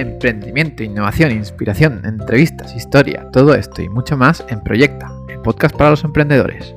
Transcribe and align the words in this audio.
Emprendimiento, 0.00 0.82
innovación, 0.82 1.30
inspiración, 1.30 2.06
entrevistas, 2.06 2.74
historia, 2.74 3.30
todo 3.32 3.54
esto 3.54 3.82
y 3.82 3.90
mucho 3.90 4.16
más 4.16 4.42
en 4.48 4.62
Proyecta, 4.62 5.10
el 5.28 5.42
podcast 5.42 5.76
para 5.76 5.90
los 5.90 6.04
emprendedores. 6.04 6.72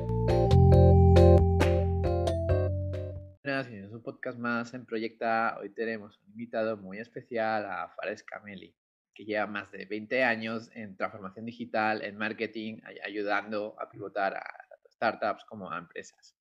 Buenas, 3.42 3.66
es 3.68 3.90
un 3.92 4.02
podcast 4.02 4.38
más 4.38 4.74
en 4.74 4.84
Proyecta. 4.84 5.56
Hoy 5.58 5.70
tenemos 5.70 6.18
un 6.18 6.32
invitado 6.32 6.76
muy 6.76 6.98
especial 6.98 7.64
a 7.64 7.88
Fares 7.96 8.22
Kameli, 8.24 8.76
que 9.14 9.24
lleva 9.24 9.46
más 9.46 9.72
de 9.72 9.86
20 9.86 10.22
años 10.22 10.70
en 10.74 10.94
transformación 10.94 11.46
digital, 11.46 12.02
en 12.02 12.18
marketing, 12.18 12.82
ayudando 13.06 13.74
a 13.80 13.88
pivotar 13.88 14.36
a 14.36 14.44
startups 14.92 15.46
como 15.46 15.72
a 15.72 15.78
empresas 15.78 16.36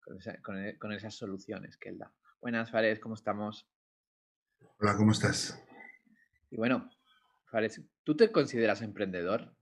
con, 0.00 0.18
con 0.78 0.92
esas 0.92 1.14
soluciones 1.14 1.76
que 1.76 1.90
él 1.90 1.98
da. 1.98 2.10
Buenas, 2.40 2.70
Fares, 2.70 2.98
¿cómo 2.98 3.14
estamos? 3.14 3.68
Hola, 4.78 4.96
¿cómo 4.96 5.12
estás? 5.12 5.62
Y 6.54 6.56
bueno, 6.56 6.88
Fares, 7.50 7.82
¿tú 8.04 8.16
te 8.16 8.30
consideras 8.30 8.80
emprendedor? 8.80 9.56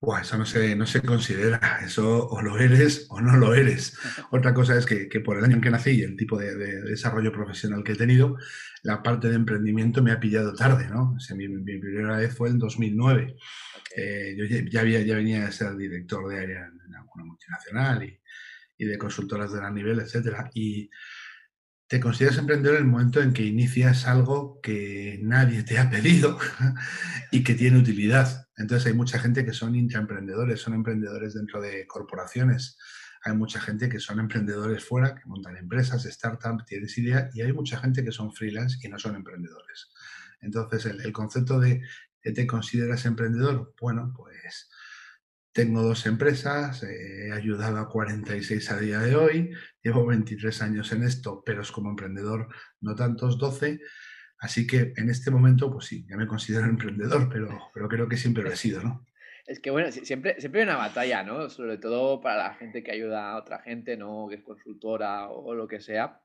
Buah, 0.00 0.22
eso 0.22 0.38
no 0.38 0.46
se, 0.46 0.74
no 0.74 0.86
se 0.86 1.02
considera, 1.02 1.80
eso 1.84 2.26
o 2.28 2.40
lo 2.40 2.58
eres 2.58 3.06
o 3.10 3.20
no 3.20 3.36
lo 3.36 3.52
eres. 3.52 3.98
Otra 4.30 4.54
cosa 4.54 4.74
es 4.78 4.86
que, 4.86 5.20
por 5.20 5.36
el 5.36 5.44
año 5.44 5.56
en 5.56 5.60
que 5.60 5.70
nací 5.70 5.90
y 5.90 6.00
el 6.00 6.16
tipo 6.16 6.38
de, 6.38 6.56
desarrollo 6.82 7.30
profesional 7.30 7.84
que 7.84 7.92
he 7.92 7.96
tenido, 7.96 8.38
la 8.84 9.02
parte 9.02 9.28
de 9.28 9.34
emprendimiento 9.34 10.02
me 10.02 10.12
ha 10.12 10.20
pillado 10.20 10.54
tarde, 10.54 10.88
¿no? 10.88 11.14
mi, 11.34 11.78
primera 11.78 12.16
vez 12.16 12.34
fue 12.34 12.48
en 12.48 12.58
2009. 12.58 13.36
Eh, 13.94 14.34
yo 14.38 14.46
ya, 14.46 14.80
había, 14.80 15.02
ya 15.02 15.16
venía 15.16 15.46
a 15.46 15.52
ser 15.52 15.76
director 15.76 16.26
de 16.26 16.38
área 16.38 16.70
en 16.86 16.94
alguna 16.94 17.24
multinacional 17.26 18.02
y, 18.02 18.18
y 18.78 18.86
de 18.86 18.96
consultoras 18.96 19.52
de 19.52 19.58
gran 19.58 19.74
nivel, 19.74 20.00
etcétera. 20.00 20.50
Y 20.54 20.88
te 21.88 22.00
consideras 22.00 22.38
emprendedor 22.38 22.76
en 22.76 22.84
el 22.84 22.90
momento 22.90 23.22
en 23.22 23.32
que 23.32 23.44
inicias 23.44 24.06
algo 24.06 24.60
que 24.60 25.20
nadie 25.22 25.62
te 25.62 25.78
ha 25.78 25.88
pedido 25.88 26.38
y 27.30 27.44
que 27.44 27.54
tiene 27.54 27.78
utilidad. 27.78 28.48
Entonces 28.56 28.86
hay 28.86 28.94
mucha 28.94 29.18
gente 29.18 29.44
que 29.44 29.52
son 29.52 29.76
intraemprendedores, 29.76 30.60
son 30.60 30.74
emprendedores 30.74 31.34
dentro 31.34 31.60
de 31.60 31.86
corporaciones. 31.86 32.76
Hay 33.22 33.36
mucha 33.36 33.60
gente 33.60 33.88
que 33.88 34.00
son 34.00 34.18
emprendedores 34.18 34.84
fuera, 34.84 35.14
que 35.14 35.26
montan 35.26 35.56
empresas, 35.56 36.04
startups, 36.04 36.66
tienes 36.66 36.96
idea, 36.98 37.28
y 37.34 37.42
hay 37.42 37.52
mucha 37.52 37.78
gente 37.78 38.04
que 38.04 38.12
son 38.12 38.32
freelance 38.32 38.78
y 38.82 38.88
no 38.88 38.98
son 38.98 39.16
emprendedores. 39.16 39.90
Entonces, 40.40 40.86
el, 40.86 41.00
el 41.00 41.12
concepto 41.12 41.58
de 41.58 41.82
te 42.32 42.46
consideras 42.46 43.04
emprendedor, 43.06 43.74
bueno, 43.80 44.12
pues 44.16 44.68
tengo 45.56 45.80
dos 45.80 46.04
empresas, 46.04 46.82
he 46.82 47.32
ayudado 47.32 47.78
a 47.78 47.88
46 47.88 48.70
a 48.72 48.78
día 48.78 48.98
de 48.98 49.16
hoy, 49.16 49.50
llevo 49.82 50.04
23 50.04 50.60
años 50.60 50.92
en 50.92 51.02
esto, 51.02 51.42
pero 51.46 51.62
es 51.62 51.72
como 51.72 51.88
emprendedor 51.88 52.48
no 52.82 52.94
tantos 52.94 53.38
12, 53.38 53.80
así 54.38 54.66
que 54.66 54.92
en 54.94 55.08
este 55.08 55.30
momento, 55.30 55.72
pues 55.72 55.86
sí, 55.86 56.04
ya 56.06 56.18
me 56.18 56.26
considero 56.26 56.66
emprendedor, 56.68 57.30
pero, 57.32 57.48
pero 57.72 57.88
creo 57.88 58.06
que 58.06 58.18
siempre 58.18 58.42
lo 58.42 58.52
he 58.52 58.56
sido, 58.56 58.82
¿no? 58.82 59.06
Es 59.46 59.58
que 59.58 59.70
bueno, 59.70 59.90
siempre, 59.90 60.38
siempre 60.38 60.60
hay 60.60 60.66
una 60.66 60.76
batalla, 60.76 61.22
¿no? 61.22 61.48
Sobre 61.48 61.78
todo 61.78 62.20
para 62.20 62.48
la 62.48 62.54
gente 62.56 62.82
que 62.82 62.92
ayuda 62.92 63.30
a 63.30 63.38
otra 63.38 63.62
gente, 63.62 63.96
¿no? 63.96 64.26
Que 64.28 64.34
es 64.34 64.42
consultora 64.42 65.30
o 65.30 65.54
lo 65.54 65.66
que 65.66 65.80
sea 65.80 66.20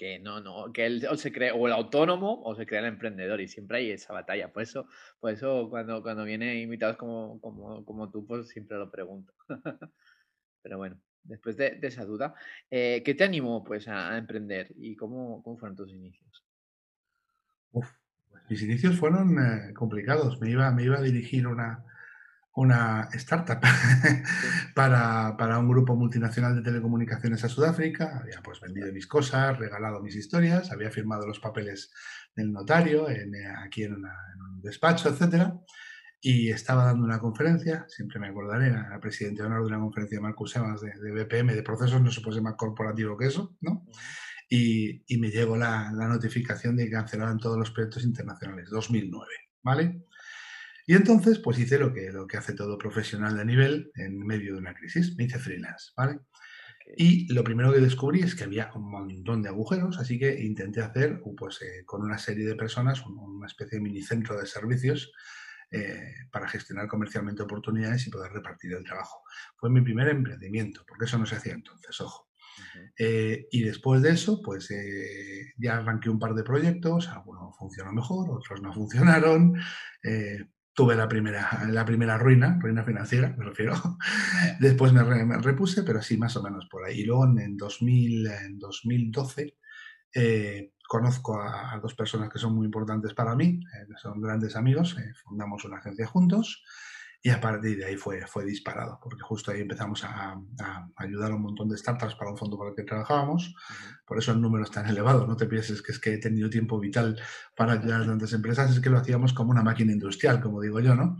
que 0.00 0.18
no, 0.18 0.40
no, 0.40 0.72
que 0.72 0.86
él 0.86 1.06
o 1.10 1.14
se 1.14 1.30
cree 1.30 1.52
o 1.52 1.66
el 1.66 1.74
autónomo 1.74 2.40
o 2.42 2.54
se 2.54 2.64
crea 2.64 2.80
el 2.80 2.86
emprendedor 2.86 3.38
y 3.38 3.48
siempre 3.48 3.76
hay 3.76 3.90
esa 3.90 4.14
batalla. 4.14 4.50
Por 4.50 4.62
eso, 4.62 4.86
por 5.20 5.30
eso 5.30 5.68
cuando, 5.68 6.02
cuando 6.02 6.24
vienen 6.24 6.56
invitados 6.56 6.96
como, 6.96 7.38
como, 7.42 7.84
como 7.84 8.10
tú, 8.10 8.26
pues 8.26 8.48
siempre 8.48 8.78
lo 8.78 8.90
pregunto. 8.90 9.34
Pero 10.62 10.78
bueno, 10.78 10.98
después 11.22 11.58
de, 11.58 11.78
esa 11.82 12.06
duda, 12.06 12.34
eh, 12.70 13.02
¿qué 13.04 13.14
te 13.14 13.24
animó 13.24 13.62
pues 13.62 13.88
a, 13.88 14.16
emprender 14.16 14.72
y 14.74 14.96
cómo, 14.96 15.42
cómo, 15.42 15.58
fueron 15.58 15.76
tus 15.76 15.92
inicios? 15.92 16.46
Uf, 17.72 17.86
mis 18.48 18.62
inicios 18.62 18.96
fueron 18.98 19.38
eh, 19.38 19.74
complicados. 19.74 20.40
Me 20.40 20.48
iba, 20.48 20.70
me 20.70 20.84
iba 20.84 20.96
a 20.96 21.02
dirigir 21.02 21.46
una, 21.46 21.84
una 22.56 23.08
startup 23.12 23.60
para, 24.74 25.58
un 25.58 25.68
grupo 25.68 25.94
multinacional 25.94 26.56
de 26.56 26.62
telecomunicaciones 26.62 27.44
a 27.44 27.48
Sudáfrica. 27.48 28.18
Había 28.20 28.40
pues 28.42 28.60
vendido 28.60 28.92
mis 28.92 29.06
cosas, 29.06 29.58
regalado 29.58 30.00
mis 30.00 30.16
historias, 30.16 30.72
había 30.72 30.90
firmado 30.90 31.26
los 31.26 31.38
papeles 31.38 31.92
del 32.34 32.52
notario 32.52 33.08
en, 33.08 33.34
eh, 33.34 33.46
aquí 33.64 33.84
en, 33.84 33.94
un 33.94 34.60
despacho, 34.62 35.08
etcétera. 35.08 35.54
Y 36.20 36.50
estaba 36.50 36.84
dando 36.84 37.04
una 37.04 37.18
conferencia, 37.18 37.86
siempre 37.88 38.20
me 38.20 38.28
acordaré, 38.28 38.66
era 38.66 38.98
presidente 39.00 39.40
de 39.40 39.46
honor 39.46 39.62
de 39.62 39.68
una 39.68 39.78
conferencia 39.78 40.18
de 40.18 40.22
Marcus 40.22 40.54
Evans 40.54 40.82
de, 40.82 41.12
BPM, 41.12 41.54
de 41.54 41.62
procesos, 41.62 42.02
no 42.02 42.10
se 42.10 42.20
puede 42.20 42.34
ser 42.34 42.42
más 42.42 42.56
corporativo 42.56 43.16
que 43.16 43.26
eso, 43.26 43.56
¿no? 43.62 43.86
Y, 44.46 45.02
me 45.18 45.30
llegó 45.30 45.56
la, 45.56 45.90
la 45.92 46.08
notificación 46.08 46.76
de 46.76 46.84
que 46.84 46.90
cancelaban 46.90 47.38
todos 47.38 47.56
los 47.56 47.70
proyectos 47.70 48.04
internacionales, 48.04 48.68
2009, 48.68 49.26
¿vale? 49.62 50.02
Y 50.86 50.94
entonces, 50.94 51.38
pues 51.38 51.58
hice 51.58 51.78
lo 51.78 51.92
que, 51.92 52.10
lo 52.10 52.26
que 52.26 52.36
hace 52.36 52.54
todo 52.54 52.78
profesional 52.78 53.36
de 53.36 53.44
nivel 53.44 53.90
en 53.94 54.18
medio 54.18 54.54
de 54.54 54.60
una 54.60 54.74
crisis. 54.74 55.14
Me 55.16 55.24
hice 55.24 55.38
freelance, 55.38 55.92
¿vale? 55.96 56.20
Y 56.96 57.32
lo 57.32 57.44
primero 57.44 57.72
que 57.72 57.80
descubrí 57.80 58.20
es 58.20 58.34
que 58.34 58.44
había 58.44 58.70
un 58.74 58.90
montón 58.90 59.42
de 59.42 59.48
agujeros, 59.48 59.98
así 59.98 60.18
que 60.18 60.40
intenté 60.42 60.80
hacer, 60.80 61.20
pues, 61.36 61.62
eh, 61.62 61.84
con 61.84 62.02
una 62.02 62.18
serie 62.18 62.46
de 62.46 62.56
personas, 62.56 63.04
una 63.06 63.46
especie 63.46 63.78
de 63.78 63.82
minicentro 63.82 64.38
de 64.38 64.46
servicios 64.46 65.12
eh, 65.70 66.14
para 66.32 66.48
gestionar 66.48 66.88
comercialmente 66.88 67.42
oportunidades 67.42 68.06
y 68.06 68.10
poder 68.10 68.32
repartir 68.32 68.72
el 68.72 68.84
trabajo. 68.84 69.22
Fue 69.56 69.70
mi 69.70 69.82
primer 69.82 70.08
emprendimiento, 70.08 70.84
porque 70.86 71.04
eso 71.04 71.18
no 71.18 71.26
se 71.26 71.36
hacía 71.36 71.52
entonces, 71.52 72.00
ojo. 72.00 72.28
Eh, 72.98 73.46
y 73.50 73.62
después 73.62 74.02
de 74.02 74.10
eso, 74.10 74.42
pues 74.42 74.68
ya 75.56 75.78
arranqué 75.78 76.10
un 76.10 76.18
par 76.18 76.34
de 76.34 76.42
proyectos, 76.42 77.08
algunos 77.08 77.56
funcionó 77.56 77.92
mejor, 77.92 78.30
otros 78.30 78.60
no 78.60 78.72
funcionaron, 78.74 79.54
tuve 80.80 80.96
la 80.96 81.08
primera, 81.08 81.46
la 81.68 81.84
primera 81.84 82.16
ruina, 82.16 82.58
ruina 82.58 82.82
financiera, 82.82 83.34
me 83.36 83.44
refiero. 83.44 83.74
Después 84.60 84.94
me, 84.94 85.02
repuse, 85.42 85.82
pero 85.82 86.00
sí, 86.00 86.16
más 86.16 86.34
o 86.38 86.42
menos 86.42 86.66
por 86.70 86.86
ahí. 86.86 87.00
Y 87.00 87.04
luego 87.04 87.26
en, 87.26 87.54
2000, 87.58 88.26
en 88.26 88.58
2012 88.58 89.58
eh, 90.14 90.72
conozco 90.88 91.38
a, 91.38 91.78
dos 91.82 91.94
personas 91.94 92.30
que 92.30 92.38
son 92.38 92.54
muy 92.54 92.64
importantes 92.64 93.12
para 93.12 93.36
mí, 93.36 93.60
eh, 93.60 93.92
son 94.00 94.22
grandes 94.22 94.56
amigos, 94.56 94.96
eh, 94.98 95.12
fundamos 95.22 95.66
una 95.66 95.76
agencia 95.76 96.06
juntos 96.06 96.64
y 97.22 97.28
a 97.28 97.40
partir 97.40 97.76
de 97.76 97.84
ahí 97.84 97.96
fue, 97.96 98.26
fue 98.26 98.46
disparado, 98.46 98.98
porque 99.02 99.20
justo 99.22 99.50
ahí 99.50 99.60
empezamos 99.60 100.04
a, 100.04 100.40
ayudar 100.96 101.32
a 101.32 101.34
un 101.34 101.42
montón 101.42 101.68
de 101.68 101.76
startups 101.76 102.14
para 102.14 102.30
un 102.30 102.38
fondo 102.38 102.56
para 102.56 102.70
el 102.70 102.76
que 102.76 102.82
trabajábamos. 102.82 103.54
Por 104.06 104.18
eso 104.18 104.32
el 104.32 104.40
número 104.40 104.64
es 104.64 104.70
tan 104.70 104.88
elevado. 104.88 105.26
No 105.26 105.36
te 105.36 105.46
pienses 105.46 105.82
que 105.82 105.92
es 105.92 105.98
que 105.98 106.14
he 106.14 106.18
tenido 106.18 106.48
tiempo 106.48 106.80
vital 106.80 107.20
para 107.54 107.74
ayudar 107.74 108.02
a 108.02 108.06
tantas 108.06 108.32
empresas, 108.32 108.70
es 108.70 108.80
que 108.80 108.88
lo 108.88 108.96
hacíamos 108.96 109.34
como 109.34 109.50
una 109.50 109.62
máquina 109.62 109.92
industrial, 109.92 110.40
como 110.40 110.62
digo 110.62 110.80
yo, 110.80 110.94
¿no? 110.94 111.18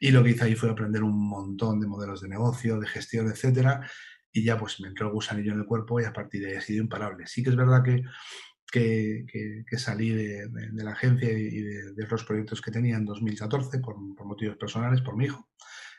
Y 0.00 0.10
lo 0.10 0.24
que 0.24 0.30
hice 0.30 0.44
ahí 0.44 0.56
fue 0.56 0.70
aprender 0.70 1.04
un 1.04 1.28
montón 1.28 1.78
de 1.78 1.86
modelos 1.86 2.22
de 2.22 2.28
negocio, 2.28 2.80
de 2.80 2.88
gestión, 2.88 3.28
etcétera. 3.28 3.88
Y 4.32 4.42
ya 4.42 4.58
pues 4.58 4.80
me 4.80 4.88
entró 4.88 5.08
el 5.08 5.12
gusanillo 5.12 5.52
en 5.52 5.60
el 5.60 5.66
cuerpo 5.66 6.00
y 6.00 6.04
a 6.04 6.12
partir 6.12 6.42
de 6.42 6.50
ahí 6.50 6.56
ha 6.56 6.60
sido 6.60 6.82
imparable. 6.82 7.26
Sí 7.28 7.42
que 7.44 7.50
es 7.50 7.56
verdad 7.56 7.84
que 7.84 8.02
que, 8.70 9.24
salí 9.76 10.10
de, 10.10 10.48
la 10.72 10.92
agencia 10.92 11.30
y 11.30 11.60
de, 11.60 12.06
los 12.08 12.24
proyectos 12.24 12.60
que 12.60 12.70
tenía 12.70 12.96
en 12.96 13.04
2014 13.04 13.78
por, 13.80 13.96
motivos 13.98 14.56
personales, 14.56 15.00
por 15.02 15.16
mi 15.16 15.26
hijo. 15.26 15.48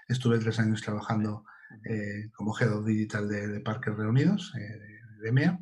Estuve 0.08 0.40
tres 0.40 0.60
años 0.60 0.82
trabajando 0.82 1.46
eh, 1.86 2.30
como 2.34 2.58
Head 2.58 2.74
of 2.74 2.86
Digital 2.86 3.30
de, 3.30 3.60
Parques 3.62 3.96
Reunidos, 3.96 4.54
eh, 4.58 4.80
de 5.22 5.32
MEA. 5.32 5.60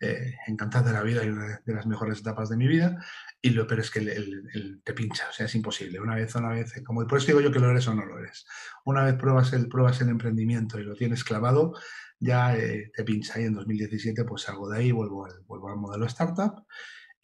Eh, 0.00 0.34
encantado 0.48 0.88
de 0.88 0.92
la 0.92 1.02
vida 1.02 1.24
y 1.24 1.28
una 1.28 1.60
de 1.64 1.74
las 1.74 1.86
mejores 1.86 2.18
etapas 2.18 2.50
de 2.50 2.56
mi 2.56 2.66
vida. 2.66 3.02
Y 3.40 3.50
lo 3.50 3.66
peor 3.66 3.80
es 3.80 3.90
que 3.90 4.00
el, 4.00 4.82
te 4.84 4.92
pincha, 4.92 5.28
o 5.30 5.32
sea, 5.32 5.46
es 5.46 5.54
imposible. 5.54 6.00
Una 6.00 6.16
vez, 6.16 6.34
una 6.34 6.50
vez, 6.50 6.74
como 6.84 7.06
por 7.06 7.18
eso 7.18 7.28
digo 7.28 7.40
yo 7.40 7.52
que 7.52 7.60
lo 7.60 7.70
eres 7.70 7.86
o 7.88 7.94
no 7.94 8.04
lo 8.04 8.18
eres. 8.18 8.44
Una 8.84 9.04
vez 9.04 9.14
pruebas 9.14 9.52
el, 9.52 9.68
pruebas 9.68 10.00
el 10.00 10.08
emprendimiento 10.08 10.78
y 10.78 10.84
lo 10.84 10.94
tienes 10.94 11.24
clavado, 11.24 11.74
ya 12.18 12.56
eh, 12.56 12.90
te 12.94 13.04
pincha 13.04 13.40
y 13.40 13.44
en 13.44 13.54
2017 13.54 14.24
pues 14.24 14.42
salgo 14.42 14.68
de 14.68 14.78
ahí, 14.78 14.92
vuelvo 14.92 15.26
al, 15.26 15.40
vuelvo 15.46 15.68
al 15.68 15.76
modelo 15.76 16.06
startup 16.06 16.64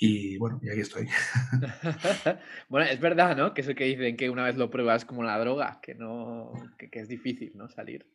y 0.02 0.38
bueno, 0.38 0.58
y 0.62 0.70
aquí 0.70 0.80
estoy. 0.80 1.06
bueno, 2.70 2.90
es 2.90 2.98
verdad, 3.00 3.36
¿no? 3.36 3.52
Que 3.52 3.60
eso 3.60 3.74
que 3.74 3.84
dicen 3.84 4.16
que 4.16 4.30
una 4.30 4.44
vez 4.44 4.56
lo 4.56 4.70
pruebas 4.70 5.04
como 5.04 5.22
la 5.22 5.38
droga, 5.38 5.78
que 5.82 5.94
no, 5.94 6.54
que, 6.78 6.88
es 6.90 7.06
difícil, 7.06 7.52
¿no? 7.54 7.68
Salir. 7.68 8.06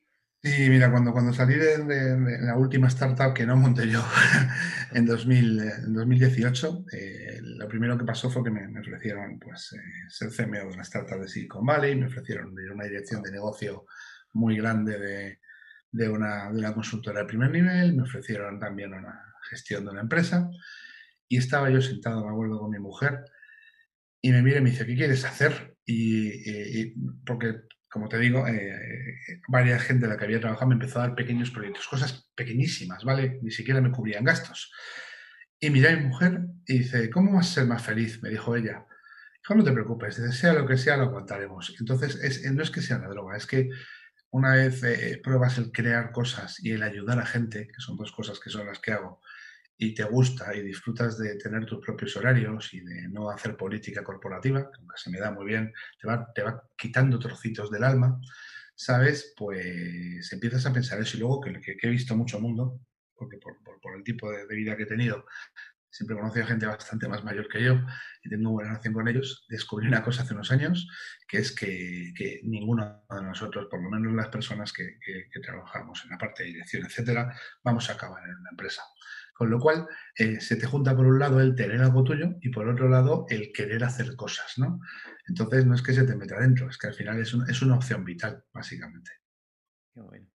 Sí, 0.41 0.67
mira, 0.67 0.89
cuando, 0.89 1.11
cuando 1.11 1.31
salí 1.31 1.53
de, 1.53 2.39
la 2.41 2.57
última 2.57 2.87
startup 2.87 3.35
que 3.35 3.45
no 3.45 3.55
monté 3.55 3.87
yo 3.87 4.03
en, 4.93 5.05
2000, 5.05 5.59
en 5.59 5.93
2018, 5.93 6.85
eh, 6.91 7.39
lo 7.41 7.67
primero 7.67 7.95
que 7.99 8.03
pasó 8.03 8.31
fue 8.31 8.43
que 8.43 8.49
me, 8.49 8.79
ofrecieron 8.79 9.37
pues, 9.37 9.73
eh, 9.73 10.09
ser 10.09 10.29
CMO 10.31 10.67
de 10.67 10.73
una 10.73 10.81
startup 10.81 11.21
de 11.21 11.27
Silicon 11.27 11.63
Valley, 11.63 11.95
me 11.95 12.07
ofrecieron 12.07 12.51
una 12.73 12.85
dirección 12.85 13.21
de 13.21 13.31
negocio 13.31 13.85
muy 14.33 14.57
grande 14.57 14.97
de, 14.97 15.39
de 15.95 16.09
una, 16.09 16.51
de 16.51 16.59
una 16.59 16.73
consultora 16.73 17.21
de 17.21 17.25
primer 17.25 17.51
nivel, 17.51 17.95
me 17.95 18.03
ofrecieron 18.03 18.59
también 18.59 18.93
una 18.93 19.33
gestión 19.49 19.85
de 19.85 19.91
una 19.91 20.01
empresa 20.01 20.49
y 21.27 21.37
estaba 21.37 21.69
yo 21.69 21.81
sentado, 21.81 22.25
me 22.25 22.31
acuerdo, 22.31 22.59
con 22.59 22.69
mi 22.69 22.79
mujer 22.79 23.23
y 24.21 24.31
me 24.31 24.41
mira 24.41 24.57
y 24.57 24.61
me 24.61 24.71
dice, 24.71 24.85
¿qué 24.85 24.95
quieres 24.95 25.23
hacer? 25.23 25.77
Y, 25.85 26.93
porque, 27.25 27.61
como 27.89 28.09
te 28.09 28.19
digo, 28.19 28.45
eh, 28.47 29.41
varias 29.47 29.83
gente 29.83 30.05
de 30.05 30.13
la 30.13 30.17
que 30.17 30.25
había 30.25 30.41
trabajado 30.41 30.67
me 30.67 30.73
empezó 30.73 30.99
a 30.99 31.07
dar 31.07 31.15
pequeños 31.15 31.51
proyectos, 31.51 31.87
cosas 31.87 32.29
pequeñísimas, 32.35 33.03
¿vale? 33.05 33.39
Ni 33.41 33.51
siquiera 33.51 33.79
me 33.79 33.91
cubrían 33.91 34.25
gastos. 34.25 34.73
Y 35.59 35.69
miré 35.69 35.89
a 35.89 35.95
mi 35.95 36.05
mujer 36.05 36.41
y 36.65 36.79
dice, 36.79 37.09
¿cómo 37.09 37.33
vas 37.33 37.51
a 37.51 37.53
ser 37.53 37.67
más 37.67 37.83
feliz? 37.83 38.21
Me 38.21 38.29
dijo 38.29 38.55
ella. 38.55 38.85
No 39.47 39.63
te 39.63 39.71
preocupes, 39.71 40.15
sea 40.15 40.53
lo 40.53 40.65
que 40.65 40.75
sea, 40.75 40.97
lo 40.97 41.03
aguantaremos. 41.03 41.75
Entonces, 41.79 42.15
es, 42.15 42.51
no 42.51 42.63
es 42.63 42.71
que 42.71 42.81
sea 42.81 42.97
una 42.97 43.09
droga, 43.09 43.37
es 43.37 43.45
que 43.45 43.69
una 44.35 44.53
vez 44.53 44.83
eh, 44.83 45.21
pruebas 45.23 45.57
el 45.59 45.71
crear 45.71 46.11
cosas 46.11 46.61
y 46.61 46.71
el 46.71 46.83
ayudar 46.83 47.19
a 47.19 47.25
gente, 47.25 47.69
que 47.69 47.79
son 47.79 47.95
dos 47.95 48.11
cosas 48.11 48.37
que 48.37 48.49
son 48.49 48.67
las 48.67 48.79
que 48.79 48.91
hago, 48.91 49.21
y 49.77 49.93
te 49.93 50.03
gusta 50.03 50.53
y 50.53 50.61
disfrutas 50.61 51.17
de 51.17 51.37
tener 51.37 51.65
tus 51.65 51.79
propios 51.79 52.17
horarios 52.17 52.73
y 52.73 52.81
de 52.81 53.07
no 53.07 53.29
hacer 53.29 53.55
política 53.55 54.03
corporativa, 54.03 54.69
que 54.69 54.79
se 54.95 55.09
me 55.09 55.19
da 55.19 55.31
muy 55.31 55.45
bien, 55.45 55.73
te 56.01 56.07
va, 56.07 56.33
te 56.33 56.43
va 56.43 56.61
quitando 56.75 57.17
trocitos 57.17 57.71
del 57.71 57.85
alma, 57.85 58.19
¿sabes? 58.75 59.33
Pues 59.37 60.29
empiezas 60.33 60.65
a 60.65 60.73
pensar 60.73 60.99
eso 60.99 61.15
y 61.15 61.21
luego 61.21 61.39
que, 61.39 61.53
que, 61.61 61.77
he 61.81 61.89
visto 61.89 62.17
mucho 62.17 62.37
mundo, 62.37 62.81
porque 63.15 63.37
por, 63.37 63.55
por, 63.63 63.95
el 63.95 64.03
tipo 64.03 64.29
de, 64.29 64.53
vida 64.53 64.75
que 64.75 64.83
he 64.83 64.87
tenido, 64.87 65.25
siempre 65.95 66.15
he 66.15 66.19
conocido 66.19 66.45
gente 66.45 66.65
bastante 66.65 67.07
más 67.07 67.23
mayor 67.23 67.47
que 67.47 67.63
yo 67.63 67.79
y 68.21 68.29
tengo 68.29 68.51
buena 68.51 68.71
relación 68.71 68.93
con 68.93 69.07
ellos, 69.07 69.45
descubrí 69.47 69.87
una 69.87 70.03
cosa 70.03 70.23
hace 70.23 70.33
unos 70.33 70.51
años, 70.51 70.89
que 71.25 71.37
es 71.37 71.55
que, 71.55 72.13
que 72.17 72.41
ninguno 72.43 73.05
de 73.09 73.21
nosotros, 73.21 73.67
por 73.71 73.81
lo 73.81 73.89
menos 73.89 74.13
las 74.13 74.27
personas 74.27 74.73
que, 74.73 74.97
trabajamos 75.41 76.03
en 76.03 76.09
la 76.09 76.17
parte 76.17 76.43
de 76.43 76.49
dirección, 76.49 76.85
etcétera, 76.85 77.33
vamos 77.63 77.89
a 77.89 77.93
acabar 77.93 78.23
en 78.25 78.35
una 78.35 78.49
empresa. 78.51 78.83
Con 79.33 79.49
lo 79.49 79.59
cual, 79.59 79.87
eh, 80.17 80.41
se 80.41 80.57
te 80.57 80.65
junta 80.65 80.95
por 80.95 81.05
un 81.05 81.19
lado 81.19 81.39
el 81.39 81.55
tener 81.55 81.81
algo 81.81 82.03
tuyo 82.03 82.35
y 82.41 82.49
por 82.49 82.67
otro 82.67 82.89
lado 82.89 83.25
el 83.29 83.51
querer 83.53 83.83
hacer 83.83 84.15
cosas, 84.15 84.57
¿no? 84.57 84.79
Entonces, 85.27 85.65
no 85.65 85.75
es 85.75 85.81
que 85.81 85.93
se 85.93 86.03
te 86.03 86.15
meta 86.15 86.39
dentro, 86.39 86.69
es 86.69 86.77
que 86.77 86.87
al 86.87 86.93
final 86.93 87.19
es, 87.19 87.33
es 87.47 87.61
una 87.61 87.75
opción 87.75 88.03
vital, 88.03 88.43
básicamente. 88.53 89.11
Qué 89.93 90.01
bueno. 90.01 90.34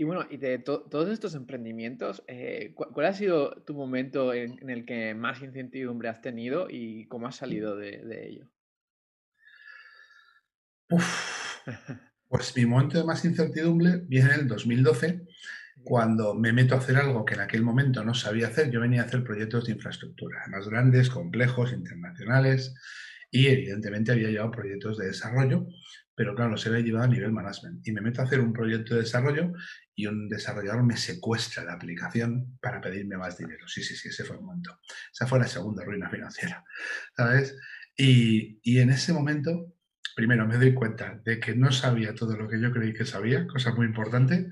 Y 0.00 0.04
bueno, 0.04 0.24
y 0.30 0.38
de 0.38 0.58
todos 0.58 1.10
estos 1.10 1.34
emprendimientos, 1.34 2.24
eh, 2.26 2.72
¿cuál 2.74 3.04
ha 3.04 3.12
sido 3.12 3.50
tu 3.66 3.74
momento 3.74 4.32
en, 4.32 4.70
el 4.70 4.86
que 4.86 5.14
más 5.14 5.42
incertidumbre 5.42 6.08
has 6.08 6.22
tenido 6.22 6.68
y 6.70 7.06
cómo 7.08 7.26
has 7.26 7.36
salido 7.36 7.76
de, 7.76 8.26
ello? 8.26 8.50
pues 12.28 12.56
mi 12.56 12.64
momento 12.64 12.96
de 12.96 13.04
más 13.04 13.26
incertidumbre 13.26 14.00
viene 14.06 14.32
en 14.32 14.40
el 14.40 14.48
2012, 14.48 15.20
cuando 15.82 16.34
me 16.34 16.54
meto 16.54 16.74
a 16.74 16.78
hacer 16.78 16.96
algo 16.96 17.26
que 17.26 17.34
en 17.34 17.40
aquel 17.40 17.62
momento 17.62 18.02
no 18.02 18.14
sabía 18.14 18.46
hacer, 18.46 18.70
yo 18.70 18.80
venía 18.80 19.02
a 19.02 19.04
hacer 19.04 19.22
proyectos 19.22 19.66
de 19.66 19.72
infraestructura, 19.72 20.46
más 20.48 20.66
grandes, 20.66 21.10
complejos, 21.10 21.74
internacionales, 21.74 22.74
y 23.30 23.48
evidentemente 23.48 24.12
había 24.12 24.30
llevado 24.30 24.50
proyectos 24.50 24.96
de 24.96 25.08
desarrollo, 25.08 25.66
pero 26.20 26.34
claro, 26.34 26.50
los 26.50 26.66
había 26.66 26.80
llevado 26.80 27.06
a 27.06 27.08
nivel 27.08 27.32
management. 27.32 27.80
Y 27.88 27.92
me 27.92 28.02
meto 28.02 28.20
a 28.20 28.24
hacer 28.26 28.40
un 28.40 28.52
proyecto 28.52 28.94
de 28.94 29.00
desarrollo 29.00 29.54
y 29.94 30.04
un 30.04 30.28
desarrollador 30.28 30.82
me 30.82 30.98
secuestra 30.98 31.64
la 31.64 31.72
aplicación 31.72 32.58
para 32.60 32.78
pedirme 32.78 33.16
más 33.16 33.38
dinero. 33.38 33.66
Sí, 33.66 33.82
sí, 33.82 33.96
sí, 33.96 34.08
ese 34.10 34.24
fue 34.24 34.36
el 34.36 34.42
momento. 34.42 34.80
Esa 35.10 35.26
fue 35.26 35.38
la 35.38 35.46
segunda 35.46 35.82
ruina 35.82 36.10
financiera, 36.10 36.62
¿sabes? 37.16 37.56
Y, 37.96 38.60
y 38.62 38.80
en 38.80 38.90
ese 38.90 39.14
momento 39.14 39.72
primero 40.14 40.46
me 40.46 40.58
doy 40.58 40.74
cuenta 40.74 41.18
de 41.24 41.40
que 41.40 41.54
no 41.54 41.72
sabía 41.72 42.14
todo 42.14 42.36
lo 42.36 42.46
que 42.46 42.60
yo 42.60 42.70
creí 42.70 42.92
que 42.92 43.06
sabía, 43.06 43.46
cosa 43.46 43.72
muy 43.72 43.86
importante, 43.86 44.50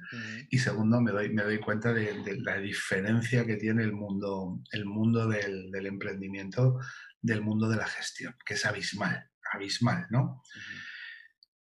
y 0.49 0.57
segundo 0.61 1.03
me 1.03 1.11
doy, 1.11 1.35
me 1.35 1.43
doy 1.43 1.59
cuenta 1.59 1.93
de, 1.93 2.41
la 2.41 2.57
diferencia 2.57 3.45
que 3.45 3.57
tiene 3.57 3.83
el 3.83 3.93
mundo, 3.93 4.63
el 4.73 4.87
mundo 4.87 5.29
del, 5.29 5.85
emprendimiento 5.85 6.79
del 7.21 7.43
mundo 7.43 7.69
de 7.69 7.77
la 7.77 7.87
gestión, 7.87 8.35
que 8.47 8.55
es 8.55 8.65
abismal, 8.65 9.29
abismal, 9.53 10.07
¿no? 10.09 10.43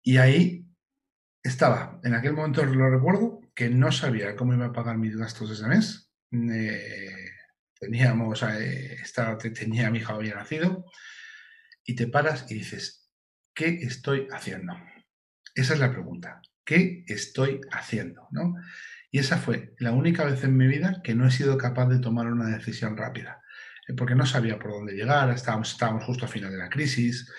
Y 0.03 0.17
ahí 0.17 0.65
estaba, 1.43 1.99
en 2.03 2.15
aquel 2.15 2.33
momento 2.33 2.65
lo 2.65 2.89
recuerdo, 2.89 3.41
que 3.55 3.69
no 3.69 3.91
sabía 3.91 4.35
cómo 4.35 4.53
iba 4.53 4.67
a 4.67 4.73
pagar 4.73 4.97
mis 4.97 5.15
gastos 5.17 5.51
ese 5.51 5.67
mes. 5.67 6.11
Eh, 6.31 7.29
teníamos, 7.79 8.43
eh, 8.43 8.93
estaba, 9.01 9.37
tenía 9.37 9.89
mi 9.89 9.99
hija 9.99 10.13
había 10.13 10.35
nacido, 10.35 10.85
y 11.83 11.95
te 11.95 12.07
paras 12.07 12.45
y 12.49 12.55
dices, 12.55 13.11
¿qué 13.53 13.79
estoy 13.81 14.27
haciendo? 14.31 14.73
Esa 15.55 15.73
es 15.73 15.79
la 15.79 15.91
pregunta. 15.91 16.41
¿Qué 16.63 17.03
estoy 17.07 17.59
haciendo? 17.71 18.27
¿no? 18.31 18.55
Y 19.09 19.19
esa 19.19 19.37
fue 19.37 19.73
la 19.79 19.91
única 19.91 20.23
vez 20.23 20.43
en 20.43 20.55
mi 20.55 20.67
vida 20.67 21.01
que 21.03 21.15
no 21.15 21.27
he 21.27 21.31
sido 21.31 21.57
capaz 21.57 21.87
de 21.87 21.99
tomar 21.99 22.27
una 22.27 22.55
decisión 22.55 22.95
rápida, 22.95 23.41
eh, 23.87 23.93
porque 23.93 24.15
no 24.15 24.25
sabía 24.25 24.57
por 24.57 24.71
dónde 24.71 24.93
llegar, 24.93 25.29
estábamos, 25.31 25.71
estábamos 25.71 26.05
justo 26.05 26.25
a 26.25 26.29
final 26.29 26.51
de 26.51 26.57
la 26.57 26.69
crisis, 26.69 27.29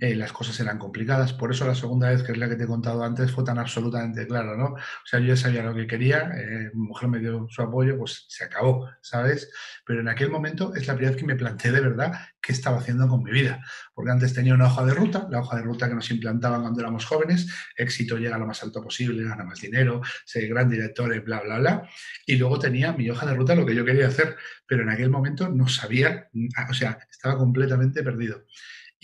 eh, 0.00 0.14
las 0.14 0.32
cosas 0.32 0.58
eran 0.60 0.78
complicadas. 0.78 1.32
Por 1.32 1.50
eso 1.50 1.66
la 1.66 1.74
segunda 1.74 2.10
vez, 2.10 2.22
que 2.22 2.32
es 2.32 2.38
la 2.38 2.48
que 2.48 2.56
te 2.56 2.64
he 2.64 2.66
contado 2.66 3.04
antes, 3.04 3.30
fue 3.30 3.44
tan 3.44 3.58
absolutamente 3.58 4.26
claro, 4.26 4.56
¿no? 4.56 4.66
O 4.74 5.06
sea, 5.06 5.20
yo 5.20 5.26
ya 5.26 5.36
sabía 5.36 5.62
lo 5.62 5.74
que 5.74 5.86
quería, 5.86 6.30
eh, 6.36 6.70
mi 6.74 6.88
mujer 6.88 7.08
me 7.08 7.18
dio 7.18 7.46
su 7.50 7.62
apoyo, 7.62 7.96
pues 7.98 8.26
se 8.28 8.44
acabó, 8.44 8.88
¿sabes? 9.00 9.50
Pero 9.86 10.00
en 10.00 10.08
aquel 10.08 10.30
momento 10.30 10.74
es 10.74 10.86
la 10.86 10.94
primera 10.94 11.12
vez 11.12 11.20
que 11.20 11.26
me 11.26 11.36
planteé 11.36 11.72
de 11.72 11.80
verdad 11.80 12.12
qué 12.40 12.52
estaba 12.52 12.78
haciendo 12.78 13.08
con 13.08 13.22
mi 13.22 13.30
vida. 13.30 13.64
Porque 13.94 14.10
antes 14.10 14.34
tenía 14.34 14.54
una 14.54 14.66
hoja 14.66 14.84
de 14.84 14.94
ruta, 14.94 15.26
la 15.30 15.40
hoja 15.40 15.56
de 15.56 15.62
ruta 15.62 15.88
que 15.88 15.94
nos 15.94 16.10
implantaban 16.10 16.62
cuando 16.62 16.80
éramos 16.80 17.06
jóvenes, 17.06 17.46
éxito 17.76 18.18
llega 18.18 18.38
lo 18.38 18.46
más 18.46 18.62
alto 18.62 18.82
posible, 18.82 19.24
gana 19.24 19.44
más 19.44 19.60
dinero, 19.60 20.02
ser 20.24 20.48
gran 20.48 20.68
director, 20.68 21.18
bla, 21.22 21.40
bla, 21.40 21.58
bla. 21.58 21.88
Y 22.26 22.36
luego 22.36 22.58
tenía 22.58 22.92
mi 22.92 23.08
hoja 23.10 23.26
de 23.26 23.34
ruta, 23.34 23.54
lo 23.54 23.64
que 23.66 23.74
yo 23.74 23.84
quería 23.84 24.08
hacer, 24.08 24.36
pero 24.66 24.82
en 24.82 24.90
aquel 24.90 25.10
momento 25.10 25.48
no 25.48 25.68
sabía, 25.68 26.28
o 26.68 26.74
sea, 26.74 26.98
estaba 27.10 27.38
completamente 27.38 28.02
perdido. 28.02 28.44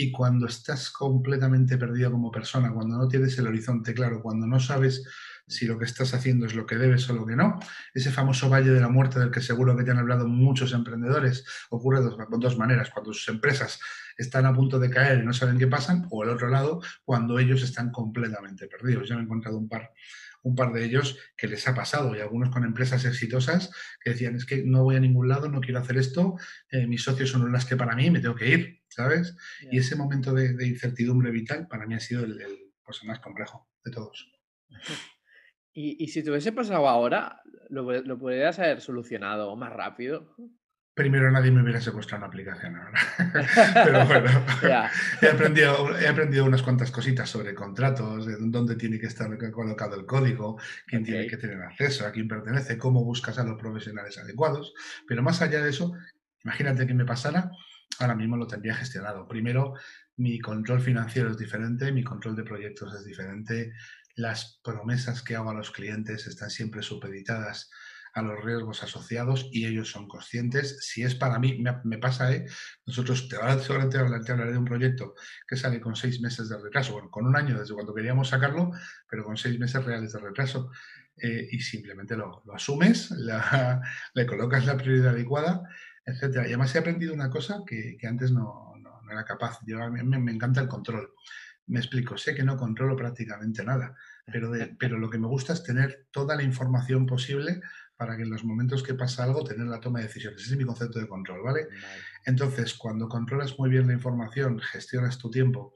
Y 0.02 0.10
cuando 0.12 0.46
estás 0.46 0.88
completamente 0.88 1.76
perdido 1.76 2.10
como 2.10 2.30
persona, 2.30 2.72
cuando 2.72 2.96
no 2.96 3.06
tienes 3.06 3.38
el 3.38 3.46
horizonte 3.46 3.92
claro, 3.92 4.22
cuando 4.22 4.46
no 4.46 4.58
sabes 4.58 5.04
si 5.46 5.66
lo 5.66 5.78
que 5.78 5.84
estás 5.84 6.14
haciendo 6.14 6.46
es 6.46 6.54
lo 6.54 6.64
que 6.64 6.76
debes 6.76 7.10
o 7.10 7.12
lo 7.12 7.26
que 7.26 7.36
no, 7.36 7.60
ese 7.92 8.10
famoso 8.10 8.48
valle 8.48 8.70
de 8.70 8.80
la 8.80 8.88
muerte 8.88 9.20
del 9.20 9.30
que 9.30 9.42
seguro 9.42 9.76
que 9.76 9.84
te 9.84 9.90
han 9.90 9.98
hablado 9.98 10.26
muchos 10.26 10.72
emprendedores, 10.72 11.44
ocurre 11.68 12.00
de 12.00 12.08
dos, 12.38 12.56
maneras, 12.56 12.88
cuando 12.88 13.12
sus 13.12 13.28
empresas 13.28 13.78
están 14.16 14.46
a 14.46 14.54
punto 14.54 14.78
de 14.78 14.88
caer 14.88 15.18
y 15.18 15.26
no 15.26 15.34
saben 15.34 15.58
qué 15.58 15.66
pasan, 15.66 16.06
o 16.08 16.22
al 16.22 16.30
otro 16.30 16.48
lado, 16.48 16.80
cuando 17.04 17.38
ellos 17.38 17.62
están 17.62 17.90
completamente 17.90 18.68
perdidos. 18.68 19.06
Yo 19.06 19.16
me 19.16 19.20
he 19.20 19.24
encontrado 19.24 19.58
un 19.58 19.68
par 19.68 19.90
un 20.42 20.54
par 20.54 20.72
de 20.72 20.82
ellos 20.82 21.18
que 21.36 21.46
les 21.46 21.68
ha 21.68 21.74
pasado 21.74 22.16
y 22.16 22.20
algunos 22.20 22.48
con 22.48 22.64
empresas 22.64 23.04
exitosas 23.04 23.70
que 24.02 24.12
decían 24.12 24.36
es 24.36 24.46
que 24.46 24.64
no 24.64 24.84
voy 24.84 24.96
a 24.96 25.00
ningún 25.00 25.28
lado, 25.28 25.50
no 25.50 25.60
quiero 25.60 25.80
hacer 25.80 25.98
esto, 25.98 26.36
eh, 26.70 26.86
mis 26.86 27.02
socios 27.02 27.28
son 27.28 27.52
las 27.52 27.66
que 27.66 27.76
para 27.76 27.94
mí 27.94 28.10
me 28.10 28.20
tengo 28.20 28.34
que 28.34 28.48
ir, 28.48 28.79
¿sabes? 28.90 29.36
Y 29.70 29.78
ese 29.78 29.96
momento 29.96 30.34
de, 30.34 30.66
incertidumbre 30.66 31.30
vital 31.30 31.66
para 31.68 31.86
mí 31.86 31.94
ha 31.94 32.00
sido 32.00 32.24
el, 32.24 32.72
pues, 32.84 33.02
más 33.04 33.20
complejo 33.20 33.68
de 33.84 33.90
todos. 33.90 34.30
¿Y, 35.72 36.08
si 36.08 36.22
te 36.22 36.30
hubiese 36.30 36.52
pasado 36.52 36.88
ahora, 36.88 37.40
lo, 37.68 37.90
lo 38.02 38.18
podrías 38.18 38.58
haber 38.58 38.80
solucionado 38.80 39.54
más 39.56 39.72
rápido? 39.72 40.34
Primero 41.00 41.30
nadie 41.30 41.52
me 41.52 41.62
hubiera 41.62 41.80
secuestrado 41.80 42.24
una 42.24 42.26
aplicación 42.26 42.76
ahora. 42.76 43.00
Pero 43.84 44.06
bueno, 44.06 44.30
he, 45.22 45.28
aprendido, 45.28 45.98
he 45.98 46.08
aprendido 46.08 46.44
unas 46.44 46.62
cuantas 46.62 46.90
cositas 46.90 47.30
sobre 47.30 47.54
contratos, 47.54 48.26
de 48.26 48.36
dónde 48.38 48.74
tiene 48.74 48.98
que 48.98 49.06
estar 49.06 49.30
colocado 49.50 49.94
el 49.96 50.04
código, 50.04 50.60
quién 50.86 51.04
tiene 51.04 51.26
que 51.28 51.36
tener 51.36 51.62
acceso, 51.62 52.06
a 52.06 52.10
quién 52.10 52.26
pertenece, 52.26 52.76
cómo 52.76 53.04
buscas 53.04 53.38
a 53.38 53.44
los 53.44 53.58
profesionales 53.58 54.18
adecuados. 54.18 54.74
Pero 55.06 55.22
más 55.22 55.40
allá 55.40 55.62
de 55.62 55.70
eso, 55.70 55.94
imagínate 56.44 56.86
que 56.86 56.94
me 56.94 57.06
pasara, 57.06 57.50
ahora 57.98 58.14
mismo 58.14 58.36
lo 58.36 58.46
tendría 58.46 58.74
gestionado. 58.74 59.26
Primero, 59.26 59.74
mi 60.16 60.38
control 60.38 60.80
financiero 60.80 61.30
es 61.30 61.38
diferente, 61.38 61.92
mi 61.92 62.04
control 62.04 62.36
de 62.36 62.44
proyectos 62.44 62.94
es 62.94 63.04
diferente, 63.04 63.72
las 64.16 64.60
promesas 64.62 65.22
que 65.22 65.36
hago 65.36 65.50
a 65.50 65.54
los 65.54 65.70
clientes 65.70 66.26
están 66.26 66.50
siempre 66.50 66.82
supeditadas 66.82 67.70
a 68.12 68.22
los 68.22 68.42
riesgos 68.42 68.82
asociados 68.82 69.48
y 69.52 69.66
ellos 69.66 69.90
son 69.90 70.08
conscientes. 70.08 70.78
Si 70.80 71.02
es 71.02 71.14
para 71.14 71.38
mí, 71.38 71.62
me, 71.84 71.98
pasa, 71.98 72.32
¿eh? 72.32 72.46
nosotros 72.86 73.28
te, 73.28 73.36
seguramente 73.60 73.98
te 74.24 74.32
hablaré 74.32 74.52
de 74.52 74.58
un 74.58 74.64
proyecto 74.64 75.14
que 75.46 75.56
sale 75.56 75.80
con 75.80 75.94
seis 75.94 76.20
meses 76.20 76.48
de 76.48 76.58
retraso, 76.58 76.92
bueno, 76.94 77.10
con 77.10 77.26
un 77.26 77.36
año 77.36 77.58
desde 77.58 77.74
cuando 77.74 77.94
queríamos 77.94 78.28
sacarlo, 78.28 78.72
pero 79.08 79.24
con 79.24 79.36
seis 79.36 79.58
meses 79.58 79.84
reales 79.84 80.12
de 80.12 80.18
retraso. 80.18 80.70
Eh, 81.22 81.48
y 81.52 81.60
simplemente 81.60 82.16
lo, 82.16 82.42
asumes, 82.54 83.10
le 84.14 84.26
colocas 84.26 84.64
la 84.64 84.76
prioridad 84.76 85.10
adecuada, 85.10 85.62
etcétera. 86.10 86.44
Y 86.44 86.48
además 86.48 86.74
he 86.74 86.78
aprendido 86.78 87.14
una 87.14 87.30
cosa 87.30 87.62
que, 87.66 87.96
antes 88.06 88.32
no, 88.32 88.74
era 89.10 89.24
capaz. 89.24 89.58
Yo, 89.66 89.82
a 89.82 89.90
mí 89.90 90.02
me, 90.02 90.32
encanta 90.32 90.60
el 90.60 90.68
control. 90.68 91.12
Me 91.66 91.80
explico, 91.80 92.16
sé 92.16 92.34
que 92.34 92.42
no 92.42 92.56
controlo 92.56 92.96
prácticamente 92.96 93.64
nada, 93.64 93.96
pero, 94.26 94.52
pero 94.78 94.98
lo 94.98 95.08
que 95.08 95.18
me 95.18 95.28
gusta 95.28 95.52
es 95.52 95.62
tener 95.62 96.06
toda 96.10 96.36
la 96.36 96.42
información 96.42 97.06
posible 97.06 97.60
para 97.96 98.16
que 98.16 98.22
en 98.22 98.30
los 98.30 98.44
momentos 98.44 98.82
que 98.82 98.94
pasa 98.94 99.24
algo 99.24 99.44
tener 99.44 99.66
la 99.66 99.78
toma 99.78 99.98
de 99.98 100.06
decisiones. 100.06 100.40
Ese 100.40 100.52
es 100.52 100.58
mi 100.58 100.64
concepto 100.64 100.98
de 100.98 101.06
control, 101.06 101.42
¿vale? 101.42 101.68
Entonces, 102.24 102.74
cuando 102.74 103.08
controlas 103.08 103.58
muy 103.58 103.68
bien 103.68 103.86
la 103.86 103.92
información, 103.92 104.58
gestionas 104.58 105.18
tu 105.18 105.30
tiempo 105.30 105.74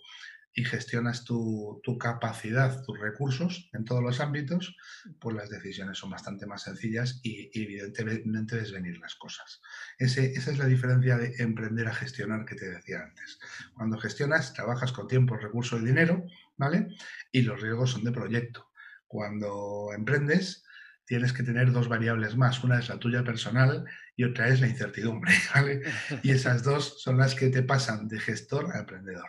y 0.55 0.65
gestionas 0.65 1.25
tu, 1.25 1.83
capacidad, 1.99 2.83
tus 2.85 2.99
recursos 2.99 3.69
en 3.73 3.85
todos 3.85 4.03
los 4.03 4.21
ámbitos, 4.21 4.77
pues 5.21 5.35
las 5.35 5.51
decisiones 5.51 5.99
son 5.99 6.11
bastante 6.11 6.47
más 6.47 6.63
sencillas 6.63 7.21
y, 7.25 7.51
evidentemente 7.53 8.57
ves 8.57 8.73
venir 8.73 8.99
las 8.99 9.17
cosas. 9.17 9.61
esa 9.99 10.23
es 10.23 10.59
la 10.59 10.67
diferencia 10.67 11.17
de 11.19 11.35
emprender 11.39 11.89
a 11.89 11.95
gestionar 11.95 12.45
que 12.45 12.55
te 12.55 12.71
decía 12.71 13.03
antes. 13.03 13.39
Cuando 13.75 13.99
gestionas, 13.99 14.55
trabajas 14.55 14.93
con 14.93 15.09
tiempo, 15.09 15.37
recursos 15.37 15.83
y 15.83 15.87
dinero, 15.87 16.25
¿vale? 16.57 16.89
Y 17.33 17.43
los 17.43 17.61
riesgos 17.61 17.91
son 17.91 18.05
de 18.05 18.13
proyecto. 18.13 18.71
Cuando 19.09 19.89
emprendes, 19.97 20.65
tienes 21.05 21.33
que 21.33 21.43
tener 21.43 21.73
dos 21.73 21.89
variables 21.89 22.37
más. 22.37 22.63
Una 22.63 22.79
es 22.79 22.89
la 22.89 22.99
tuya 22.99 23.25
personal 23.25 23.85
y 24.17 24.25
otra 24.25 24.49
es 24.49 24.61
la 24.61 24.69
incertidumbre, 24.69 25.33
¿vale? 25.55 25.83
Y 26.23 26.31
esas 26.31 26.63
dos 26.63 27.03
son 27.03 27.19
las 27.19 27.35
que 27.35 27.49
te 27.49 27.63
pasan 27.63 28.07
de 28.07 28.21
gestor 28.21 28.73
a 28.73 28.81
emprendedor. 28.81 29.29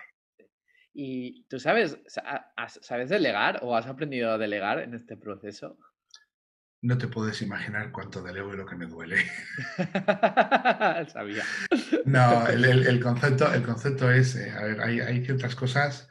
¿Y 0.98 1.44
tú 1.50 1.60
sabes, 1.60 1.98
sabes 2.82 3.10
delegar 3.10 3.60
o 3.64 3.76
has 3.76 3.86
aprendido 3.86 4.32
a 4.32 4.38
delegar 4.38 4.80
en 4.80 4.94
este 4.94 5.18
proceso? 5.18 5.78
No 6.82 6.98
te 6.98 7.10
puedes 7.10 7.42
imaginar 7.42 7.92
cuánto 7.92 8.24
delego 8.24 8.54
y 8.54 8.58
lo 8.58 8.66
que 8.66 8.78
me 8.78 8.86
duele. 8.86 9.18
Sabía. 11.12 11.44
No, 12.06 12.48
el, 12.48 13.00
concepto, 13.02 13.54
el 13.54 13.64
concepto 13.64 14.10
es, 14.10 14.38
eh, 14.38 14.52
a 14.52 14.64
ver, 14.64 14.82
hay, 14.82 15.26
ciertas 15.26 15.54
cosas 15.58 16.08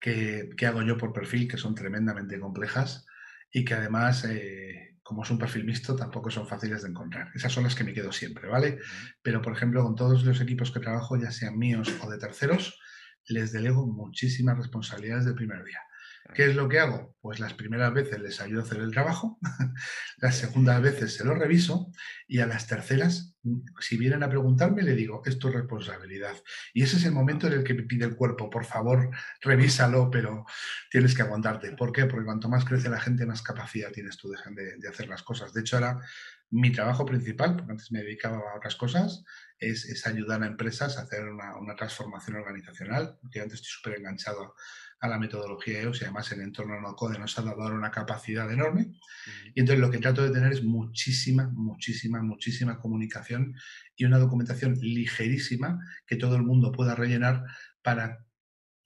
que, 0.00 0.48
hago 0.66 0.80
yo 0.80 0.96
por 0.96 1.12
perfil 1.12 1.46
que 1.46 1.58
son 1.58 1.74
tremendamente 1.74 2.40
complejas 2.40 3.04
y 3.52 3.66
que 3.66 3.74
además, 3.74 4.24
eh, 4.24 4.96
como 5.02 5.24
es 5.24 5.30
un 5.30 5.38
perfil 5.38 5.66
mixto, 5.66 5.94
tampoco 5.94 6.30
son 6.30 6.48
fáciles 6.48 6.84
de 6.84 6.88
encontrar. 6.88 7.28
Esas 7.34 7.52
son 7.52 7.64
las 7.64 7.74
que 7.74 7.84
me 7.84 7.92
quedo 7.92 8.12
siempre, 8.12 8.48
¿vale? 8.48 8.78
Pero, 9.20 9.42
por 9.42 9.52
ejemplo, 9.52 9.82
con 9.82 9.94
todos 9.94 10.24
los 10.24 10.40
equipos 10.40 10.70
que 10.70 10.80
trabajo, 10.80 11.18
ya 11.18 11.30
sean 11.30 11.58
míos 11.58 11.92
o 12.02 12.10
de 12.10 12.16
terceros, 12.16 12.78
les 13.28 13.52
delego 13.52 13.86
muchísimas 13.86 14.56
responsabilidades 14.56 15.24
del 15.24 15.34
primer 15.34 15.64
día. 15.64 15.80
¿Qué 16.34 16.46
es 16.46 16.54
lo 16.54 16.68
que 16.68 16.78
hago? 16.78 17.16
Pues 17.20 17.40
las 17.40 17.52
primeras 17.54 17.92
veces 17.92 18.20
les 18.20 18.40
ayudo 18.40 18.60
a 18.60 18.64
hacer 18.64 18.78
el 18.78 18.90
trabajo, 18.90 19.38
las 20.18 20.36
segundas 20.36 20.80
veces 20.80 21.14
se 21.14 21.24
lo 21.24 21.34
reviso 21.34 21.90
y 22.26 22.38
a 22.38 22.46
las 22.46 22.66
terceras, 22.66 23.34
si 23.80 23.98
vienen 23.98 24.22
a 24.22 24.30
preguntarme, 24.30 24.82
le 24.82 24.94
digo, 24.94 25.22
es 25.26 25.38
tu 25.38 25.50
responsabilidad. 25.50 26.34
Y 26.72 26.84
ese 26.84 26.96
es 26.96 27.04
el 27.04 27.12
momento 27.12 27.48
en 27.48 27.54
el 27.54 27.64
que 27.64 27.74
me 27.74 27.82
pide 27.82 28.06
el 28.06 28.16
cuerpo, 28.16 28.48
por 28.48 28.64
favor, 28.64 29.10
revísalo, 29.42 30.10
pero 30.10 30.46
tienes 30.90 31.14
que 31.14 31.22
aguantarte. 31.22 31.72
¿Por 31.72 31.92
qué? 31.92 32.06
Porque 32.06 32.24
cuanto 32.24 32.48
más 32.48 32.64
crece 32.64 32.88
la 32.88 33.00
gente, 33.00 33.26
más 33.26 33.42
capacidad 33.42 33.90
tienes 33.90 34.16
tú 34.16 34.30
de, 34.30 34.76
de 34.78 34.88
hacer 34.88 35.08
las 35.08 35.22
cosas. 35.22 35.52
De 35.52 35.60
hecho, 35.60 35.76
ahora 35.76 36.00
mi 36.52 36.70
trabajo 36.70 37.06
principal, 37.06 37.56
porque 37.56 37.72
antes 37.72 37.90
me 37.90 38.02
dedicaba 38.02 38.36
a 38.36 38.56
otras 38.56 38.76
cosas, 38.76 39.24
es, 39.58 40.06
ayudar 40.06 40.42
a 40.42 40.46
empresas 40.46 40.98
a 40.98 41.02
hacer 41.02 41.24
una, 41.24 41.56
una 41.56 41.74
transformación 41.74 42.36
organizacional. 42.36 43.18
Porque 43.20 43.40
antes 43.40 43.60
estoy 43.60 43.70
súper 43.70 43.98
enganchado 43.98 44.54
a 45.00 45.08
la 45.08 45.18
metodología 45.18 45.80
EOS 45.80 46.02
y 46.02 46.04
además 46.04 46.30
el 46.30 46.42
entorno 46.42 46.80
no 46.80 46.94
code 46.94 47.18
nos 47.18 47.36
ha 47.38 47.42
dado 47.42 47.66
una 47.66 47.90
capacidad 47.90 48.50
enorme. 48.52 48.92
Y 49.54 49.60
entonces 49.60 49.80
lo 49.80 49.90
que 49.90 49.98
trato 49.98 50.22
de 50.22 50.30
tener 50.30 50.52
es 50.52 50.62
muchísima, 50.62 51.50
muchísima, 51.52 52.22
muchísima 52.22 52.78
comunicación 52.78 53.54
y 53.96 54.04
una 54.04 54.18
documentación 54.18 54.74
ligerísima 54.80 55.80
que 56.06 56.16
todo 56.16 56.36
el 56.36 56.42
mundo 56.42 56.70
pueda 56.70 56.94
rellenar 56.94 57.44
para 57.82 58.26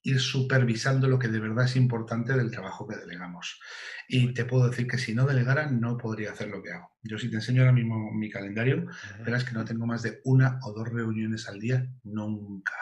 ir 0.07 0.21
supervisando 0.21 1.09
lo 1.09 1.19
que 1.19 1.27
de 1.27 1.39
verdad 1.39 1.65
es 1.65 1.75
importante 1.75 2.31
del 2.33 2.49
trabajo 2.49 2.87
que 2.87 2.95
delegamos. 2.95 3.59
Y 4.07 4.33
te 4.33 4.45
puedo 4.45 4.69
decir 4.69 4.87
que 4.87 4.97
si 4.97 5.13
no 5.13 5.25
delegara, 5.25 5.69
no 5.69 5.97
podría 5.97 6.31
hacer 6.31 6.47
lo 6.47 6.63
que 6.63 6.71
hago. 6.71 6.95
Yo 7.03 7.17
si 7.17 7.29
te 7.29 7.35
enseño 7.35 7.61
ahora 7.61 7.73
mismo 7.73 8.11
mi 8.13 8.29
calendario, 8.29 8.85
verás 9.25 9.43
que 9.43 9.51
no 9.51 9.65
tengo 9.65 9.85
más 9.85 10.03
de 10.03 10.21
una 10.23 10.59
o 10.63 10.71
dos 10.71 10.87
reuniones 10.87 11.49
al 11.49 11.59
día, 11.59 11.85
nunca 12.03 12.73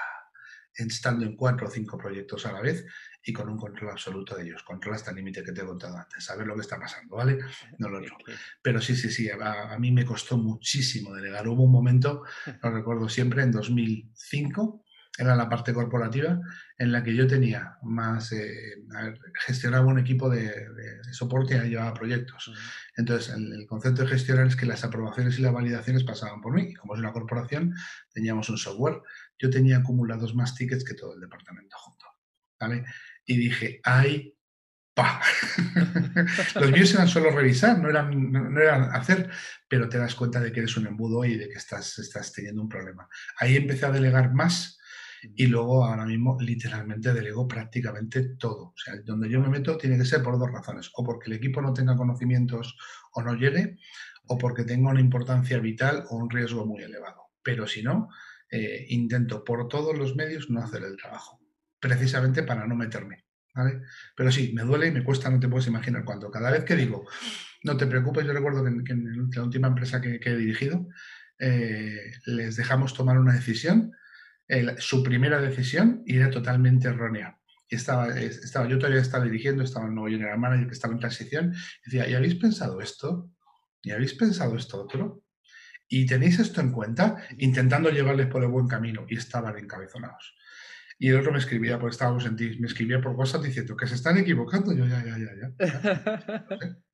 estando 0.77 1.25
en 1.25 1.35
cuatro 1.35 1.67
o 1.67 1.71
cinco 1.71 1.97
proyectos 1.97 2.45
a 2.45 2.51
la 2.51 2.61
vez 2.61 2.85
y 3.23 3.33
con 3.33 3.49
un 3.49 3.57
control 3.57 3.91
absoluto 3.91 4.35
de 4.35 4.43
ellos. 4.43 4.61
Control 4.63 4.93
hasta 4.93 5.11
el 5.11 5.17
límite 5.17 5.43
que 5.43 5.51
te 5.51 5.61
he 5.61 5.65
contado 5.65 5.97
antes, 5.97 6.23
saber 6.23 6.45
lo 6.45 6.53
que 6.55 6.61
está 6.61 6.77
pasando, 6.77 7.15
¿vale? 7.15 7.39
No 7.79 7.89
lo 7.89 7.99
otro. 7.99 8.17
Pero 8.61 8.81
sí, 8.81 8.95
sí, 8.95 9.09
sí, 9.09 9.29
a, 9.29 9.77
mí 9.79 9.91
me 9.91 10.05
costó 10.05 10.37
muchísimo 10.37 11.13
delegar. 11.13 11.47
Hubo 11.47 11.63
un 11.63 11.71
momento, 11.71 12.23
lo 12.61 12.71
recuerdo 12.71 13.09
siempre, 13.09 13.41
en 13.41 13.51
2005, 13.51 14.84
era 15.17 15.35
la 15.35 15.47
parte 15.47 15.73
corporativa, 15.73 16.39
en 16.77 16.91
la 16.91 17.03
que 17.03 17.15
yo 17.15 17.25
tenía 17.25 17.77
más, 17.83 18.31
eh, 18.33 18.83
gestionaba 19.45 19.85
un 19.85 19.99
equipo 19.99 20.29
de, 20.29 20.67
soporte 21.11 21.55
y 21.55 21.69
llevaba 21.69 21.93
proyectos. 21.93 22.51
Entonces, 22.97 23.33
el, 23.33 23.65
concepto 23.65 24.01
de 24.01 24.09
gestionar 24.09 24.47
es 24.47 24.55
que 24.55 24.65
las 24.65 24.83
aprobaciones 24.83 25.39
y 25.39 25.41
las 25.41 25.53
validaciones 25.53 26.03
pasaban 26.03 26.41
por 26.41 26.53
mí. 26.53 26.73
Como 26.73 26.95
es 26.95 26.99
una 26.99 27.13
corporación, 27.13 27.73
teníamos 28.13 28.49
un 28.49 28.57
software. 28.57 29.01
Yo 29.39 29.49
tenía 29.49 29.77
acumulados 29.77 30.35
más 30.35 30.55
tickets 30.55 30.83
que 30.83 30.95
todo 30.95 31.13
el 31.13 31.21
departamento 31.21 31.77
junto. 31.77 32.05
¿vale? 32.59 32.85
y 33.25 33.37
dije, 33.37 33.81
¡ay! 33.83 34.33
¡Pa! 34.93 35.21
Los 36.55 36.71
míos 36.71 36.93
eran 36.93 37.07
solo 37.07 37.31
revisar, 37.31 37.77
no 37.79 37.89
eran, 37.89 38.31
no, 38.31 38.61
eran 38.61 38.83
hacer, 38.95 39.29
pero 39.67 39.89
te 39.89 39.97
das 39.97 40.15
cuenta 40.15 40.39
de 40.39 40.51
que 40.51 40.61
eres 40.61 40.77
un 40.77 40.87
embudo 40.87 41.25
y 41.25 41.35
de 41.35 41.49
que 41.49 41.57
estás, 41.57 41.99
estás 41.99 42.31
teniendo 42.31 42.61
un 42.61 42.69
problema. 42.69 43.07
Ahí 43.39 43.57
empecé 43.57 43.85
a 43.85 43.91
delegar 43.91 44.33
más 44.33 44.79
y 45.35 45.47
luego 45.47 45.85
ahora 45.85 46.05
mismo 46.05 46.37
literalmente 46.39 47.13
delego 47.13 47.47
prácticamente 47.47 48.35
todo. 48.37 48.67
O 48.67 48.77
sea, 48.77 48.95
donde 49.03 49.29
yo 49.29 49.39
me 49.39 49.49
meto 49.49 49.77
tiene 49.77 49.97
que 49.97 50.05
ser 50.05 50.21
por 50.21 50.37
dos 50.37 50.51
razones, 50.51 50.91
o 50.93 51.03
porque 51.03 51.29
el 51.29 51.37
equipo 51.37 51.61
no 51.61 51.73
tenga 51.73 51.95
conocimientos 51.95 52.77
o 53.13 53.21
no 53.21 53.33
llegue, 53.33 53.77
o 54.27 54.37
porque 54.37 54.63
tenga 54.63 54.89
una 54.89 55.01
importancia 55.01 55.59
vital 55.59 56.05
o 56.09 56.17
un 56.17 56.29
riesgo 56.29 56.65
muy 56.65 56.83
elevado. 56.83 57.31
Pero 57.43 57.67
si 57.67 57.83
no, 57.83 58.09
eh, 58.49 58.85
intento 58.89 59.43
por 59.43 59.67
todos 59.67 59.97
los 59.97 60.15
medios 60.15 60.49
no 60.49 60.61
hacer 60.61 60.83
el 60.83 60.97
trabajo 60.97 61.39
precisamente 61.79 62.43
para 62.43 62.65
no 62.65 62.75
meterme. 62.75 63.25
¿vale? 63.53 63.81
Pero 64.15 64.31
sí, 64.31 64.51
me 64.53 64.63
duele 64.63 64.87
y 64.87 64.91
me 64.91 65.03
cuesta, 65.03 65.29
no 65.29 65.39
te 65.39 65.47
puedes 65.47 65.67
imaginar 65.67 66.03
cuánto. 66.03 66.31
Cada 66.31 66.51
vez 66.51 66.63
que 66.63 66.75
digo, 66.75 67.07
no 67.63 67.77
te 67.77 67.87
preocupes, 67.87 68.25
yo 68.25 68.33
recuerdo 68.33 68.63
que 68.63 68.93
en, 68.93 69.29
la 69.33 69.43
última 69.43 69.67
empresa 69.67 70.01
que, 70.01 70.19
he 70.23 70.35
dirigido, 70.35 70.87
eh, 71.39 72.11
les 72.25 72.55
dejamos 72.55 72.93
tomar 72.93 73.17
una 73.17 73.33
decisión, 73.33 73.91
su 74.77 75.03
primera 75.03 75.41
decisión 75.41 76.03
y 76.05 76.17
era 76.17 76.29
totalmente 76.29 76.87
errónea. 76.87 77.39
Estaba, 77.67 78.09
estaba, 78.19 78.67
yo 78.67 78.77
todavía 78.77 79.01
estaba 79.01 79.25
dirigiendo, 79.25 79.63
estaba 79.63 79.87
el 79.87 79.95
nuevo 79.95 80.09
general 80.09 80.37
manager 80.37 80.67
que 80.67 80.73
estaba 80.73 80.93
en 80.93 80.99
transición, 80.99 81.53
y 81.53 81.91
decía, 81.91 82.07
¿y 82.07 82.13
habéis 82.13 82.35
pensado 82.35 82.79
esto? 82.79 83.31
¿Y 83.81 83.91
habéis 83.91 84.13
pensado 84.13 84.55
esto 84.55 84.83
otro? 84.83 85.23
¿Y 85.87 86.05
tenéis 86.05 86.39
esto 86.39 86.61
en 86.61 86.71
cuenta? 86.71 87.17
Intentando 87.37 87.89
llevarles 87.89 88.27
por 88.27 88.43
el 88.43 88.49
buen 88.49 88.67
camino 88.67 89.05
y 89.07 89.17
estaban 89.17 89.57
encabezonados. 89.57 90.35
Y 90.97 91.09
el 91.09 91.19
otro 91.19 91.31
me 91.31 91.39
escribía, 91.39 91.79
porque 91.79 91.93
estábamos 91.93 92.25
en 92.25 92.35
me 92.35 92.67
escribía 92.67 93.01
por 93.01 93.13
WhatsApp 93.15 93.43
diciendo 93.43 93.75
que 93.75 93.87
se 93.87 93.95
están 93.95 94.17
equivocando. 94.17 94.73
Yo, 94.73 94.85
ya, 94.85 95.03
ya, 95.03 95.17
ya. 95.17 96.77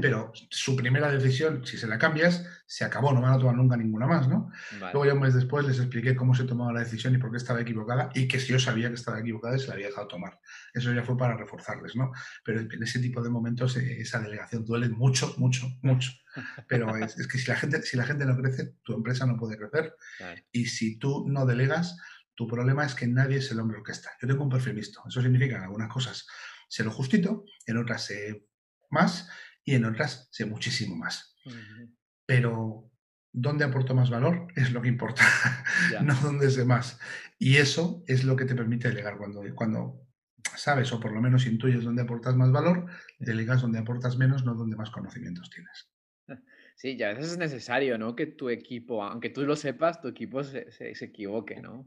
Pero 0.00 0.32
su 0.50 0.76
primera 0.76 1.10
decisión, 1.10 1.64
si 1.64 1.76
se 1.76 1.86
la 1.86 1.98
cambias, 1.98 2.46
se 2.66 2.84
acabó, 2.84 3.12
no 3.12 3.20
van 3.20 3.32
a 3.32 3.38
tomar 3.38 3.56
nunca 3.56 3.76
ninguna 3.76 4.06
más, 4.06 4.28
¿no? 4.28 4.52
Luego 4.78 5.04
ya 5.04 5.14
un 5.14 5.20
mes 5.20 5.34
después 5.34 5.66
les 5.66 5.78
expliqué 5.78 6.14
cómo 6.14 6.34
se 6.34 6.44
tomaba 6.44 6.72
la 6.72 6.80
decisión 6.80 7.14
y 7.14 7.18
por 7.18 7.30
qué 7.30 7.38
estaba 7.38 7.60
equivocada 7.60 8.10
y 8.14 8.28
que 8.28 8.38
si 8.38 8.52
yo 8.52 8.58
sabía 8.58 8.88
que 8.88 8.94
estaba 8.94 9.18
equivocada 9.18 9.58
se 9.58 9.68
la 9.68 9.74
había 9.74 9.86
dejado 9.86 10.06
tomar. 10.06 10.38
Eso 10.74 10.92
ya 10.92 11.02
fue 11.02 11.16
para 11.16 11.36
reforzarles, 11.36 11.96
¿no? 11.96 12.12
Pero 12.44 12.60
en 12.60 12.82
ese 12.82 13.00
tipo 13.00 13.22
de 13.22 13.30
momentos 13.30 13.76
eh, 13.78 14.00
esa 14.00 14.20
delegación 14.20 14.64
duele 14.64 14.88
mucho, 14.90 15.34
mucho, 15.38 15.66
mucho. 15.82 16.12
Pero 16.68 16.94
es, 16.96 17.26
que 17.26 17.38
si 17.38 17.48
la, 17.48 17.56
gente, 17.56 17.82
si 17.82 17.96
la 17.96 18.04
gente 18.04 18.24
no 18.24 18.36
crece, 18.36 18.74
tu 18.82 18.94
empresa 18.94 19.26
no 19.26 19.36
puede 19.36 19.56
crecer. 19.56 19.94
Y 20.52 20.66
si 20.66 20.98
tú 20.98 21.24
no 21.26 21.46
delegas, 21.46 21.96
tu 22.34 22.46
problema 22.46 22.84
es 22.84 22.94
que 22.94 23.08
nadie 23.08 23.38
es 23.38 23.50
el 23.50 23.58
hombre 23.58 23.78
está. 23.88 24.10
Yo 24.22 24.28
tengo 24.28 24.44
un 24.44 24.50
perfil 24.50 24.74
visto. 24.74 25.02
Eso 25.08 25.20
significa 25.20 25.56
en 25.56 25.62
algunas 25.62 25.88
cosas 25.88 26.26
sé 26.68 26.84
lo 26.84 26.92
justito, 26.92 27.44
en 27.66 27.78
otras 27.78 28.04
sé 28.04 28.46
más 28.90 29.28
y 29.64 29.74
en 29.74 29.84
otras 29.84 30.28
sé 30.30 30.46
muchísimo 30.46 30.96
más. 30.96 31.34
Pero 32.26 32.90
dónde 33.32 33.64
aporto 33.64 33.94
más 33.94 34.10
valor 34.10 34.48
es 34.56 34.72
lo 34.72 34.82
que 34.82 34.88
importa, 34.88 35.22
no 36.02 36.14
dónde 36.16 36.50
sé 36.50 36.64
más. 36.64 36.98
Y 37.38 37.56
eso 37.56 38.02
es 38.06 38.24
lo 38.24 38.36
que 38.36 38.44
te 38.44 38.54
permite 38.54 38.88
delegar. 38.88 39.16
Cuando, 39.16 39.42
cuando 39.54 40.06
sabes 40.56 40.92
o 40.92 41.00
por 41.00 41.12
lo 41.12 41.20
menos 41.20 41.46
intuyes 41.46 41.84
dónde 41.84 42.02
aportas 42.02 42.36
más 42.36 42.52
valor, 42.52 42.86
delegas 43.18 43.62
donde 43.62 43.78
aportas 43.78 44.16
menos, 44.16 44.44
no 44.44 44.54
donde 44.54 44.76
más 44.76 44.90
conocimientos 44.90 45.50
tienes. 45.50 45.88
Sí, 46.76 46.96
ya 46.96 47.10
a 47.10 47.12
veces 47.12 47.32
es 47.32 47.36
necesario, 47.36 47.98
¿no? 47.98 48.16
Que 48.16 48.24
tu 48.24 48.48
equipo, 48.48 49.04
aunque 49.04 49.28
tú 49.28 49.42
lo 49.42 49.54
sepas, 49.54 50.00
tu 50.00 50.08
equipo 50.08 50.42
se, 50.42 50.70
se 50.70 51.04
equivoque, 51.04 51.60
¿no? 51.60 51.86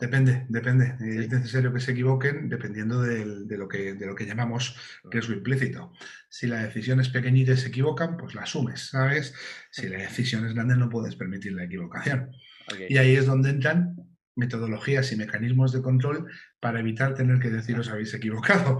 Depende, 0.00 0.46
depende. 0.48 0.96
Es 1.00 1.30
necesario 1.30 1.72
que 1.72 1.80
se 1.80 1.92
equivoquen 1.92 2.48
dependiendo 2.48 3.02
de, 3.02 3.24
lo 3.56 3.68
que, 3.68 3.94
de 3.94 4.06
lo 4.06 4.14
que 4.14 4.26
llamamos 4.26 4.76
riesgo 5.04 5.34
implícito. 5.34 5.92
Si 6.34 6.48
la 6.48 6.64
decisión 6.64 6.98
es 6.98 7.10
pequeñita 7.10 7.52
y 7.52 7.56
se 7.56 7.68
equivocan, 7.68 8.16
pues 8.16 8.34
la 8.34 8.42
asumes, 8.42 8.88
¿sabes? 8.88 9.32
Si 9.70 9.88
la 9.88 9.98
decisión 9.98 10.44
es 10.44 10.52
grande 10.52 10.76
no 10.76 10.88
puedes 10.88 11.14
permitir 11.14 11.52
la 11.52 11.62
equivocación. 11.62 12.32
Y 12.88 12.96
ahí 12.96 13.14
es 13.14 13.26
donde 13.26 13.50
entran 13.50 13.94
metodologías 14.36 15.12
y 15.12 15.16
mecanismos 15.16 15.72
de 15.72 15.82
control 15.82 16.26
para 16.60 16.80
evitar 16.80 17.14
tener 17.14 17.38
que 17.38 17.50
decir 17.50 17.78
os 17.78 17.88
habéis 17.88 18.14
equivocado 18.14 18.78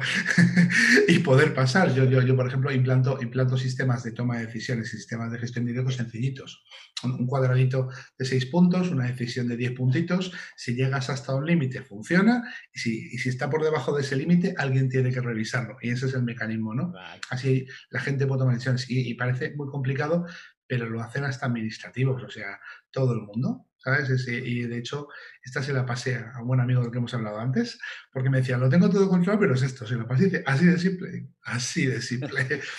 y 1.09 1.19
poder 1.19 1.55
pasar. 1.55 1.95
Yo, 1.95 2.05
yo, 2.05 2.23
yo, 2.23 2.35
por 2.35 2.47
ejemplo, 2.47 2.73
implanto, 2.73 3.21
implanto 3.21 3.57
sistemas 3.57 4.03
de 4.03 4.13
toma 4.13 4.39
de 4.39 4.47
decisiones, 4.47 4.91
sistemas 4.91 5.31
de 5.31 5.39
gestión 5.39 5.67
de 5.67 5.73
riesgos 5.73 5.97
sencillitos. 5.97 6.65
Un, 7.03 7.27
cuadradito 7.27 7.89
de 8.19 8.25
seis 8.25 8.47
puntos, 8.47 8.91
una 8.91 9.07
decisión 9.07 9.49
de 9.49 9.57
diez 9.57 9.73
puntitos. 9.73 10.33
Si 10.57 10.75
llegas 10.75 11.11
hasta 11.11 11.35
un 11.35 11.47
límite, 11.47 11.83
funciona. 11.83 12.43
Y 12.73 12.79
si, 12.79 13.19
si, 13.19 13.29
está 13.29 13.51
por 13.51 13.63
debajo 13.63 13.95
de 13.95 14.03
ese 14.03 14.17
límite, 14.17 14.55
alguien 14.57 14.89
tiene 14.89 15.11
que 15.11 15.21
revisarlo. 15.21 15.77
Y 15.83 15.91
ese 15.91 16.07
es 16.07 16.15
el 16.15 16.23
mecanismo, 16.23 16.75
¿no? 16.75 16.95
Así 17.31 17.67
la 17.91 18.01
gente 18.01 18.27
puede 18.27 18.41
tomar 18.41 18.55
decisiones. 18.55 18.89
Y, 18.89 19.11
y 19.11 19.15
parece 19.15 19.55
muy 19.57 19.69
complicado, 19.69 20.27
pero 20.67 20.89
lo 20.89 21.03
hacen 21.03 21.25
hasta 21.25 21.47
administrativos, 21.47 22.23
o 22.23 22.31
sea, 22.31 22.59
todo 22.91 23.13
el 23.13 23.21
mundo. 23.21 23.67
¿Sabes? 23.85 24.27
y 24.27 24.63
de 24.63 24.79
hecho, 24.79 25.09
esta 25.43 25.63
se 25.63 25.75
la 25.75 25.85
pasé 25.85 26.17
a 26.17 26.41
un 26.41 26.49
buen 26.49 26.61
amigo 26.61 26.81
del 26.81 26.91
que 26.91 26.99
hemos 26.99 27.13
hablado 27.13 27.39
antes, 27.39 27.79
porque 28.11 28.31
me 28.31 28.39
decía, 28.39 28.57
lo 28.57 28.69
tengo 28.69 28.89
todo 28.89 29.09
controlado, 29.09 29.41
pero 29.41 29.55
es 29.55 29.63
esto, 29.63 29.87
se 29.87 29.95
lo 29.95 30.09
pasé 30.09 30.23
y 30.23 30.27
dice, 30.27 30.43
así 30.47 30.65
de 30.65 30.79
simple, 30.79 31.29
así 31.43 31.87
de 31.87 32.01
simple. 32.01 32.61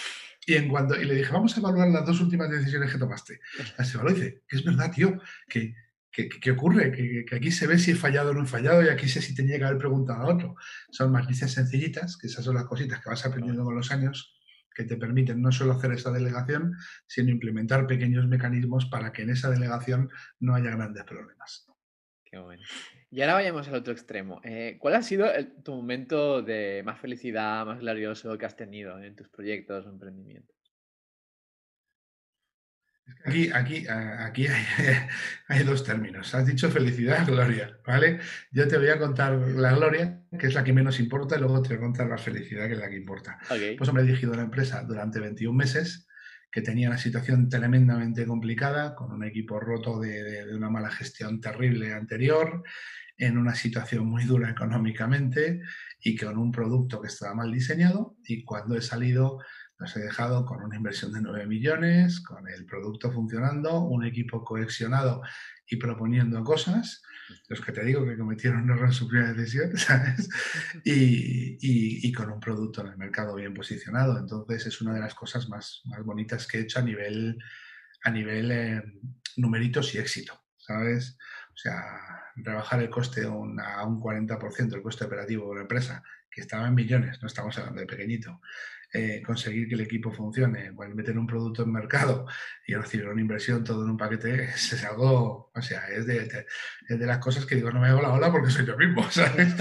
Y, 0.48 0.54
en 0.54 0.70
cuanto, 0.70 0.96
y 0.96 1.06
le 1.06 1.16
dije, 1.16 1.32
vamos 1.32 1.58
a 1.58 1.60
evaluar 1.60 1.88
las 1.88 2.06
dos 2.06 2.22
últimas 2.22 2.48
decisiones 2.52 2.92
que 2.92 3.00
tomaste. 3.00 3.40
Las 3.80 3.92
evaluó 3.96 4.12
y 4.12 4.14
dice, 4.14 4.44
es 4.48 4.64
verdad, 4.64 4.92
tío, 4.92 5.20
que, 5.50 5.74
¿Qué, 6.12 6.52
ocurre? 6.52 6.92
Que, 6.92 7.36
aquí 7.36 7.52
se 7.52 7.68
ve 7.68 7.78
si 7.78 7.92
he 7.92 7.96
fallado 7.96 8.30
o 8.30 8.34
no 8.34 8.44
he 8.44 8.48
fallado 8.48 8.84
y 8.84 8.90
aquí 8.90 9.10
sé 9.10 9.22
si 9.22 9.36
tenía 9.36 9.58
que 9.58 9.66
haber 9.66 9.80
preguntado 9.80 10.22
a 10.22 10.34
otro. 10.34 10.56
Son 10.92 11.12
malicias 11.12 11.52
sencillitas, 11.52 12.16
que 12.16 12.28
esas 12.28 12.46
son 12.46 12.56
las 12.56 12.66
cositas 12.66 13.02
que 13.02 13.10
vas 13.10 13.26
aprendiendo 13.26 13.64
con 13.64 13.76
los 13.76 13.92
años, 13.92 14.35
que 14.76 14.84
te 14.84 14.98
permiten 14.98 15.42
no 15.42 15.52
solo 15.52 15.74
hacer 15.74 15.94
esa 15.94 16.12
delegación, 16.12 16.76
sino 17.08 17.32
implementar 17.32 17.88
pequeños 17.88 18.28
mecanismos 18.28 18.86
para 18.86 19.12
que 19.12 19.24
en 19.24 19.32
esa 19.32 19.50
delegación 19.50 20.10
no 20.40 20.54
haya 20.54 20.70
grandes 20.70 21.04
problemas. 21.06 21.68
Qué 22.24 22.38
bueno. 22.38 22.62
Y 23.10 23.22
ahora 23.22 23.36
vayamos 23.36 23.68
al 23.70 23.76
otro 23.76 23.94
extremo. 23.94 24.42
Eh, 24.44 24.78
¿Cuál 24.80 24.96
ha 24.96 25.02
sido 25.02 25.28
tu 25.64 25.74
momento 25.74 26.42
de 26.42 26.84
más 26.84 27.00
felicidad, 27.00 27.66
más 27.66 27.80
glorioso 27.80 28.38
que 28.38 28.46
has 28.46 28.58
tenido 28.58 29.02
en 29.02 29.16
tus 29.16 29.30
proyectos 29.30 29.86
o 29.86 29.90
emprendimientos? 29.90 30.55
Aquí, 33.24 33.50
aquí, 33.52 33.86
aquí 33.88 34.48
hay, 35.48 35.64
dos 35.64 35.84
términos. 35.84 36.34
Has 36.34 36.46
dicho 36.46 36.70
felicidad, 36.70 37.26
gloria, 37.28 37.78
¿vale? 37.86 38.20
Yo 38.52 38.68
te 38.68 38.78
voy 38.78 38.90
a 38.90 39.00
contar 39.00 39.34
la 39.34 39.74
gloria, 39.74 40.22
que 40.38 40.48
es 40.48 40.54
la 40.54 40.64
que 40.64 40.74
menos 40.74 41.00
importa, 41.00 41.36
y 41.36 41.40
luego 41.40 41.62
te 41.62 41.70
voy 41.70 41.78
a 41.78 41.82
contar 41.82 42.08
la 42.08 42.18
felicidad, 42.18 42.68
que 42.68 42.74
es 42.74 42.80
la 42.80 42.90
que 42.90 42.98
importa. 42.98 43.38
Pues 43.48 43.90
hombre, 43.90 44.04
he 44.04 44.08
dirigido 44.08 44.36
la 44.36 44.44
empresa 44.44 44.84
durante 44.84 45.20
21 45.20 45.56
meses, 45.56 46.08
que 46.52 46.62
tenía 46.62 46.88
una 46.88 46.98
situación 46.98 47.50
tremendamente 47.50 48.26
complicada, 48.26 48.96
con 48.96 49.12
un 49.12 49.24
equipo 49.24 49.60
roto 49.60 50.00
de, 50.00 50.46
de 50.46 50.56
una 50.56 50.70
mala 50.70 50.92
gestión 50.92 51.42
terrible 51.42 51.94
anterior, 51.94 52.64
en 53.18 53.38
una 53.38 53.56
situación 53.56 54.08
muy 54.08 54.24
dura 54.26 54.50
económicamente 54.50 55.62
y 56.02 56.18
con 56.18 56.38
un 56.38 56.52
producto 56.52 57.02
que 57.02 57.08
estaba 57.08 57.34
mal 57.34 57.52
diseñado. 57.52 58.18
Y 58.26 58.44
cuando 58.44 58.76
he 58.76 58.82
salido 58.82 59.40
los 59.78 59.96
he 59.96 60.02
dejado 60.02 60.46
con 60.46 60.64
una 60.64 60.76
inversión 60.76 61.12
de 61.12 61.22
9 61.22 61.48
millones, 61.48 62.22
con 62.22 62.48
el 62.48 62.66
producto 62.66 63.12
funcionando, 63.12 63.82
un 63.82 64.06
equipo 64.06 64.44
cohesionado 64.44 65.22
y 65.68 65.76
proponiendo 65.78 66.44
cosas, 66.44 67.02
los 67.48 67.62
que 67.62 67.72
te 67.72 67.84
digo 67.84 68.06
que 68.06 68.18
cometieron 68.18 68.64
un 68.64 68.72
error 68.72 68.88
en 68.88 68.94
su 68.94 69.08
primera 69.08 69.34
decisión, 69.34 69.76
¿sabes? 69.78 70.30
Y, 70.86 72.12
con 72.14 72.32
un 72.32 72.40
producto 72.40 72.82
en 72.82 72.88
el 72.88 72.98
mercado 72.98 73.36
bien 73.36 73.54
posicionado. 73.54 74.18
Entonces 74.18 74.68
es 74.68 74.80
una 74.80 74.94
de 74.94 75.02
las 75.02 75.16
cosas 75.16 75.50
más, 75.50 75.82
más 75.86 76.04
bonitas 76.04 76.48
que 76.48 76.60
he 76.60 76.62
hecho 76.62 76.80
a 76.80 76.84
nivel, 76.84 77.38
a 78.04 78.12
nivel 78.12 78.52
eh, 78.52 78.84
numeritos 79.36 79.94
y 79.96 79.98
éxito, 79.98 80.40
¿sabes? 80.58 81.18
O 81.54 81.58
sea, 81.58 81.84
rebajar 82.36 82.82
el 82.82 82.90
coste 82.90 83.26
a 83.26 83.30
un 83.32 83.58
40%, 83.58 84.76
el 84.76 84.82
coste 84.82 85.06
operativo 85.06 85.50
de 85.50 85.56
la 85.56 85.62
empresa, 85.62 86.04
que 86.30 86.42
estaba 86.42 86.68
en 86.68 86.76
millones, 86.76 87.22
no 87.22 87.28
estamos 87.28 87.58
hablando 87.58 87.82
de 87.82 87.88
pequeñito, 87.88 88.42
eh, 88.98 89.22
conseguir 89.22 89.68
que 89.68 89.76
el 89.76 89.82
equipo 89.82 90.10
funcione, 90.10 90.72
pues 90.72 90.96
meter 90.96 91.18
un 91.18 91.28
producto 91.28 91.64
en 91.64 91.72
mercado 91.74 92.26
y 92.66 92.76
recibir 92.76 93.10
una 93.10 93.20
inversión 93.20 93.62
todo 93.62 93.84
en 93.84 93.90
un 93.90 93.98
paquete, 93.98 94.46
es, 94.56 94.86
algo, 94.86 95.52
o 95.54 95.62
sea, 95.62 95.88
es 95.90 96.06
de, 96.06 96.46
de, 96.88 97.06
las 97.06 97.18
cosas 97.18 97.46
que 97.46 97.56
digo, 97.56 97.72
no 97.72 97.82
me 97.82 97.90
hago 97.90 98.02
la 98.02 98.14
ola 98.14 98.32
porque 98.32 98.50
soy 98.50 98.66
yo 98.66 98.78
mismo, 98.78 99.04
¿sabes? 99.12 99.54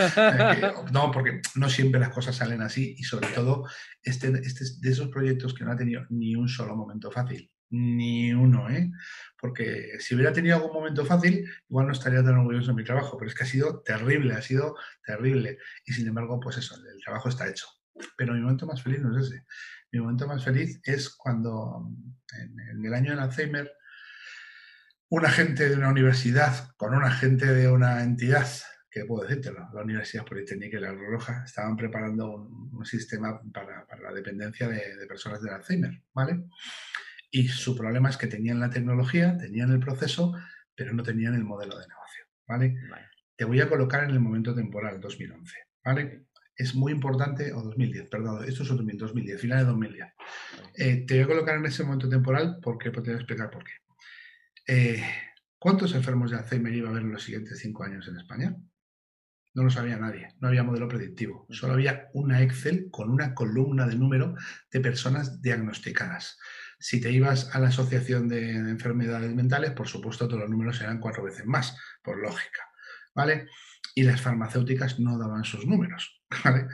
no, 0.92 1.10
porque 1.10 1.40
no 1.56 1.68
siempre 1.68 1.98
las 1.98 2.10
cosas 2.10 2.36
salen 2.36 2.62
así 2.62 2.94
y 2.96 3.02
sobre 3.02 3.26
todo 3.30 3.68
este, 4.04 4.28
este, 4.40 4.66
de 4.80 4.90
esos 4.90 5.08
proyectos 5.08 5.52
que 5.52 5.64
no 5.64 5.72
ha 5.72 5.76
tenido 5.76 6.06
ni 6.10 6.36
un 6.36 6.48
solo 6.48 6.76
momento 6.76 7.10
fácil, 7.10 7.50
ni 7.70 8.32
uno, 8.32 8.70
¿eh? 8.70 8.88
Porque 9.40 9.98
si 9.98 10.14
hubiera 10.14 10.32
tenido 10.32 10.54
algún 10.54 10.74
momento 10.74 11.04
fácil, 11.04 11.44
igual 11.68 11.88
no 11.88 11.92
estaría 11.92 12.22
tan 12.22 12.38
orgulloso 12.38 12.68
de 12.68 12.76
mi 12.76 12.84
trabajo, 12.84 13.18
pero 13.18 13.28
es 13.28 13.34
que 13.34 13.42
ha 13.42 13.46
sido 13.46 13.82
terrible, 13.82 14.34
ha 14.34 14.42
sido 14.42 14.76
terrible. 15.04 15.58
Y 15.86 15.92
sin 15.92 16.06
embargo, 16.06 16.38
pues 16.38 16.58
eso, 16.58 16.76
el 16.76 17.02
trabajo 17.02 17.28
está 17.28 17.48
hecho. 17.48 17.66
Pero 18.16 18.34
mi 18.34 18.40
momento 18.40 18.66
más 18.66 18.82
feliz 18.82 19.00
no 19.00 19.16
es 19.16 19.26
ese. 19.26 19.44
Mi 19.92 20.00
momento 20.00 20.26
más 20.26 20.44
feliz 20.44 20.80
es 20.84 21.10
cuando 21.10 21.88
en, 22.38 22.84
el 22.84 22.94
año 22.94 23.10
del 23.10 23.20
Alzheimer, 23.20 23.70
un 25.08 25.24
agente 25.24 25.68
de 25.68 25.76
una 25.76 25.90
universidad 25.90 26.70
con 26.76 26.94
un 26.94 27.04
agente 27.04 27.46
de 27.46 27.68
una 27.68 28.02
entidad, 28.02 28.48
que 28.90 29.04
puedo 29.04 29.26
decírtelo, 29.26 29.68
la 29.72 29.82
Universidad 29.82 30.24
Politécnica 30.24 30.78
y 30.78 30.80
la 30.80 30.92
Roja, 30.92 31.42
estaban 31.44 31.76
preparando 31.76 32.34
un, 32.34 32.84
sistema 32.84 33.40
para, 33.52 33.86
la 34.02 34.12
dependencia 34.12 34.68
de, 34.68 35.06
personas 35.08 35.40
del 35.40 35.54
Alzheimer, 35.54 36.02
¿vale? 36.12 36.44
Y 37.30 37.48
su 37.48 37.76
problema 37.76 38.10
es 38.10 38.16
que 38.16 38.26
tenían 38.26 38.60
la 38.60 38.70
tecnología, 38.70 39.36
tenían 39.38 39.72
el 39.72 39.80
proceso, 39.80 40.34
pero 40.74 40.92
no 40.92 41.02
tenían 41.02 41.34
el 41.34 41.44
modelo 41.44 41.78
de 41.78 41.86
negocio, 41.88 42.24
¿vale? 42.46 42.76
vale. 42.90 43.06
Te 43.36 43.44
voy 43.44 43.60
a 43.60 43.68
colocar 43.68 44.04
en 44.04 44.10
el 44.10 44.20
momento 44.20 44.54
temporal, 44.54 45.00
2011, 45.00 45.56
¿vale? 45.84 46.26
Es 46.56 46.74
muy 46.74 46.92
importante, 46.92 47.52
o 47.52 47.62
2010, 47.62 48.08
perdón, 48.08 48.44
esto 48.44 48.62
es 48.62 48.68
2010, 48.68 49.40
final 49.40 49.58
de 49.58 49.64
2010. 49.64 50.06
Eh, 50.76 51.04
te 51.06 51.14
voy 51.14 51.24
a 51.24 51.26
colocar 51.26 51.56
en 51.56 51.66
ese 51.66 51.84
momento 51.84 52.08
temporal 52.08 52.58
porque 52.62 52.90
te 52.90 53.00
voy 53.00 53.10
a 53.10 53.16
explicar 53.16 53.50
por 53.50 53.64
qué. 53.64 53.72
Eh, 54.66 55.02
¿Cuántos 55.58 55.94
enfermos 55.94 56.30
de 56.30 56.38
Alzheimer 56.38 56.74
iba 56.74 56.88
a 56.88 56.90
haber 56.90 57.02
en 57.02 57.12
los 57.12 57.22
siguientes 57.22 57.58
cinco 57.58 57.84
años 57.84 58.06
en 58.08 58.18
España? 58.18 58.56
No 59.54 59.62
lo 59.62 59.70
sabía 59.70 59.96
nadie, 59.96 60.28
no 60.40 60.48
había 60.48 60.64
modelo 60.64 60.88
predictivo, 60.88 61.46
solo 61.50 61.74
había 61.74 62.08
una 62.12 62.42
Excel 62.42 62.88
con 62.90 63.08
una 63.08 63.34
columna 63.34 63.86
de 63.86 63.94
número 63.94 64.34
de 64.70 64.80
personas 64.80 65.40
diagnosticadas. 65.40 66.38
Si 66.78 67.00
te 67.00 67.12
ibas 67.12 67.54
a 67.54 67.60
la 67.60 67.68
Asociación 67.68 68.28
de 68.28 68.50
Enfermedades 68.50 69.32
Mentales, 69.34 69.70
por 69.70 69.86
supuesto 69.86 70.26
todos 70.26 70.40
los 70.40 70.50
números 70.50 70.80
eran 70.80 70.98
cuatro 70.98 71.22
veces 71.22 71.46
más, 71.46 71.78
por 72.02 72.18
lógica. 72.18 72.68
¿Vale? 73.14 73.46
Y 73.94 74.02
las 74.02 74.20
farmacéuticas 74.20 74.98
no 74.98 75.16
daban 75.16 75.44
sus 75.44 75.66
números. 75.66 76.23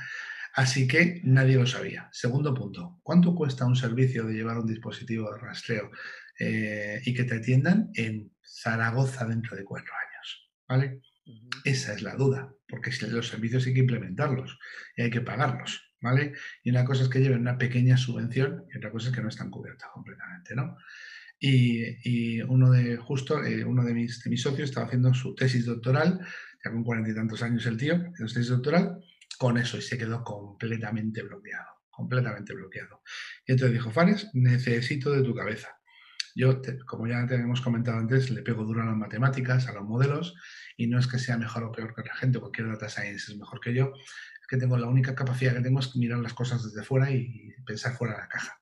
Así 0.55 0.89
que 0.89 1.21
nadie 1.25 1.57
lo 1.57 1.67
sabía. 1.67 2.09
Segundo 2.13 2.53
punto, 2.53 3.01
¿cuánto 3.03 3.35
cuesta 3.35 3.67
un 3.67 3.77
servicio 3.77 4.25
de 4.27 4.35
llevar 4.35 4.59
un 4.59 4.67
dispositivo 4.67 5.33
de 5.33 5.39
rastreo 5.39 5.91
eh, 6.39 7.01
y 7.05 7.15
que 7.15 7.25
te 7.25 7.37
atiendan 7.37 7.91
en 7.95 8.33
Zaragoza 8.43 9.27
dentro 9.27 9.57
de 9.57 9.65
cuatro 9.65 9.93
años? 9.95 10.51
¿Vale? 10.69 11.03
Esa 11.65 11.95
es 11.95 12.03
la 12.03 12.17
duda, 12.17 12.53
porque 12.69 12.91
los 13.09 13.29
servicios 13.29 13.67
hay 13.67 13.75
que 13.75 13.81
implementarlos 13.81 14.59
y 14.97 15.03
hay 15.03 15.11
que 15.11 15.21
pagarlos, 15.21 15.93
¿vale? 16.01 16.33
Y 16.65 16.71
una 16.71 16.85
cosa 16.85 17.05
es 17.05 17.09
que 17.09 17.21
lleven 17.21 17.41
una 17.41 17.59
pequeña 17.59 17.97
subvención 17.97 18.65
y 18.73 18.79
otra 18.79 18.91
cosa 18.91 19.09
es 19.09 19.15
que 19.15 19.23
no 19.23 19.29
están 19.29 19.51
cubiertas 19.51 19.91
completamente, 19.93 20.57
¿no? 20.57 20.77
Y, 21.39 22.41
uno 22.43 22.71
de, 22.71 22.97
justo, 22.97 23.43
eh, 23.43 23.65
uno 23.65 23.85
de 23.85 23.95
mis, 23.95 24.23
de 24.23 24.31
mis 24.31 24.43
socios 24.43 24.69
estaba 24.69 24.87
haciendo 24.87 25.15
su 25.15 25.35
tesis 25.35 25.65
doctoral, 25.65 26.21
ya 26.63 26.71
con 26.71 26.85
cuarenta 26.85 27.11
y 27.11 27.15
tantos 27.15 27.43
años 27.43 27.65
el 27.67 27.77
tío, 27.77 28.13
su 28.17 28.27
tesis 28.27 28.49
doctoral, 28.49 29.03
con 29.41 29.57
eso 29.57 29.79
y 29.79 29.81
se 29.81 29.97
quedó 29.97 30.23
completamente 30.23 31.23
bloqueado, 31.23 31.71
completamente 31.89 32.53
bloqueado. 32.53 33.01
Y 33.47 33.53
entonces 33.53 33.73
dijo, 33.73 33.91
Fares, 33.91 34.29
necesito 34.35 35.11
de 35.13 35.23
tu 35.23 35.35
cabeza. 35.35 35.81
Yo, 36.35 36.61
como 36.87 37.07
ya 37.07 37.27
te 37.27 37.37
hemos 37.37 37.63
comentado 37.63 37.97
antes, 37.97 38.29
le 38.29 38.43
pego 38.43 38.65
duro 38.65 38.83
a 38.83 38.85
las 38.85 38.97
matemáticas, 38.97 39.67
a 39.67 39.73
los 39.73 39.85
modelos, 39.85 40.35
y 40.77 40.89
no 40.89 40.99
es 40.99 41.07
que 41.07 41.19
sea 41.19 41.39
mejor 41.39 41.65
o 41.65 41.73
peor 41.73 41.95
que 41.95 42.03
otra 42.03 42.15
gente, 42.17 42.39
cualquier 42.39 42.69
data 42.69 42.91
science 42.91 43.33
es 43.33 43.39
mejor 43.39 43.61
que 43.61 43.73
yo, 43.73 43.95
es 43.95 44.47
que 44.47 44.59
tengo 44.59 44.77
la 44.77 44.89
única 44.89 45.15
capacidad 45.15 45.55
que 45.55 45.63
tengo 45.63 45.81
es 45.81 45.97
mirar 45.97 46.19
las 46.19 46.35
cosas 46.35 46.63
desde 46.63 46.85
fuera 46.85 47.11
y 47.11 47.55
pensar 47.65 47.95
fuera 47.95 48.17
de 48.17 48.21
la 48.21 48.29
caja. 48.29 48.61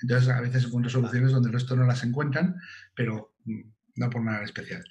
Entonces, 0.00 0.28
a 0.28 0.40
veces 0.40 0.64
encuentro 0.64 0.90
soluciones 0.90 1.32
donde 1.32 1.48
el 1.48 1.54
resto 1.54 1.74
no 1.74 1.86
las 1.86 2.04
encuentran, 2.04 2.54
pero 2.94 3.34
mm, 3.46 3.62
no 3.96 4.10
por 4.10 4.22
nada 4.22 4.44
especial 4.44 4.84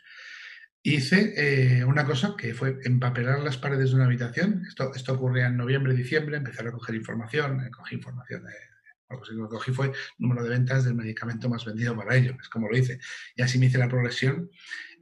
hice 0.83 1.33
eh, 1.35 1.83
una 1.85 2.05
cosa 2.05 2.35
que 2.37 2.53
fue 2.53 2.79
empapelar 2.83 3.39
las 3.39 3.57
paredes 3.57 3.89
de 3.89 3.95
una 3.95 4.05
habitación. 4.05 4.63
Esto, 4.67 4.93
esto 4.95 5.13
ocurría 5.13 5.47
en 5.47 5.57
noviembre, 5.57 5.93
diciembre, 5.93 6.37
empecé 6.37 6.61
a 6.61 6.65
recoger 6.65 6.95
información, 6.95 7.61
eh, 7.61 7.69
cogí 7.71 7.95
información 7.95 8.43
de... 8.43 8.53
Algo 9.09 9.23
que 9.23 9.55
cogí 9.55 9.71
fue 9.71 9.87
el 9.87 9.93
número 10.19 10.43
de 10.43 10.49
ventas 10.49 10.85
del 10.85 10.93
medicamento 10.93 11.49
más 11.49 11.65
vendido 11.65 11.95
para 11.95 12.15
ello, 12.15 12.37
es 12.39 12.47
como 12.47 12.69
lo 12.69 12.77
hice. 12.77 12.99
Y 13.35 13.41
así 13.41 13.57
me 13.57 13.65
hice 13.65 13.79
la 13.79 13.87
progresión, 13.87 14.51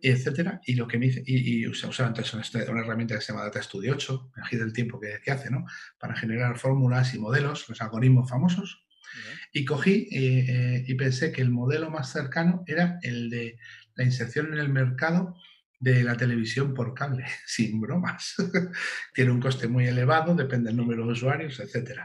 etcétera. 0.02 0.62
Y 0.66 0.76
lo 0.76 0.88
que 0.88 0.98
me 0.98 1.08
hice, 1.08 1.24
y, 1.26 1.60
y 1.60 1.68
usaba 1.68 2.08
entonces 2.08 2.34
una, 2.34 2.82
herramienta 2.82 3.16
que 3.16 3.22
se 3.22 3.34
llama 3.34 3.44
Data 3.44 3.62
Studio 3.62 3.96
8, 3.96 4.32
me 4.52 4.60
del 4.60 4.72
tiempo 4.72 4.98
que, 4.98 5.20
que, 5.22 5.32
hace, 5.32 5.50
¿no? 5.50 5.66
Para 6.00 6.16
generar 6.16 6.58
fórmulas 6.58 7.14
y 7.16 7.20
modelos, 7.20 7.68
los 7.68 7.82
algoritmos 7.82 8.30
famosos. 8.30 8.88
Y 9.52 9.66
cogí 9.66 10.08
eh, 10.12 10.86
y 10.88 10.96
pensé 10.96 11.34
que 11.34 11.42
el 11.42 11.50
modelo 11.50 11.90
más 11.90 12.12
cercano 12.12 12.64
era 12.66 13.00
el 13.02 13.30
de 13.30 13.58
la 13.96 14.06
inserción 14.06 14.54
en 14.54 14.60
el 14.60 14.70
mercado 14.70 15.36
de 15.80 16.04
la 16.04 16.18
televisión 16.18 16.74
por 16.74 16.94
cable, 16.94 17.26
sin 17.46 17.80
bromas. 17.80 18.36
Tiene 19.14 19.32
un 19.32 19.40
coste 19.40 19.68
muy 19.68 19.88
elevado, 19.88 20.36
depende 20.36 20.70
del 20.70 20.78
número 20.78 21.06
de 21.06 21.14
usuarios, 21.14 21.60
etc. 21.60 22.02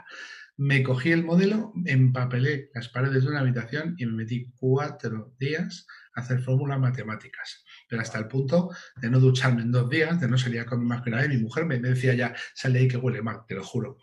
Me 0.57 0.83
cogí 0.83 1.11
el 1.11 1.25
modelo, 1.25 1.73
empapelé 1.87 2.71
las 2.75 2.89
paredes 2.89 3.25
de 3.25 3.31
una 3.31 3.41
habitación 3.41 3.95
y 3.97 4.07
me 4.07 4.13
metí 4.13 4.53
cuatro 4.57 5.35
días 5.39 5.87
a 6.15 6.21
hacer 6.21 6.43
fórmulas 6.43 6.79
matemáticas. 6.79 7.65
Pero 7.89 8.03
hasta 8.03 8.19
el 8.19 8.29
punto 8.29 8.71
de 8.97 9.11
no 9.11 9.19
ducharme 9.19 9.63
en 9.63 9.73
dos 9.73 9.89
días, 9.89 10.21
de 10.21 10.29
no 10.29 10.37
salir 10.37 10.65
con 10.67 10.87
más 10.87 11.03
grave. 11.03 11.29
Mi 11.29 11.39
mujer 11.39 11.65
me 11.65 11.79
decía 11.79 12.15
ya, 12.15 12.35
sale 12.55 12.81
ahí 12.81 12.89
que 12.89 12.99
huele 12.99 13.23
mal, 13.23 13.41
te 13.49 13.55
lo 13.55 13.65
juro. 13.65 13.99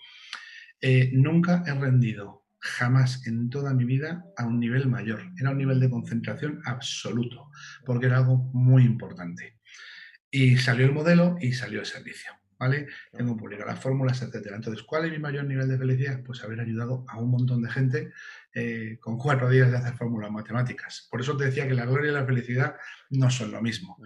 Eh, 0.82 1.12
nunca 1.13 1.63
he 1.67 1.73
rendido 1.73 2.45
jamás 2.60 3.25
en 3.25 3.49
toda 3.49 3.73
mi 3.73 3.86
vida 3.86 4.25
a 4.38 4.45
un 4.45 4.60
nivel 4.60 4.88
mayor. 4.88 5.21
Era 5.38 5.51
un 5.51 5.58
nivel 5.58 5.79
de 5.79 5.89
concentración 5.89 6.62
absoluto, 6.65 7.49
porque 7.86 8.08
era 8.08 8.17
algo 8.17 8.38
muy 8.53 8.84
importante. 8.84 9.59
Y 10.32 10.58
salió 10.58 10.86
el 10.86 10.94
modelo 10.94 11.38
y 11.39 11.54
salió 11.54 11.80
el 11.80 11.86
servicio. 11.86 12.39
¿vale? 12.60 12.88
Tengo 13.13 13.38
publicado 13.38 13.72
las 13.72 13.80
fórmulas, 13.80 14.22
etcétera. 14.22 14.58
Entonces, 14.58 14.84
¿cuál 14.84 15.06
es 15.06 15.12
mi 15.12 15.20
mayor 15.20 15.46
nivel 15.46 15.68
de 15.70 15.78
felicidad? 15.78 16.22
Pues 16.24 16.44
haber 16.44 16.60
ayudado 16.60 17.06
a 17.08 17.18
un 17.18 17.32
montón 17.32 17.62
de 17.62 17.72
gente 17.72 18.12
eh, 18.54 18.98
con 19.00 19.18
cuatro 19.18 19.50
días 19.50 19.72
de 19.72 19.78
hacer 19.78 19.94
fórmulas 19.94 20.30
matemáticas. 20.30 21.08
Por 21.10 21.22
eso 21.22 21.38
te 21.38 21.46
decía 21.46 21.68
que 21.68 21.74
la 21.74 21.86
gloria 21.86 22.12
y 22.12 22.13
la 22.13 22.26
felicidad 22.26 22.76
no 23.12 23.30
son 23.32 23.52
lo 23.52 23.62
mismo. 23.62 23.98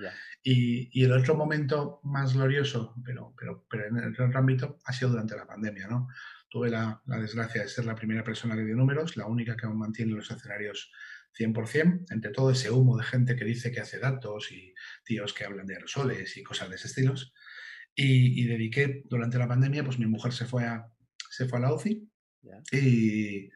Y, 0.43 1.03
el 1.03 1.11
otro 1.11 1.35
momento 1.35 1.99
más 2.03 2.35
glorioso, 2.35 2.95
pero, 3.03 3.33
pero, 3.37 3.65
pero 3.69 3.87
en 3.87 3.97
el 3.97 4.09
otro 4.09 4.37
ámbito, 4.37 4.77
ha 4.85 4.93
sido 4.93 5.11
durante 5.11 5.35
la 5.35 5.47
pandemia, 5.47 5.87
¿no? 5.87 6.07
Tuve 6.47 6.69
la, 6.69 7.01
la 7.07 7.17
desgracia 7.17 7.63
de 7.63 7.67
ser 7.67 7.85
la 7.85 7.95
primera 7.95 8.23
persona 8.23 8.55
que 8.55 8.63
dio 8.63 8.75
números, 8.75 9.17
la 9.17 9.25
única 9.25 9.57
que 9.57 9.65
aún 9.65 9.79
mantiene 9.79 10.13
los 10.13 10.29
escenarios 10.29 10.91
100%, 11.37 12.05
entre 12.11 12.31
todo 12.31 12.51
ese 12.51 12.71
humo 12.71 12.97
de 12.97 13.03
gente 13.03 13.35
que 13.35 13.45
dice 13.45 13.71
que 13.71 13.81
hace 13.81 13.99
datos 13.99 14.51
y 14.51 14.73
tíos 15.03 15.33
que 15.33 15.45
hablan 15.45 15.65
de 15.65 15.75
aerosoles 15.75 16.37
y 16.37 16.43
cosas 16.43 16.69
de 16.69 16.75
ese 16.75 16.87
estilo. 16.87 17.13
Y, 17.95 18.45
dediqué 18.47 19.03
durante 19.05 19.37
la 19.37 19.47
pandemia, 19.47 19.83
pues 19.83 19.99
mi 19.99 20.07
mujer 20.07 20.33
se 20.33 20.45
fue 20.45 20.65
a, 20.65 20.87
se 21.29 21.47
fue 21.47 21.59
a 21.59 21.61
la 21.61 21.73
UCI 21.73 22.09
y... 22.71 23.49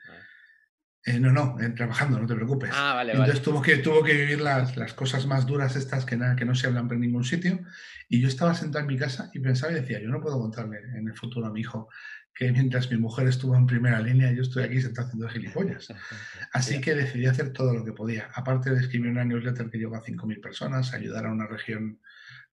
Eh, 1.08 1.22
no, 1.22 1.32
no, 1.32 1.56
trabajando, 1.74 2.20
no 2.20 2.28
te 2.28 2.36
preocupes. 2.36 2.70
Ah, 2.74 3.02
Entonces 3.08 3.42
Tuvo, 3.42 3.62
que, 3.62 3.78
tuvo 3.78 4.04
que 4.04 4.14
vivir 4.14 4.42
las, 4.42 4.76
las 4.76 4.94
cosas 4.94 5.26
más 5.26 5.46
duras 5.46 5.78
estas 5.78 6.04
que, 6.04 6.18
nada, 6.18 6.36
que 6.36 6.44
no 6.44 6.54
se 6.54 6.68
hablan 6.68 6.90
por 6.90 6.98
ningún 6.98 7.24
sitio. 7.24 7.62
Y 8.10 8.20
yo 8.20 8.28
estaba 8.28 8.54
sentado 8.54 8.82
en 8.82 8.88
mi 8.88 8.98
casa 8.98 9.32
y 9.34 9.40
pensaba 9.40 9.72
y 9.72 9.76
decía, 9.76 10.02
yo 10.02 10.10
no 10.10 10.20
puedo 10.20 10.38
contarle 10.38 10.80
en 10.98 11.08
el 11.08 11.16
futuro 11.16 11.48
a 11.48 11.50
mi 11.54 11.62
hijo 11.62 11.88
que 12.36 12.52
mientras 12.52 12.92
mi 12.92 12.98
mujer 12.98 13.26
estuvo 13.30 13.56
en 13.56 13.66
primera 13.66 14.02
línea, 14.02 14.34
yo 14.34 14.42
estoy 14.42 14.64
aquí 14.64 14.82
sentado 14.82 15.08
haciendo 15.08 15.30
gilipollas. 15.30 15.88
Así 16.52 16.82
que 16.82 16.94
decidí 16.94 17.26
hacer 17.26 17.54
todo 17.54 17.74
lo 17.74 17.86
que 17.86 17.94
podía. 17.94 18.30
Aparte 18.34 18.72
de 18.72 18.82
escribir 18.82 19.10
una 19.10 19.24
newsletter 19.24 19.70
que 19.70 19.78
llegó 19.78 19.96
a 19.96 20.04
5.000 20.04 20.42
personas, 20.42 20.94
ayudar 20.94 21.26
a 21.26 21.32
una 21.32 21.48
región 21.48 22.02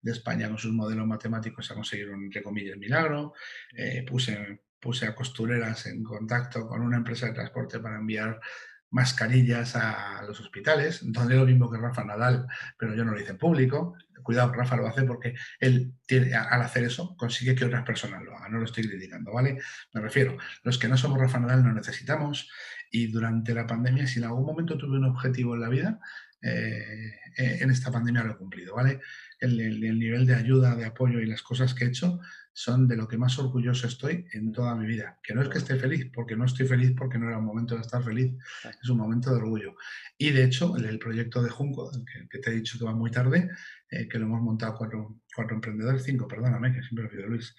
de 0.00 0.12
España 0.12 0.48
con 0.48 0.58
sus 0.58 0.72
modelos 0.72 1.08
matemáticos 1.08 1.70
a 1.70 1.74
conseguir 1.74 2.10
un, 2.10 2.26
entre 2.26 2.42
comillas, 2.42 2.78
milagro. 2.78 3.32
Eh, 3.76 4.04
puse, 4.08 4.62
puse 4.84 5.06
a 5.06 5.14
costureras 5.14 5.86
en 5.86 6.04
contacto 6.04 6.68
con 6.68 6.82
una 6.82 6.98
empresa 6.98 7.24
de 7.24 7.32
transporte 7.32 7.80
para 7.80 7.96
enviar 7.96 8.38
mascarillas 8.90 9.76
a 9.76 10.22
los 10.28 10.38
hospitales, 10.40 11.00
donde 11.02 11.36
lo 11.36 11.46
mismo 11.46 11.70
que 11.70 11.78
Rafa 11.78 12.04
Nadal, 12.04 12.46
pero 12.78 12.94
yo 12.94 13.02
no 13.02 13.12
lo 13.12 13.20
hice 13.20 13.30
en 13.30 13.38
público. 13.38 13.96
Cuidado, 14.22 14.52
Rafa 14.52 14.76
lo 14.76 14.86
hace 14.86 15.04
porque 15.04 15.34
él 15.58 15.94
tiene, 16.06 16.34
al 16.34 16.60
hacer 16.60 16.84
eso 16.84 17.16
consigue 17.16 17.54
que 17.54 17.64
otras 17.64 17.82
personas 17.82 18.22
lo 18.22 18.36
hagan, 18.36 18.52
no 18.52 18.58
lo 18.58 18.66
estoy 18.66 18.86
criticando, 18.86 19.32
¿vale? 19.32 19.58
Me 19.94 20.02
refiero, 20.02 20.36
los 20.62 20.78
que 20.78 20.88
no 20.88 20.98
somos 20.98 21.18
Rafa 21.18 21.40
Nadal 21.40 21.64
no 21.64 21.72
necesitamos 21.72 22.50
y 22.90 23.06
durante 23.08 23.54
la 23.54 23.66
pandemia, 23.66 24.06
si 24.06 24.18
en 24.18 24.26
algún 24.26 24.44
momento 24.44 24.76
tuve 24.76 24.98
un 24.98 25.06
objetivo 25.06 25.54
en 25.54 25.60
la 25.62 25.68
vida, 25.70 25.98
eh, 26.44 27.20
en 27.36 27.70
esta 27.70 27.90
pandemia 27.90 28.22
lo 28.22 28.32
he 28.32 28.36
cumplido, 28.36 28.76
¿vale? 28.76 29.00
el, 29.44 29.98
nivel 29.98 30.26
de 30.26 30.34
ayuda, 30.34 30.76
de 30.76 30.84
apoyo 30.84 31.20
y 31.20 31.26
las 31.26 31.42
cosas 31.42 31.74
que 31.74 31.84
he 31.84 31.88
hecho 31.88 32.20
son 32.52 32.86
de 32.86 32.96
lo 32.96 33.08
que 33.08 33.18
más 33.18 33.38
orgulloso 33.38 33.86
estoy 33.86 34.26
en 34.32 34.52
toda 34.52 34.74
mi 34.76 34.86
vida. 34.86 35.18
Que 35.22 35.34
no 35.34 35.42
es 35.42 35.48
que 35.48 35.58
esté 35.58 35.76
feliz, 35.76 36.10
porque 36.12 36.36
no 36.36 36.44
estoy 36.44 36.66
feliz 36.66 36.92
porque 36.96 37.18
no 37.18 37.28
era 37.28 37.38
un 37.38 37.44
momento 37.44 37.74
de 37.74 37.80
estar 37.80 38.02
feliz, 38.02 38.32
es 38.82 38.88
un 38.88 38.98
momento 38.98 39.30
de 39.30 39.36
orgullo. 39.36 39.74
Y 40.16 40.30
de 40.30 40.44
hecho, 40.44 40.76
el, 40.76 40.98
proyecto 40.98 41.42
de 41.42 41.50
Junco, 41.50 41.90
que, 42.30 42.38
te 42.38 42.50
he 42.50 42.54
dicho 42.54 42.78
que 42.78 42.84
va 42.84 42.94
muy 42.94 43.10
tarde, 43.10 43.50
eh, 43.90 44.08
que 44.08 44.18
lo 44.18 44.26
hemos 44.26 44.40
montado 44.40 44.74
cuatro, 44.76 45.20
cuatro 45.34 45.56
emprendedores, 45.56 46.04
cinco, 46.04 46.28
perdóname, 46.28 46.72
que 46.72 46.82
siempre 46.82 47.06
olvido 47.06 47.26
Luis, 47.26 47.54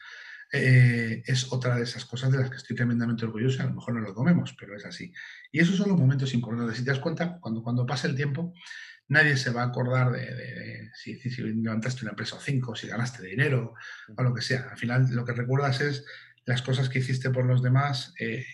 eh, 0.52 1.24
es 1.26 1.52
otra 1.52 1.76
de 1.76 1.84
esas 1.84 2.06
cosas 2.06 2.32
de 2.32 2.38
las 2.38 2.50
que 2.50 2.58
estoy 2.58 2.76
tremendamente 2.76 3.26
orgulloso. 3.26 3.62
A 3.62 3.66
lo 3.66 3.76
mejor 3.76 3.96
no 3.96 4.02
lo 4.02 4.14
comemos, 4.14 4.56
pero 4.60 4.76
es 4.76 4.86
así. 4.86 5.12
Y 5.52 5.60
esos 5.60 5.76
son 5.76 5.90
los 5.90 6.00
momentos 6.00 6.34
importantes. 6.34 6.78
Si 6.78 6.84
te 6.84 6.92
das 6.92 7.00
cuenta, 7.00 7.40
cuando, 7.40 7.64
cuando 7.64 7.86
pasa 7.86 8.08
el 8.08 8.16
tiempo, 8.16 8.54
nadie 9.08 9.38
se 9.38 9.52
va 9.52 9.64
a 9.64 9.68
acordar 9.68 10.12
de, 10.12 10.92
si, 10.94 11.20
levantaste 11.42 12.04
una 12.04 12.12
empresa 12.12 12.36
o 12.36 12.40
cinco, 12.40 12.76
si 12.76 12.88
ganaste 12.88 13.26
dinero 13.26 13.74
o 14.16 14.24
lo 14.24 14.34
que 14.34 14.42
sea. 14.42 14.70
Al 14.72 14.78
final 14.78 15.08
lo 15.12 15.26
que 15.26 15.34
recuerdas 15.34 15.82
es 15.82 16.06
las 16.46 16.62
cosas 16.62 16.90
que 16.90 17.00
hiciste 17.00 17.30
por 17.30 17.46
los 17.46 17.62
demás, 17.62 18.14
eh, 18.20 18.46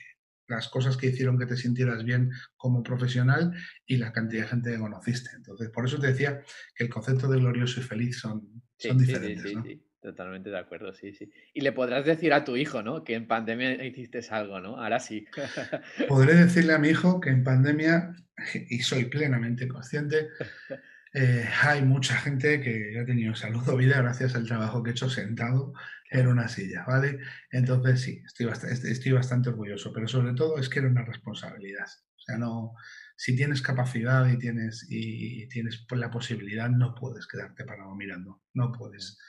las 0.47 0.67
cosas 0.67 0.97
que 0.97 1.07
hicieron 1.07 1.37
que 1.37 1.45
te 1.45 1.55
sintieras 1.55 2.03
bien 2.03 2.31
como 2.57 2.83
profesional 2.83 3.53
y 3.85 3.97
la 3.97 4.11
cantidad 4.11 4.43
de 4.43 4.49
gente 4.49 4.71
que 4.71 4.79
conociste. 4.79 5.29
Entonces, 5.35 5.69
por 5.69 5.85
eso 5.85 5.99
te 5.99 6.07
decía 6.07 6.41
que 6.75 6.83
el 6.83 6.89
concepto 6.89 7.29
de 7.29 7.39
glorioso 7.39 7.79
y 7.79 7.83
feliz 7.83 8.19
son, 8.19 8.63
son 8.77 8.97
diferentes. 8.97 9.53
Totalmente 10.01 10.49
de 10.49 10.57
acuerdo, 10.57 10.93
sí, 10.93 11.13
sí. 11.13 11.31
Y 11.53 11.61
le 11.61 11.73
podrás 11.73 12.05
decir 12.05 12.33
a 12.33 12.43
tu 12.43 12.57
hijo, 12.57 12.81
¿no? 12.81 13.03
Que 13.03 13.13
en 13.13 13.27
pandemia 13.27 13.85
hiciste 13.85 14.19
algo, 14.31 14.59
¿no? 14.59 14.77
Ahora 14.77 14.99
sí. 14.99 15.27
Podré 16.07 16.33
decirle 16.33 16.73
a 16.73 16.79
mi 16.79 16.89
hijo 16.89 17.21
que 17.21 17.29
en 17.29 17.43
pandemia, 17.43 18.15
y 18.69 18.79
soy 18.79 19.05
plenamente 19.05 19.67
consciente, 19.67 20.29
eh, 21.13 21.47
hay 21.61 21.83
mucha 21.83 22.15
gente 22.15 22.61
que 22.61 22.99
ha 22.99 23.05
tenido 23.05 23.35
salud 23.35 23.67
o 23.69 23.77
vida 23.77 24.01
gracias 24.01 24.33
al 24.33 24.47
trabajo 24.47 24.81
que 24.81 24.89
he 24.89 24.93
hecho 24.93 25.07
sentado 25.07 25.73
en 26.09 26.27
una 26.27 26.47
silla, 26.47 26.83
¿vale? 26.87 27.19
Entonces 27.51 28.01
sí, 28.01 28.23
estoy 28.25 28.47
bastante, 28.47 28.91
estoy 28.91 29.11
bastante 29.11 29.49
orgulloso, 29.49 29.93
pero 29.93 30.07
sobre 30.07 30.33
todo 30.33 30.57
es 30.57 30.67
que 30.67 30.79
era 30.79 30.87
una 30.87 31.05
responsabilidad. 31.05 31.85
O 31.85 32.23
sea, 32.23 32.37
no, 32.37 32.73
si 33.15 33.35
tienes 33.35 33.61
capacidad 33.61 34.27
y 34.27 34.39
tienes, 34.39 34.87
y 34.89 35.47
tienes 35.47 35.85
la 35.91 36.09
posibilidad, 36.09 36.69
no 36.71 36.95
puedes 36.95 37.27
quedarte 37.27 37.65
parado 37.65 37.95
mirando, 37.95 38.41
no 38.55 38.71
puedes. 38.71 39.19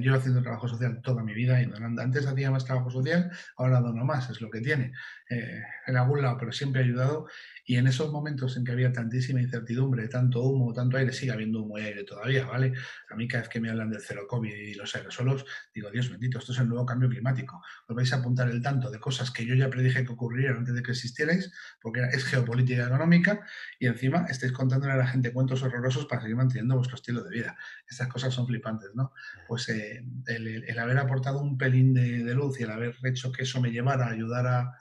Yo 0.00 0.14
haciendo 0.14 0.42
trabajo 0.42 0.68
social 0.68 1.00
toda 1.02 1.22
mi 1.22 1.34
vida 1.34 1.60
y 1.60 1.66
donando. 1.66 2.02
Antes 2.02 2.26
hacía 2.26 2.50
más 2.50 2.64
trabajo 2.64 2.90
social, 2.90 3.30
ahora 3.56 3.80
dono 3.80 4.04
más, 4.04 4.30
es 4.30 4.40
lo 4.40 4.50
que 4.50 4.60
tiene. 4.60 4.92
Eh, 5.28 5.62
en 5.86 5.96
algún 5.96 6.22
lado, 6.22 6.36
pero 6.38 6.52
siempre 6.52 6.80
ha 6.80 6.84
ayudado 6.84 7.26
y 7.68 7.76
en 7.76 7.88
esos 7.88 8.12
momentos 8.12 8.56
en 8.56 8.64
que 8.64 8.70
había 8.70 8.92
tantísima 8.92 9.42
incertidumbre, 9.42 10.06
tanto 10.06 10.40
humo, 10.40 10.72
tanto 10.72 10.96
aire, 10.98 11.12
sigue 11.12 11.32
habiendo 11.32 11.62
humo 11.62 11.76
y 11.78 11.82
aire 11.82 12.04
todavía, 12.04 12.46
¿vale? 12.46 12.72
A 13.10 13.16
mí 13.16 13.26
cada 13.26 13.42
vez 13.42 13.48
que 13.48 13.60
me 13.60 13.68
hablan 13.68 13.90
del 13.90 14.00
cero 14.00 14.22
COVID 14.28 14.54
y 14.54 14.74
los 14.74 14.94
aerosolos, 14.94 15.44
digo, 15.74 15.90
Dios 15.90 16.08
bendito, 16.08 16.38
esto 16.38 16.52
es 16.52 16.58
el 16.60 16.68
nuevo 16.68 16.86
cambio 16.86 17.08
climático. 17.08 17.60
Os 17.88 17.96
vais 17.96 18.12
a 18.12 18.16
apuntar 18.16 18.48
el 18.48 18.62
tanto 18.62 18.88
de 18.88 19.00
cosas 19.00 19.32
que 19.32 19.44
yo 19.44 19.56
ya 19.56 19.68
predije 19.68 20.04
que 20.04 20.12
ocurrirían 20.12 20.58
antes 20.58 20.76
de 20.76 20.82
que 20.84 20.92
existierais, 20.92 21.52
porque 21.82 22.02
es 22.12 22.24
geopolítica 22.24 22.86
económica, 22.86 23.44
y 23.80 23.86
encima 23.86 24.26
estáis 24.28 24.52
contándole 24.52 24.92
a 24.92 24.96
la 24.96 25.06
gente 25.08 25.32
cuentos 25.32 25.60
horrorosos 25.64 26.06
para 26.06 26.22
seguir 26.22 26.36
manteniendo 26.36 26.76
vuestro 26.76 26.94
estilo 26.94 27.24
de 27.24 27.30
vida. 27.30 27.56
Estas 27.88 28.06
cosas 28.06 28.32
son 28.32 28.46
flipantes, 28.46 28.90
¿no? 28.94 29.12
Pues 29.48 29.68
eh, 29.70 30.04
el, 30.28 30.78
haber 30.78 30.98
aportado 30.98 31.40
un 31.40 31.58
pelín 31.58 31.92
de, 31.94 32.22
de 32.22 32.34
luz 32.34 32.60
y 32.60 32.62
el 32.62 32.70
haber 32.70 32.94
hecho 33.02 33.32
que 33.32 33.42
eso 33.42 33.60
me 33.60 33.72
llevara 33.72 34.06
a 34.06 34.10
ayudar 34.10 34.46
a 34.46 34.76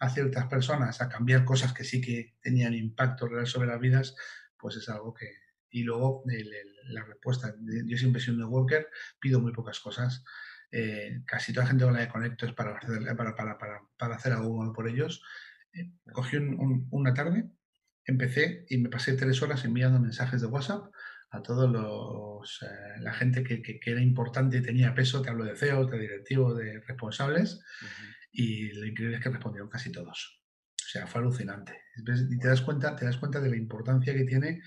a 0.00 0.08
ciertas 0.08 0.46
personas 0.46 1.00
a 1.00 1.08
cambiar 1.08 1.44
cosas 1.44 1.72
que 1.72 1.84
sí 1.84 2.00
que 2.00 2.34
tenían 2.40 2.74
impacto 2.74 3.28
real 3.28 3.46
sobre 3.46 3.68
las 3.68 3.80
vidas, 3.80 4.16
pues 4.56 4.76
es 4.76 4.88
algo 4.88 5.14
que... 5.14 5.26
Y 5.72 5.84
luego 5.84 6.24
la 6.88 7.04
respuesta, 7.04 7.54
yo 7.86 7.96
siempre 7.96 8.20
soy 8.20 8.34
un 8.34 8.40
networker, 8.40 8.88
pido 9.20 9.40
muy 9.40 9.52
pocas 9.52 9.78
cosas. 9.78 10.24
Eh, 10.72 11.22
casi 11.26 11.52
toda 11.52 11.64
la 11.64 11.70
gente 11.70 11.84
con 11.84 11.94
la 11.94 12.00
que 12.00 12.12
conecto 12.12 12.52
para 12.56 12.76
hacer, 12.76 13.16
para, 13.16 13.36
para, 13.36 13.58
para, 13.58 13.80
para 13.96 14.16
hacer 14.16 14.32
algo 14.32 14.54
bueno 14.54 14.72
por 14.72 14.88
ellos. 14.88 15.22
Eh, 15.72 15.92
cogí 16.12 16.38
una 16.38 17.14
tarde, 17.14 17.48
empecé 18.04 18.64
y 18.68 18.78
me 18.78 18.88
pasé 18.88 19.12
tres 19.12 19.40
horas 19.42 19.64
enviando 19.64 20.00
mensajes 20.00 20.40
de 20.40 20.48
WhatsApp 20.48 20.92
a 21.30 21.42
todos 21.42 21.70
los 21.70 22.62
eh, 22.62 23.00
la 23.00 23.12
gente 23.12 23.44
que, 23.44 23.62
que, 23.62 23.78
era 23.84 24.00
importante 24.00 24.56
y 24.56 24.62
tenía 24.62 24.94
peso, 24.94 25.22
te 25.22 25.30
hablo 25.30 25.44
de 25.44 25.56
CEO, 25.56 25.86
de 25.86 25.98
directivos, 25.98 26.58
de 26.58 26.80
responsables, 26.80 27.60
y 28.32 28.72
lo 28.72 28.86
increíble 28.86 29.16
es 29.16 29.22
que 29.22 29.30
respondieron 29.30 29.68
casi 29.68 29.90
todos. 29.90 30.42
O 30.74 30.88
sea, 30.88 31.06
fue 31.06 31.20
alucinante. 31.20 31.82
Y 31.96 32.38
te 32.38 32.48
das 32.48 32.62
cuenta, 32.62 32.96
te 32.96 33.04
das 33.04 33.16
cuenta 33.16 33.40
de 33.40 33.50
la 33.50 33.56
importancia 33.56 34.14
que 34.14 34.24
tiene 34.24 34.62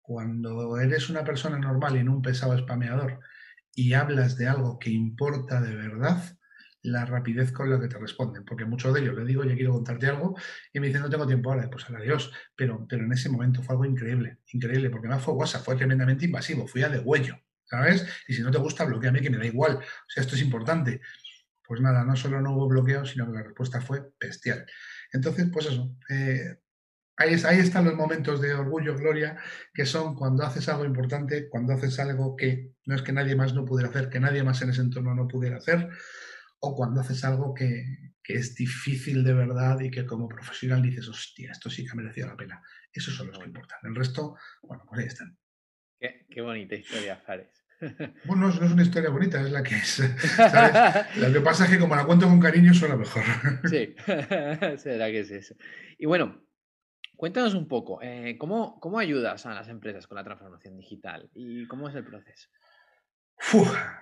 cuando 0.00 0.78
eres 0.78 1.10
una 1.10 1.24
persona 1.24 1.58
normal 1.58 1.96
y 1.96 2.04
no 2.04 2.14
un 2.14 2.22
pesado 2.22 2.56
spameador 2.56 3.20
y 3.74 3.92
hablas 3.92 4.36
de 4.36 4.48
algo 4.48 4.78
que 4.78 4.90
importa 4.90 5.60
de 5.60 5.76
verdad, 5.76 6.20
la 6.82 7.04
rapidez 7.04 7.52
con 7.52 7.70
la 7.70 7.80
que 7.80 7.88
te 7.88 7.98
responden, 7.98 8.44
porque 8.44 8.64
muchos 8.64 8.92
de 8.92 9.00
ellos 9.00 9.14
le 9.14 9.24
digo, 9.24 9.44
ya 9.44 9.54
quiero 9.54 9.72
contarte 9.72 10.06
algo, 10.06 10.36
y 10.72 10.80
me 10.80 10.88
dicen, 10.88 11.02
no 11.02 11.10
tengo 11.10 11.26
tiempo 11.26 11.52
ahora, 11.52 11.68
pues 11.70 11.88
adiós, 11.90 12.32
pero, 12.56 12.86
pero 12.88 13.04
en 13.04 13.12
ese 13.12 13.28
momento 13.28 13.62
fue 13.62 13.74
algo 13.74 13.84
increíble, 13.84 14.38
increíble, 14.52 14.90
porque 14.90 15.08
no 15.08 15.18
fue 15.20 15.34
WhatsApp, 15.34 15.62
fue 15.62 15.76
tremendamente 15.76 16.24
invasivo, 16.24 16.66
fui 16.66 16.82
a 16.82 16.88
de 16.88 16.98
huello, 16.98 17.38
¿sabes? 17.64 18.04
Y 18.26 18.34
si 18.34 18.42
no 18.42 18.50
te 18.50 18.58
gusta, 18.58 18.84
bloqueame, 18.84 19.20
que 19.20 19.30
me 19.30 19.38
da 19.38 19.46
igual, 19.46 19.76
o 19.76 20.08
sea, 20.08 20.22
esto 20.22 20.34
es 20.34 20.42
importante. 20.42 21.00
Pues 21.68 21.82
nada, 21.82 22.02
no 22.02 22.16
solo 22.16 22.40
no 22.40 22.54
hubo 22.54 22.66
bloqueo, 22.66 23.04
sino 23.04 23.26
que 23.26 23.32
la 23.36 23.42
respuesta 23.42 23.82
fue 23.82 24.12
bestial. 24.18 24.64
Entonces, 25.12 25.50
pues 25.52 25.66
eso, 25.66 25.94
eh, 26.08 26.56
ahí, 27.18 27.34
ahí, 27.44 27.58
están 27.58 27.84
los 27.84 27.94
momentos 27.94 28.40
de 28.40 28.54
orgullo, 28.54 28.96
gloria, 28.96 29.36
que 29.74 29.84
son 29.84 30.14
cuando 30.14 30.44
haces 30.44 30.66
algo 30.70 30.86
importante, 30.86 31.46
cuando 31.50 31.74
haces 31.74 31.98
algo 32.00 32.34
que 32.36 32.72
no 32.86 32.94
es 32.94 33.02
que 33.02 33.12
nadie 33.12 33.36
más 33.36 33.52
no 33.52 33.66
pudiera 33.66 33.90
hacer, 33.90 34.08
que 34.08 34.18
nadie 34.18 34.42
más 34.42 34.62
en 34.62 34.70
ese 34.70 34.80
entorno 34.80 35.14
no 35.14 35.28
pudiera 35.28 35.58
hacer, 35.58 35.90
o 36.60 36.74
cuando 36.74 37.02
haces 37.02 37.22
algo 37.24 37.52
que, 37.52 37.84
es 38.24 38.54
difícil 38.54 39.24
de 39.24 39.32
verdad 39.32 39.80
y 39.80 39.90
que 39.90 40.04
como 40.04 40.28
profesional 40.28 40.82
dices, 40.82 41.08
hostia, 41.08 41.50
esto 41.50 41.70
sí 41.70 41.82
que 41.82 41.92
ha 41.92 41.94
merecido 41.94 42.28
la 42.28 42.36
pena. 42.36 42.62
Esos 42.92 43.14
son 43.14 43.28
los 43.28 43.38
que 43.38 43.46
importan. 43.46 43.78
El 43.84 43.94
resto, 43.94 44.36
bueno, 44.62 44.84
pues 44.86 45.00
ahí 45.00 45.06
están. 45.06 45.38
Qué, 45.98 46.26
qué 46.28 46.42
bonita 46.42 46.74
historia, 46.74 47.16
Fares. 47.16 47.67
Bueno, 48.24 48.48
no 48.48 48.66
es 48.66 48.72
una 48.72 48.82
historia 48.82 49.10
bonita, 49.10 49.40
es 49.40 49.50
la 49.50 49.62
que 49.62 49.76
es. 49.76 50.00
Lo 51.16 51.32
que 51.32 51.40
pasa 51.40 51.64
es 51.64 51.70
que 51.70 51.78
como 51.78 51.94
la 51.94 52.04
cuento 52.04 52.26
con 52.26 52.40
cariño 52.40 52.74
suena 52.74 52.96
mejor. 52.96 53.22
Sí, 53.68 53.94
será 54.78 55.06
que 55.06 55.20
es 55.20 55.30
eso. 55.30 55.54
Y 55.96 56.06
bueno, 56.06 56.42
cuéntanos 57.16 57.54
un 57.54 57.68
poco, 57.68 58.00
eh, 58.02 58.36
¿cómo, 58.38 58.80
¿cómo 58.80 58.98
ayudas 58.98 59.46
a 59.46 59.54
las 59.54 59.68
empresas 59.68 60.06
con 60.06 60.16
la 60.16 60.24
transformación 60.24 60.76
digital 60.76 61.30
y 61.34 61.66
cómo 61.66 61.88
es 61.88 61.94
el 61.94 62.04
proceso? 62.04 62.48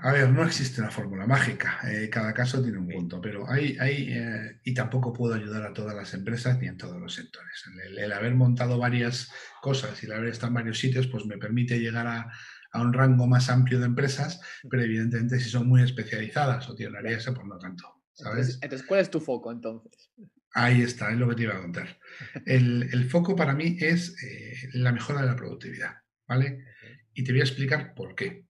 a 0.00 0.12
ver, 0.12 0.30
no 0.30 0.44
existe 0.44 0.80
una 0.80 0.90
fórmula 0.90 1.26
mágica, 1.26 1.78
eh, 1.84 2.08
cada 2.08 2.32
caso 2.32 2.62
tiene 2.62 2.78
un 2.78 2.88
punto, 2.88 3.20
pero 3.20 3.48
hay, 3.48 3.76
hay 3.78 4.08
eh, 4.10 4.60
y 4.64 4.72
tampoco 4.72 5.12
puedo 5.12 5.34
ayudar 5.34 5.62
a 5.62 5.72
todas 5.72 5.94
las 5.94 6.14
empresas 6.14 6.58
ni 6.58 6.68
en 6.68 6.76
todos 6.76 7.00
los 7.00 7.14
sectores. 7.14 7.64
El, 7.96 8.12
haber 8.12 8.34
montado 8.34 8.78
varias 8.78 9.30
cosas 9.60 10.02
y 10.02 10.06
el 10.06 10.12
haber 10.12 10.28
estado 10.28 10.48
en 10.48 10.54
varios 10.54 10.78
sitios, 10.78 11.06
pues 11.06 11.26
me 11.26 11.36
permite 11.36 11.78
llegar 11.78 12.06
a, 12.06 12.32
un 12.80 12.92
rango 12.92 13.26
más 13.26 13.50
amplio 13.50 13.78
de 13.78 13.86
empresas, 13.86 14.40
pero 14.70 14.82
evidentemente 14.82 15.40
si 15.40 15.50
son 15.50 15.68
muy 15.68 15.82
especializadas 15.82 16.68
o 16.68 16.74
tienen 16.74 16.96
áreas, 16.96 17.24
pues 17.24 17.46
no 17.46 17.58
tanto. 17.58 17.96
¿sabes? 18.16 18.58
Entonces, 18.62 18.86
¿cuál 18.86 19.00
es 19.00 19.10
tu 19.10 19.20
foco 19.20 19.52
entonces? 19.52 20.10
Ahí 20.52 20.80
está, 20.80 21.10
es 21.12 21.18
lo 21.18 21.28
que 21.28 21.34
te 21.34 21.42
iba 21.42 21.54
a 21.54 21.60
contar. 21.60 21.98
El, 22.46 23.08
foco 23.10 23.36
para 23.36 23.54
mí 23.54 23.76
es 23.78 24.22
eh, 24.22 24.70
la 24.72 24.92
mejora 24.92 25.20
de 25.20 25.26
la 25.26 25.36
productividad, 25.36 25.96
¿vale? 26.26 26.64
Y 27.12 27.24
te 27.24 27.32
voy 27.32 27.40
a 27.40 27.44
explicar 27.44 27.94
por 27.94 28.14
qué. 28.14 28.46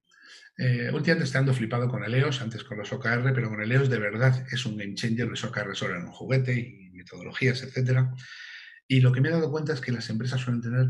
Eh, 0.59 0.91
últimamente 0.93 1.25
estoy 1.25 1.41
ando 1.41 1.53
flipado 1.53 1.89
con 1.89 2.03
el 2.05 2.15
EOS, 2.15 2.41
antes 2.41 2.65
con 2.65 2.79
los 2.79 2.93
OKR, 2.93 3.33
pero 3.35 3.51
con 3.51 3.61
el 3.61 3.71
EOS 3.71 3.91
de 3.91 3.99
verdad 3.99 4.47
es 4.51 4.65
un 4.65 4.77
game 4.77 4.95
changer. 4.95 5.29
Los 5.29 5.45
OKR 5.45 5.75
solo 5.77 5.95
eran 5.95 6.07
un 6.07 6.13
juguete 6.13 6.55
y 6.59 6.91
metodologías, 6.93 7.63
etc. 7.63 8.09
Y 8.89 9.01
lo 9.01 9.13
que 9.13 9.21
me 9.21 9.29
he 9.29 9.33
dado 9.33 9.51
cuenta 9.51 9.73
es 9.73 9.81
que 9.81 9.93
las 9.93 10.09
empresas 10.09 10.41
suelen 10.41 10.63
tener, 10.63 10.87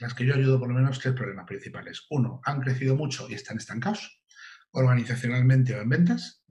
las 0.00 0.14
que 0.14 0.24
yo 0.24 0.34
ayudo 0.34 0.58
por 0.58 0.68
lo 0.68 0.74
menos, 0.74 0.98
tres 0.98 1.14
problemas 1.14 1.46
principales. 1.46 2.06
Uno, 2.10 2.40
han 2.44 2.60
crecido 2.60 2.96
mucho 2.96 3.28
y 3.28 3.34
están 3.34 3.58
estancados, 3.58 4.22
organizacionalmente 4.72 5.74
o 5.74 5.82
en 5.82 5.88
ventas. 5.88 6.42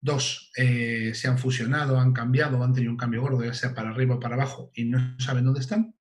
Dos, 0.00 0.52
eh, 0.56 1.12
se 1.14 1.28
han 1.28 1.38
fusionado, 1.38 1.98
han 1.98 2.12
cambiado, 2.12 2.62
han 2.62 2.72
tenido 2.72 2.92
un 2.92 2.98
cambio 2.98 3.22
gordo, 3.22 3.44
ya 3.44 3.54
sea 3.54 3.74
para 3.74 3.90
arriba 3.90 4.16
o 4.16 4.20
para 4.20 4.36
abajo, 4.36 4.70
y 4.74 4.84
no 4.84 5.16
saben 5.18 5.44
dónde 5.44 5.60
están. 5.60 5.94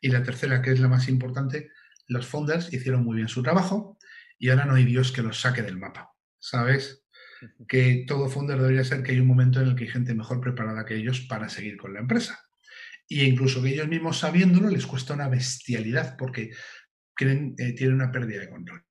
Y 0.00 0.08
la 0.08 0.22
tercera, 0.22 0.62
que 0.62 0.72
es 0.72 0.80
la 0.80 0.88
más 0.88 1.08
importante, 1.08 1.70
los 2.08 2.26
founders 2.26 2.72
hicieron 2.72 3.04
muy 3.04 3.16
bien 3.16 3.28
su 3.28 3.42
trabajo, 3.42 3.98
y 4.38 4.50
ahora 4.50 4.64
no 4.64 4.74
hay 4.74 4.84
Dios 4.84 5.12
que 5.12 5.22
los 5.22 5.40
saque 5.40 5.62
del 5.62 5.78
mapa, 5.78 6.12
¿sabes? 6.38 7.04
Que 7.68 8.04
todo 8.06 8.28
founder 8.28 8.58
debería 8.58 8.84
ser 8.84 9.02
que 9.02 9.12
hay 9.12 9.20
un 9.20 9.26
momento 9.26 9.60
en 9.60 9.68
el 9.68 9.76
que 9.76 9.84
hay 9.84 9.90
gente 9.90 10.14
mejor 10.14 10.40
preparada 10.40 10.84
que 10.84 10.96
ellos 10.96 11.20
para 11.20 11.48
seguir 11.48 11.76
con 11.76 11.94
la 11.94 12.00
empresa. 12.00 12.45
Y 13.08 13.22
incluso 13.22 13.62
que 13.62 13.70
ellos 13.70 13.88
mismos 13.88 14.18
sabiéndolo 14.18 14.68
les 14.68 14.86
cuesta 14.86 15.14
una 15.14 15.28
bestialidad 15.28 16.16
porque 16.16 16.50
creen, 17.14 17.54
eh, 17.58 17.72
tienen 17.72 17.96
una 17.96 18.10
pérdida 18.10 18.40
de 18.40 18.50
control. 18.50 18.82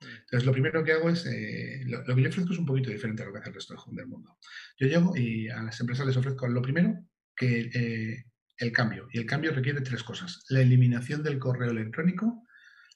Entonces, 0.00 0.46
lo 0.46 0.52
primero 0.52 0.84
que 0.84 0.92
hago 0.92 1.10
es, 1.10 1.26
eh, 1.26 1.82
lo, 1.86 2.04
que 2.04 2.22
yo 2.22 2.28
ofrezco 2.28 2.52
es 2.52 2.58
un 2.58 2.66
poquito 2.66 2.90
diferente 2.90 3.22
a 3.22 3.26
lo 3.26 3.32
que 3.32 3.38
hace 3.38 3.48
el 3.48 3.54
resto 3.54 3.74
del 3.92 4.06
mundo. 4.06 4.38
Yo 4.78 4.86
llego 4.86 5.16
y 5.16 5.48
a 5.48 5.62
las 5.62 5.80
empresas 5.80 6.06
les 6.06 6.16
ofrezco 6.16 6.46
lo 6.48 6.62
primero, 6.62 7.04
que 7.36 7.70
eh, 7.72 8.24
el 8.58 8.72
cambio. 8.72 9.08
Y 9.12 9.18
el 9.18 9.26
cambio 9.26 9.52
requiere 9.52 9.80
tres 9.80 10.02
cosas. 10.02 10.44
La 10.48 10.60
eliminación 10.60 11.22
del 11.22 11.38
correo 11.38 11.70
electrónico, 11.70 12.46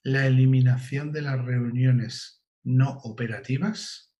la 0.03 0.27
eliminación 0.27 1.13
de 1.13 1.23
las 1.23 1.45
reuniones 1.45 2.45
no 2.65 2.99
operativas. 3.03 4.13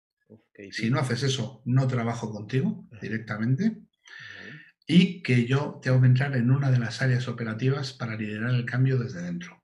si 0.71 0.91
no 0.91 0.99
haces 0.99 1.23
eso, 1.23 1.63
no 1.65 1.87
trabajo 1.87 2.31
contigo 2.31 2.89
directamente. 3.01 3.79
Y 4.89 5.23
que 5.23 5.45
yo 5.45 5.79
tengo 5.83 6.01
que 6.01 6.07
entrar 6.07 6.35
en 6.35 6.51
una 6.51 6.71
de 6.71 6.81
las 6.81 7.01
áreas 7.03 7.29
operativas 7.29 7.93
para 7.93 8.17
liderar 8.17 8.51
el 8.55 8.65
cambio 8.65 8.99
desde 8.99 9.23
dentro. 9.23 9.63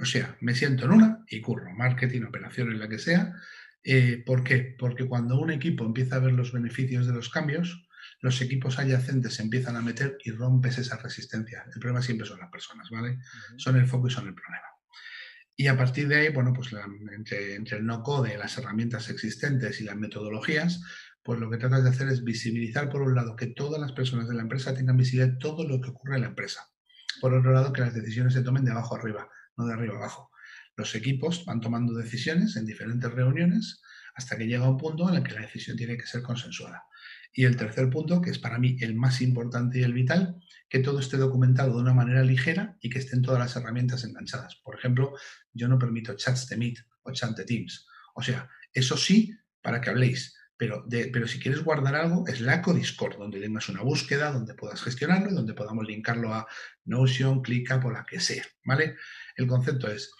O 0.00 0.04
sea, 0.04 0.36
me 0.40 0.54
siento 0.54 0.84
en 0.84 0.90
una 0.90 1.24
y 1.30 1.40
curro, 1.40 1.72
marketing, 1.72 2.24
operaciones, 2.24 2.76
la 2.76 2.88
que 2.88 2.98
sea. 2.98 3.34
Eh, 3.84 4.22
¿Por 4.26 4.42
qué? 4.42 4.74
Porque 4.76 5.06
cuando 5.06 5.38
un 5.38 5.52
equipo 5.52 5.86
empieza 5.86 6.16
a 6.16 6.18
ver 6.18 6.32
los 6.32 6.52
beneficios 6.52 7.06
de 7.06 7.14
los 7.14 7.30
cambios, 7.30 7.86
los 8.20 8.40
equipos 8.40 8.78
adyacentes 8.78 9.34
se 9.34 9.42
empiezan 9.42 9.76
a 9.76 9.82
meter 9.82 10.18
y 10.24 10.32
rompes 10.32 10.78
esa 10.78 10.96
resistencia. 10.96 11.64
El 11.72 11.80
problema 11.80 12.02
siempre 12.02 12.26
son 12.26 12.40
las 12.40 12.50
personas, 12.50 12.90
¿vale? 12.90 13.18
Son 13.56 13.76
el 13.76 13.86
foco 13.86 14.08
y 14.08 14.10
son 14.10 14.26
el 14.26 14.34
problema. 14.34 14.66
Y 15.56 15.66
a 15.66 15.76
partir 15.76 16.08
de 16.08 16.16
ahí, 16.16 16.28
bueno, 16.30 16.52
pues 16.52 16.70
entre, 17.14 17.56
el 17.56 17.86
no-code, 17.86 18.38
las 18.38 18.56
herramientas 18.58 19.10
existentes 19.10 19.80
y 19.80 19.84
las 19.84 19.96
metodologías, 19.96 20.82
pues 21.22 21.38
lo 21.38 21.50
que 21.50 21.58
tratas 21.58 21.84
de 21.84 21.90
hacer 21.90 22.08
es 22.08 22.24
visibilizar, 22.24 22.88
por 22.88 23.02
un 23.02 23.14
lado, 23.14 23.36
que 23.36 23.46
todas 23.46 23.80
las 23.80 23.92
personas 23.92 24.28
de 24.28 24.34
la 24.34 24.42
empresa 24.42 24.74
tengan 24.74 24.96
visibilidad 24.96 25.38
todo 25.38 25.66
lo 25.66 25.80
que 25.80 25.90
ocurre 25.90 26.16
en 26.16 26.22
la 26.22 26.28
empresa. 26.28 26.68
Por 27.20 27.34
otro 27.34 27.52
lado, 27.52 27.72
que 27.72 27.82
las 27.82 27.94
decisiones 27.94 28.32
se 28.32 28.42
tomen 28.42 28.64
de 28.64 28.72
abajo 28.72 28.96
arriba, 28.96 29.28
no 29.56 29.66
de 29.66 29.74
arriba 29.74 29.96
abajo. 29.96 30.30
Los 30.76 30.94
equipos 30.94 31.44
van 31.44 31.60
tomando 31.60 31.94
decisiones 31.94 32.56
en 32.56 32.66
diferentes 32.66 33.10
reuniones 33.12 33.80
hasta 34.14 34.36
que 34.36 34.46
llega 34.46 34.68
un 34.68 34.78
punto 34.78 35.08
en 35.08 35.16
el 35.16 35.22
que 35.22 35.34
la 35.34 35.42
decisión 35.42 35.76
tiene 35.76 35.96
que 35.96 36.06
ser 36.06 36.22
consensuada. 36.22 36.84
Y 37.34 37.44
el 37.44 37.56
tercer 37.56 37.88
punto, 37.88 38.20
que 38.20 38.30
es 38.30 38.38
para 38.38 38.58
mí 38.58 38.76
el 38.80 38.94
más 38.94 39.22
importante 39.22 39.78
y 39.78 39.82
el 39.82 39.94
vital, 39.94 40.36
que 40.68 40.80
todo 40.80 41.00
esté 41.00 41.16
documentado 41.16 41.76
de 41.76 41.82
una 41.82 41.94
manera 41.94 42.22
ligera 42.22 42.76
y 42.80 42.90
que 42.90 42.98
estén 42.98 43.22
todas 43.22 43.38
las 43.38 43.56
herramientas 43.56 44.04
enganchadas. 44.04 44.56
Por 44.56 44.76
ejemplo, 44.76 45.14
yo 45.52 45.68
no 45.68 45.78
permito 45.78 46.14
chats 46.14 46.48
de 46.48 46.56
Meet 46.56 46.78
o 47.04 47.12
chats 47.12 47.36
de 47.36 47.44
Teams. 47.44 47.86
O 48.14 48.22
sea, 48.22 48.48
eso 48.74 48.96
sí, 48.96 49.34
para 49.62 49.80
que 49.80 49.90
habléis. 49.90 50.34
Pero, 50.62 50.86
pero 50.88 51.26
si 51.26 51.40
quieres 51.40 51.64
guardar 51.64 51.96
algo, 51.96 52.24
Slack 52.24 52.68
o 52.68 52.72
Discord, 52.72 53.18
donde 53.18 53.40
tengas 53.40 53.68
una 53.68 53.82
búsqueda, 53.82 54.30
donde 54.30 54.54
puedas 54.54 54.80
gestionarlo 54.80 55.28
y 55.28 55.34
donde 55.34 55.54
podamos 55.54 55.84
linkarlo 55.84 56.32
a 56.32 56.46
Notion, 56.84 57.42
ClickUp 57.42 57.84
o 57.86 57.90
la 57.90 58.04
que 58.04 58.20
sea. 58.20 58.44
¿Vale? 58.64 58.94
El 59.34 59.48
concepto 59.48 59.90
es, 59.90 60.12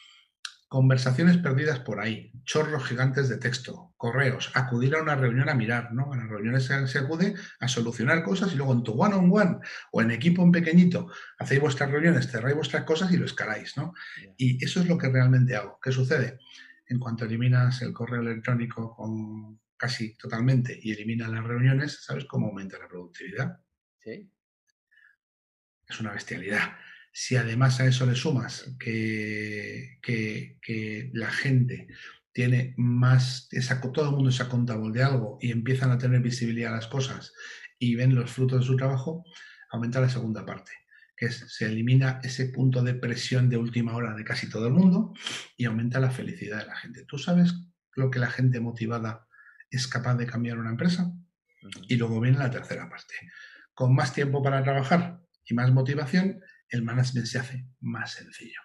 conversaciones 0.67 1.39
perdidas 1.39 1.79
por 1.79 2.01
ahí, 2.01 2.33
chorros 2.43 2.85
gigantes 2.87 3.29
de 3.29 3.37
texto, 3.37 3.95
correos, 3.97 4.51
acudir 4.55 4.97
a 4.97 5.03
una 5.03 5.15
reunión 5.15 5.49
a 5.49 5.55
mirar, 5.55 5.93
¿no? 5.93 6.13
En 6.13 6.19
las 6.19 6.29
reuniones 6.29 6.65
se, 6.65 6.99
acude 6.99 7.37
a 7.61 7.69
solucionar 7.69 8.25
cosas 8.25 8.53
y 8.53 8.57
luego 8.57 8.73
en 8.73 8.83
tu 8.83 9.01
one 9.01 9.15
on 9.15 9.31
one 9.33 9.59
o 9.93 10.03
en 10.03 10.11
equipo 10.11 10.43
en 10.43 10.51
pequeñito 10.51 11.07
hacéis 11.39 11.61
vuestras 11.61 11.89
reuniones, 11.89 12.27
cerráis 12.27 12.57
vuestras 12.57 12.83
cosas 12.83 13.13
y 13.13 13.17
lo 13.17 13.27
escaláis, 13.27 13.77
¿no? 13.77 13.95
Y 14.37 14.65
eso 14.65 14.81
es 14.81 14.89
lo 14.89 14.99
que 14.99 15.09
realmente 15.09 15.55
hago. 15.55 15.79
¿Qué 15.81 15.93
sucede? 15.93 16.41
En 16.89 16.99
cuanto 16.99 17.27
eliminas 17.27 17.81
el 17.83 17.93
correo 17.93 18.23
electrónico 18.23 18.97
con 18.97 19.62
casi 19.83 20.15
totalmente 20.15 20.79
y 20.81 20.93
eliminas 20.93 21.29
las 21.29 21.43
reuniones, 21.43 22.05
¿sabes 22.05 22.25
cómo 22.27 22.47
aumenta 22.47 22.79
la 22.79 22.87
productividad? 22.87 23.59
Sí. 23.99 24.31
Es 25.89 25.99
una 25.99 26.13
bestialidad. 26.13 26.77
Si 27.13 27.35
además 27.35 27.81
a 27.81 27.87
eso 27.87 28.07
le 28.07 28.15
sumas 28.15 28.77
que, 28.79 29.99
que, 30.01 31.11
la 31.15 31.33
gente 31.33 31.89
tiene 32.31 32.75
más, 32.77 33.49
esa, 33.51 33.81
todo 33.81 34.11
el 34.11 34.15
mundo 34.15 34.31
es 34.31 34.41
contable 34.45 34.97
de 34.97 35.03
algo 35.03 35.39
y 35.41 35.51
empiezan 35.51 35.91
a 35.91 35.99
tener 35.99 36.21
visibilidad 36.21 36.73
a 36.73 36.77
las 36.77 36.87
cosas 36.87 37.33
y 37.77 37.97
ven 37.97 38.15
los 38.15 38.31
frutos 38.31 38.61
de 38.61 38.67
su 38.67 38.77
trabajo, 38.77 39.25
aumenta 39.73 40.01
la 40.01 40.09
segunda 40.09 40.47
parte, 40.47 40.71
que 41.17 41.27
es 41.27 41.45
se 41.49 41.67
elimina 41.67 42.21
ese 42.23 42.47
punto 42.47 42.85
de 42.85 42.95
presión 42.95 43.51
de 43.51 43.57
última 43.57 43.97
hora 43.97 44.15
de 44.15 44.23
casi 44.23 44.49
todo 44.49 44.69
el 44.69 44.75
mundo 44.75 45.13
y 45.57 45.65
aumenta 45.65 45.99
la 45.99 46.13
felicidad 46.13 46.61
de 46.61 46.67
la 46.67 46.77
gente. 46.77 47.05
¿Tú 47.05 47.19
sabes 47.19 47.53
lo 47.97 48.13
que 48.13 48.21
la 48.21 48.31
gente 48.31 48.61
motivada 48.61 49.27
es 49.73 49.89
capaz 49.89 50.17
de 50.17 50.27
cambiar 50.27 50.59
una 50.59 50.71
empresa? 50.71 51.13
Y 51.89 51.97
luego 51.97 52.21
viene 52.21 52.39
la 52.39 52.51
tercera 52.51 52.89
parte. 52.89 53.15
Con 53.75 53.95
más 53.95 54.13
tiempo 54.13 54.43
para 54.43 54.63
trabajar 54.63 55.21
y 55.45 55.55
más 55.55 55.73
motivación, 55.73 56.41
el 56.69 56.83
management 56.83 57.27
se 57.27 57.39
hace 57.39 57.67
más 57.81 58.13
sencillo. 58.13 58.61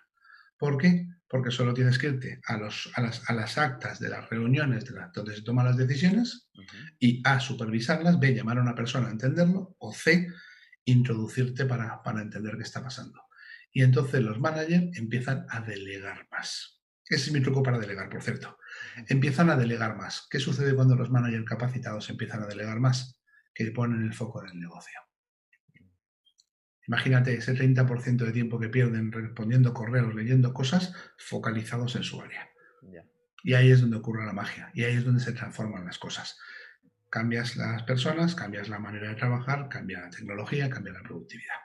¿Por 0.58 0.78
qué? 0.78 1.08
Porque 1.28 1.52
solo 1.52 1.74
tienes 1.74 1.98
que 1.98 2.08
irte 2.08 2.42
a, 2.46 2.58
los, 2.58 2.90
a, 2.96 3.02
las, 3.02 3.30
a 3.30 3.34
las, 3.34 3.58
actas 3.58 4.00
de 4.00 4.10
las 4.10 4.30
reuniones 4.30 4.86
de 4.86 5.00
donde 5.14 5.36
se 5.36 5.44
toman 5.44 5.66
las 5.66 5.78
decisiones 5.78 6.50
y 7.00 7.22
A, 7.26 7.40
supervisarlas, 7.40 8.20
B, 8.20 8.34
llamar 8.34 8.58
a 8.58 8.62
una 8.62 8.76
persona 8.76 9.08
a 9.08 9.12
entenderlo 9.12 9.76
o 9.78 9.94
C, 9.94 10.28
introducirte 10.86 11.66
para, 11.66 12.02
para 12.02 12.22
entender 12.22 12.56
qué 12.58 12.64
está 12.64 12.82
pasando. 12.82 13.22
Y 13.72 13.84
entonces 13.84 14.22
los 14.22 14.40
managers 14.40 14.98
empiezan 14.98 15.46
a 15.50 15.62
delegar 15.62 16.28
más. 16.32 16.77
Ese 17.10 17.28
es 17.28 17.32
mi 17.32 17.42
truco 17.42 17.64
para 17.64 17.80
delegar, 17.80 18.10
por 18.10 18.22
cierto. 18.22 18.58
Empiezan 19.08 19.50
a 19.50 19.56
delegar 19.56 19.96
más. 19.96 20.28
¿Qué 20.30 20.40
sucede 20.40 20.76
cuando 20.76 20.96
los 20.96 21.10
managers 21.10 21.46
capacitados 21.46 22.10
empiezan 22.10 22.44
a 22.44 22.48
delegar 22.48 22.80
más? 22.80 23.22
Que 23.54 23.72
ponen 23.72 24.04
el 24.04 24.14
foco 24.14 24.44
en 24.44 24.50
el 24.50 24.60
negocio. 24.60 25.00
Imagínate 26.88 27.34
ese 27.34 27.54
30% 27.54 28.26
de 28.26 28.32
tiempo 28.32 28.60
que 28.60 28.70
pierden 28.70 29.12
respondiendo 29.12 29.74
correos, 29.74 30.16
leyendo 30.16 30.54
cosas, 30.54 30.94
focalizados 31.18 31.96
en 31.96 32.04
su 32.04 32.22
área. 32.22 32.50
Y 33.44 33.54
ahí 33.54 33.72
es 33.72 33.82
donde 33.82 33.98
ocurre 33.98 34.26
la 34.26 34.34
magia, 34.34 34.72
y 34.74 34.84
ahí 34.84 34.96
es 34.96 35.06
donde 35.06 35.22
se 35.22 35.32
transforman 35.32 35.86
las 35.86 36.00
cosas. 36.00 36.38
Cambias 37.10 37.56
las 37.56 37.84
personas, 37.84 38.36
cambias 38.36 38.68
la 38.68 38.80
manera 38.80 39.10
de 39.10 39.16
trabajar, 39.16 39.70
cambia 39.70 40.02
la 40.02 40.10
tecnología, 40.10 40.70
cambia 40.70 40.94
la 40.94 41.04
productividad. 41.04 41.56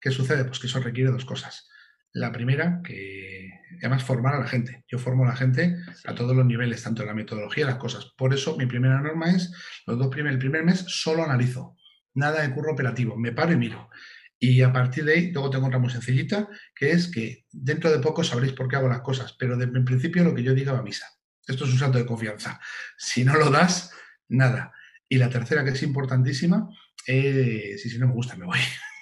¿Qué 0.00 0.10
sucede? 0.10 0.44
Pues 0.44 0.58
que 0.58 0.66
eso 0.66 0.80
requiere 0.80 1.10
dos 1.10 1.24
cosas. 1.24 1.68
La 2.14 2.32
primera, 2.32 2.80
que 2.82 3.50
además 3.80 4.04
formar 4.04 4.34
a 4.34 4.40
la 4.40 4.46
gente. 4.46 4.84
Yo 4.88 4.98
formo 4.98 5.24
a 5.24 5.28
la 5.28 5.36
gente 5.36 5.76
a 6.06 6.14
todos 6.14 6.34
los 6.34 6.46
niveles, 6.46 6.82
tanto 6.82 7.02
en 7.02 7.08
la 7.08 7.14
metodología, 7.14 7.66
las 7.66 7.76
cosas. 7.76 8.12
Por 8.16 8.32
eso 8.32 8.56
mi 8.56 8.66
primera 8.66 9.00
norma 9.00 9.30
es, 9.30 9.52
los 9.86 9.98
dos 9.98 10.08
primer, 10.08 10.32
el 10.32 10.38
primer 10.38 10.64
mes 10.64 10.84
solo 10.86 11.24
analizo. 11.24 11.76
Nada 12.14 12.42
de 12.42 12.54
curro 12.54 12.72
operativo. 12.72 13.16
Me 13.16 13.32
paro 13.32 13.52
y 13.52 13.56
miro. 13.56 13.90
Y 14.38 14.62
a 14.62 14.72
partir 14.72 15.04
de 15.04 15.12
ahí, 15.12 15.32
luego 15.32 15.50
tengo 15.50 15.66
otra 15.66 15.78
muy 15.78 15.90
sencillita, 15.90 16.48
que 16.74 16.92
es 16.92 17.10
que 17.10 17.46
dentro 17.50 17.90
de 17.90 17.98
poco 17.98 18.22
sabréis 18.22 18.52
por 18.52 18.68
qué 18.68 18.76
hago 18.76 18.88
las 18.88 19.00
cosas, 19.00 19.34
pero 19.38 19.54
el 19.54 19.84
principio 19.84 20.22
lo 20.22 20.34
que 20.34 20.42
yo 20.42 20.54
diga 20.54 20.72
va 20.72 20.80
a 20.80 20.82
misa. 20.82 21.06
Esto 21.46 21.64
es 21.64 21.72
un 21.72 21.78
salto 21.78 21.98
de 21.98 22.06
confianza. 22.06 22.60
Si 22.96 23.24
no 23.24 23.34
lo 23.34 23.50
das, 23.50 23.92
nada. 24.28 24.72
Y 25.08 25.18
la 25.18 25.28
tercera, 25.28 25.64
que 25.64 25.70
es 25.70 25.82
importantísima, 25.82 26.68
es, 27.06 27.82
si, 27.82 27.90
si 27.90 27.98
no 27.98 28.06
me 28.06 28.14
gusta, 28.14 28.36
me 28.36 28.46
voy. 28.46 28.58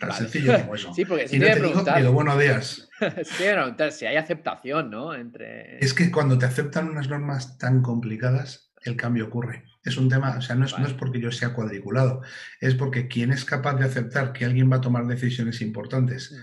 Tan 0.00 0.12
sencillo 0.12 0.58
como 0.60 0.74
eso. 0.74 0.94
Sí, 0.94 1.04
porque 1.04 1.26
y 1.30 1.38
no 1.38 1.46
te 1.46 1.60
digo 1.60 1.84
ni 1.94 2.08
buenos 2.08 2.38
días. 2.38 2.88
sí, 3.22 3.44
si 3.90 4.06
hay 4.06 4.16
aceptación, 4.16 4.90
¿no? 4.90 5.14
Entre... 5.14 5.78
Es 5.78 5.92
que 5.92 6.10
cuando 6.10 6.38
te 6.38 6.46
aceptan 6.46 6.88
unas 6.88 7.08
normas 7.10 7.58
tan 7.58 7.82
complicadas, 7.82 8.72
el 8.82 8.96
cambio 8.96 9.26
ocurre. 9.26 9.64
Es 9.84 9.98
un 9.98 10.08
tema, 10.08 10.36
o 10.38 10.40
sea, 10.40 10.56
no 10.56 10.64
es, 10.64 10.78
no 10.78 10.86
es 10.86 10.94
porque 10.94 11.20
yo 11.20 11.30
sea 11.30 11.52
cuadriculado, 11.52 12.22
es 12.60 12.74
porque 12.74 13.08
quien 13.08 13.30
es 13.30 13.44
capaz 13.44 13.74
de 13.74 13.84
aceptar 13.84 14.32
que 14.32 14.46
alguien 14.46 14.72
va 14.72 14.76
a 14.76 14.80
tomar 14.80 15.06
decisiones 15.06 15.60
importantes 15.60 16.34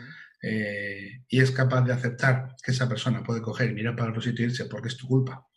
eh, 0.43 1.23
y 1.27 1.41
es 1.41 1.49
capaz 1.49 1.81
de 1.81 1.93
aceptar 1.93 2.55
que 2.63 2.71
esa 2.71 2.87
persona 2.87 3.23
puede 3.23 3.41
coger 3.41 3.71
y 3.71 3.73
mirar 3.73 3.95
para 3.95 4.11
otro 4.11 4.21
sitio 4.21 4.45
y 4.45 4.49
irse 4.49 4.65
porque 4.65 4.89
es 4.89 4.97
tu 4.97 5.07
culpa, 5.07 5.47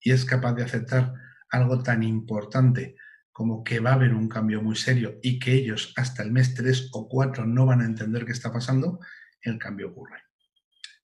y 0.00 0.10
es 0.10 0.24
capaz 0.24 0.54
de 0.54 0.64
aceptar 0.64 1.12
algo 1.50 1.82
tan 1.82 2.02
importante 2.02 2.96
como 3.36 3.62
que 3.62 3.80
va 3.80 3.90
a 3.90 3.94
haber 3.96 4.14
un 4.14 4.30
cambio 4.30 4.62
muy 4.62 4.76
serio 4.76 5.18
y 5.22 5.38
que 5.38 5.52
ellos 5.52 5.92
hasta 5.96 6.22
el 6.22 6.32
mes 6.32 6.54
3 6.54 6.88
o 6.92 7.06
4 7.06 7.44
no 7.44 7.66
van 7.66 7.82
a 7.82 7.84
entender 7.84 8.24
qué 8.24 8.32
está 8.32 8.50
pasando, 8.50 8.98
el 9.42 9.58
cambio 9.58 9.90
ocurre. 9.90 10.22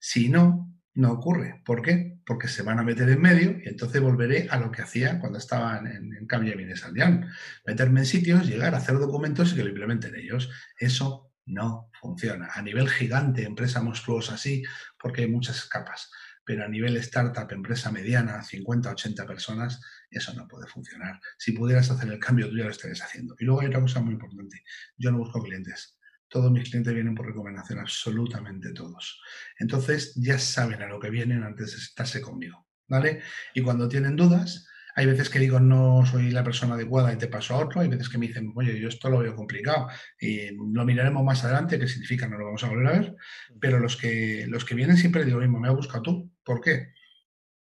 Si 0.00 0.30
no, 0.30 0.74
no 0.94 1.12
ocurre. 1.12 1.60
¿Por 1.62 1.82
qué? 1.82 2.16
Porque 2.24 2.48
se 2.48 2.62
van 2.62 2.78
a 2.78 2.84
meter 2.84 3.10
en 3.10 3.20
medio 3.20 3.58
y 3.62 3.68
entonces 3.68 4.00
volveré 4.00 4.48
a 4.48 4.56
lo 4.56 4.72
que 4.72 4.80
hacía 4.80 5.20
cuando 5.20 5.36
estaba 5.36 5.76
en, 5.76 6.14
en 6.14 6.76
Sandián. 6.78 7.28
Meterme 7.66 8.00
en 8.00 8.06
sitios, 8.06 8.46
llegar 8.46 8.74
a 8.74 8.78
hacer 8.78 8.98
documentos 8.98 9.52
y 9.52 9.56
que 9.56 9.64
lo 9.64 9.68
implementen 9.68 10.16
ellos. 10.16 10.48
Eso 10.78 11.34
no 11.44 11.90
funciona. 12.00 12.48
A 12.54 12.62
nivel 12.62 12.88
gigante, 12.88 13.44
empresa 13.44 13.82
monstruosa, 13.82 14.38
sí, 14.38 14.62
porque 14.98 15.20
hay 15.20 15.28
muchas 15.28 15.66
capas. 15.66 16.10
Pero 16.44 16.64
a 16.64 16.68
nivel 16.68 16.96
startup, 16.96 17.50
empresa 17.52 17.92
mediana, 17.92 18.42
50, 18.42 18.90
80 18.90 19.26
personas, 19.26 19.80
eso 20.10 20.34
no 20.34 20.48
puede 20.48 20.66
funcionar. 20.66 21.20
Si 21.38 21.52
pudieras 21.52 21.90
hacer 21.90 22.10
el 22.10 22.18
cambio, 22.18 22.48
tú 22.48 22.56
ya 22.56 22.64
lo 22.64 22.70
estarías 22.70 23.02
haciendo. 23.02 23.36
Y 23.38 23.44
luego 23.44 23.60
hay 23.60 23.68
otra 23.68 23.80
cosa 23.80 24.00
muy 24.00 24.14
importante. 24.14 24.62
Yo 24.96 25.10
no 25.10 25.18
busco 25.18 25.42
clientes. 25.42 25.98
Todos 26.28 26.50
mis 26.50 26.68
clientes 26.68 26.94
vienen 26.94 27.14
por 27.14 27.26
recomendación, 27.26 27.78
absolutamente 27.78 28.72
todos. 28.72 29.20
Entonces 29.58 30.14
ya 30.16 30.38
saben 30.38 30.82
a 30.82 30.88
lo 30.88 30.98
que 30.98 31.10
vienen 31.10 31.42
antes 31.42 31.72
de 31.72 31.78
estarse 31.78 32.20
conmigo. 32.20 32.66
¿Vale? 32.88 33.22
Y 33.54 33.62
cuando 33.62 33.88
tienen 33.88 34.16
dudas, 34.16 34.66
hay 34.94 35.06
veces 35.06 35.30
que 35.30 35.38
digo 35.38 35.60
no 35.60 36.04
soy 36.06 36.30
la 36.30 36.44
persona 36.44 36.74
adecuada 36.74 37.12
y 37.12 37.16
te 37.16 37.28
paso 37.28 37.54
a 37.54 37.58
otro, 37.58 37.80
hay 37.80 37.88
veces 37.88 38.08
que 38.08 38.18
me 38.18 38.26
dicen, 38.26 38.52
oye, 38.54 38.78
yo 38.78 38.88
esto 38.88 39.08
lo 39.08 39.18
veo 39.18 39.34
complicado 39.34 39.88
y 40.20 40.54
lo 40.54 40.84
miraremos 40.84 41.24
más 41.24 41.44
adelante, 41.44 41.78
qué 41.78 41.88
significa, 41.88 42.28
no 42.28 42.38
lo 42.38 42.46
vamos 42.46 42.64
a 42.64 42.68
volver 42.68 42.86
a 42.86 42.92
ver, 42.92 43.16
pero 43.60 43.78
los 43.78 43.96
que, 43.96 44.46
los 44.48 44.64
que 44.64 44.74
vienen 44.74 44.96
siempre 44.96 45.24
digo 45.24 45.38
lo 45.38 45.44
mismo, 45.44 45.60
me 45.60 45.68
ha 45.68 45.72
buscado 45.72 46.02
tú, 46.02 46.31
¿por 46.44 46.60
qué? 46.60 46.94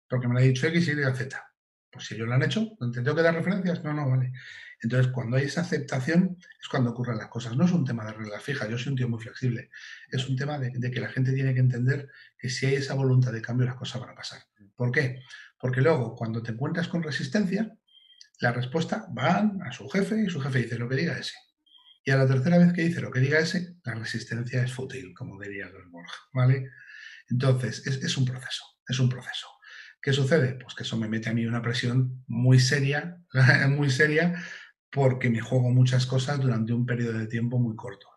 Porque 0.08 0.28
me 0.28 0.34
lo 0.34 0.40
ha 0.40 0.44
dicho 0.44 0.68
X, 0.68 0.88
Y, 0.88 1.16
Z. 1.16 1.54
Pues 1.92 2.06
si 2.06 2.16
ellos 2.16 2.28
lo 2.28 2.34
han 2.34 2.44
hecho, 2.44 2.76
¿te 2.92 3.02
tengo 3.02 3.16
que 3.16 3.22
dar 3.22 3.36
referencias? 3.36 3.84
No, 3.84 3.94
no, 3.94 4.10
vale. 4.10 4.32
Entonces, 4.84 5.12
cuando 5.14 5.38
hay 5.38 5.46
esa 5.46 5.62
aceptación, 5.62 6.38
es 6.62 6.68
cuando 6.68 6.92
ocurren 6.92 7.18
las 7.18 7.30
cosas. 7.30 7.56
No 7.56 7.66
es 7.66 7.72
un 7.72 7.86
tema 7.86 8.06
de 8.06 8.14
regla 8.14 8.40
fija, 8.40 8.68
yo 8.68 8.78
soy 8.78 8.92
un 8.92 8.98
tío 8.98 9.08
muy 9.08 9.22
flexible. 9.22 9.70
Es 10.10 10.28
un 10.28 10.36
tema 10.36 10.60
de, 10.60 10.92
que 10.92 11.00
la 11.00 11.08
gente 11.08 11.32
tiene 11.32 11.54
que 11.54 11.62
entender 11.62 12.10
que 12.38 12.50
si 12.50 12.66
hay 12.66 12.76
esa 12.76 12.94
voluntad 12.94 13.32
de 13.32 13.42
cambio, 13.42 13.66
las 13.66 13.76
cosas 13.76 14.02
van 14.02 14.10
a 14.10 14.16
pasar. 14.16 14.42
¿Por 14.76 14.92
qué? 14.92 15.22
Porque 15.58 15.80
luego, 15.80 16.16
cuando 16.16 16.44
te 16.44 16.52
encuentras 16.52 16.90
con 16.90 17.02
resistencia, 17.02 17.74
la 18.40 18.52
respuesta 18.52 19.08
va 19.18 19.52
a 19.64 19.72
su 19.72 19.88
jefe 19.88 20.22
y 20.26 20.30
su 20.30 20.42
jefe 20.42 20.64
dice 20.64 20.78
lo 20.78 20.90
que 20.90 20.98
diga 20.98 21.18
ese. 21.18 21.36
Y 22.04 22.12
a 22.12 22.18
la 22.18 22.28
tercera 22.28 22.58
vez 22.58 22.74
que 22.74 22.82
dice 22.82 23.00
lo 23.00 23.12
que 23.12 23.22
diga 23.22 23.40
ese, 23.40 23.78
la 23.86 23.94
resistencia 23.96 24.64
es 24.64 24.74
fútil, 24.74 25.14
como 25.14 25.40
diría 25.40 25.70
los 25.70 25.90
Borja, 25.90 26.18
¿vale? 26.34 26.72
Entonces, 27.30 27.86
es 27.88 28.18
un 28.18 28.26
proceso, 28.26 28.64
es 28.88 29.00
un 29.00 29.10
proceso. 29.10 29.48
¿Qué 30.04 30.12
sucede? 30.12 30.56
Pues 30.62 30.76
que 30.76 30.84
eso 30.84 30.98
me 30.98 31.08
mete 31.08 31.30
a 31.30 31.34
mí 31.34 31.46
una 31.46 31.62
presión 31.62 32.26
muy 32.28 32.60
seria, 32.60 33.22
muy 33.70 33.90
seria, 33.90 34.36
porque 34.92 35.30
me 35.30 35.40
juego 35.40 35.70
muchas 35.72 36.06
cosas 36.06 36.42
durante 36.42 36.74
un 36.74 36.86
periodo 36.86 37.18
de 37.18 37.28
tiempo 37.28 37.58
muy 37.58 37.76
corto. 37.78 38.10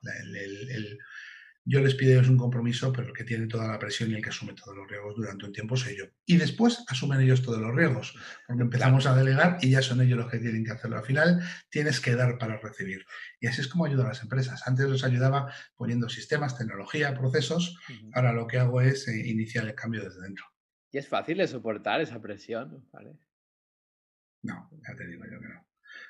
Yo 1.68 1.80
les 1.80 1.96
pido 1.96 2.12
ellos 2.12 2.28
un 2.28 2.36
compromiso, 2.36 2.92
pero 2.92 3.08
el 3.08 3.12
que 3.12 3.24
tiene 3.24 3.48
toda 3.48 3.66
la 3.66 3.78
presión 3.78 4.10
y 4.10 4.14
el 4.14 4.22
que 4.22 4.28
asume 4.28 4.54
todos 4.54 4.76
los 4.76 4.88
riesgos 4.88 5.16
durante 5.16 5.46
un 5.46 5.52
tiempo 5.52 5.76
soy 5.76 5.98
yo. 5.98 6.04
Y 6.24 6.36
después 6.36 6.84
asumen 6.86 7.20
ellos 7.20 7.42
todos 7.42 7.60
los 7.60 7.74
riesgos, 7.74 8.16
porque 8.46 8.62
empezamos 8.62 9.04
a 9.06 9.16
delegar 9.16 9.58
y 9.60 9.70
ya 9.70 9.82
son 9.82 10.00
ellos 10.00 10.16
los 10.16 10.30
que 10.30 10.38
tienen 10.38 10.64
que 10.64 10.70
hacerlo. 10.70 10.96
Al 10.96 11.04
final 11.04 11.42
tienes 11.68 12.00
que 12.00 12.14
dar 12.14 12.38
para 12.38 12.58
recibir. 12.58 13.04
Y 13.40 13.48
así 13.48 13.62
es 13.62 13.68
como 13.68 13.84
ayudo 13.84 14.04
a 14.04 14.08
las 14.08 14.22
empresas. 14.22 14.62
Antes 14.64 14.86
los 14.86 15.02
ayudaba 15.02 15.52
poniendo 15.74 16.08
sistemas, 16.08 16.56
tecnología, 16.56 17.18
procesos. 17.18 17.76
Ahora 18.12 18.32
lo 18.32 18.46
que 18.46 18.58
hago 18.58 18.80
es 18.80 19.08
eh, 19.08 19.26
iniciar 19.26 19.66
el 19.66 19.74
cambio 19.74 20.04
desde 20.04 20.22
dentro. 20.22 20.44
Y 20.92 20.98
es 20.98 21.08
fácil 21.08 21.38
de 21.38 21.48
soportar 21.48 22.00
esa 22.00 22.22
presión, 22.22 22.88
¿vale? 22.92 23.18
No, 24.42 24.70
ya 24.86 24.94
te 24.94 25.04
digo 25.08 25.24
yo 25.24 25.40
que 25.40 25.48
no. 25.48 25.66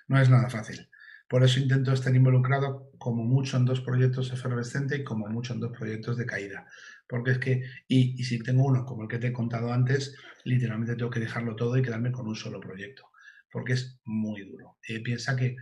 No 0.08 0.20
es 0.20 0.28
nada 0.28 0.50
fácil. 0.50 0.86
Por 1.28 1.42
eso 1.42 1.58
intento 1.58 1.92
estar 1.92 2.14
involucrado 2.14 2.90
como 2.98 3.24
mucho 3.24 3.56
en 3.56 3.64
dos 3.64 3.80
proyectos 3.80 4.32
efervescentes 4.32 5.00
y 5.00 5.04
como 5.04 5.26
mucho 5.26 5.54
en 5.54 5.60
dos 5.60 5.76
proyectos 5.76 6.16
de 6.16 6.26
caída. 6.26 6.66
Porque 7.08 7.32
es 7.32 7.38
que, 7.38 7.62
y, 7.88 8.22
si 8.24 8.38
tengo 8.38 8.64
uno 8.64 8.84
como 8.84 9.02
el 9.02 9.08
que 9.08 9.18
te 9.18 9.28
he 9.28 9.32
contado 9.32 9.72
antes, 9.72 10.16
literalmente 10.44 10.94
tengo 10.94 11.10
que 11.10 11.20
dejarlo 11.20 11.56
todo 11.56 11.76
y 11.76 11.82
quedarme 11.82 12.12
con 12.12 12.28
un 12.28 12.36
solo 12.36 12.60
proyecto. 12.60 13.10
Porque 13.50 13.72
es 13.72 14.00
muy 14.04 14.42
duro. 14.44 14.78
Eh, 14.86 15.00
piensa 15.02 15.36
que, 15.36 15.56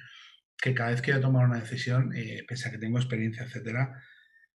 que, 0.59 0.75
cada 0.75 0.91
vez 0.91 1.01
que 1.01 1.13
voy 1.13 1.19
a 1.19 1.23
tomar 1.23 1.47
una 1.47 1.61
decisión, 1.61 2.15
eh, 2.15 2.45
pese 2.47 2.69
a 2.69 2.73
que 2.73 2.79
tengo 2.79 2.99
experiencia, 2.99 3.45
etcétera, 3.45 4.03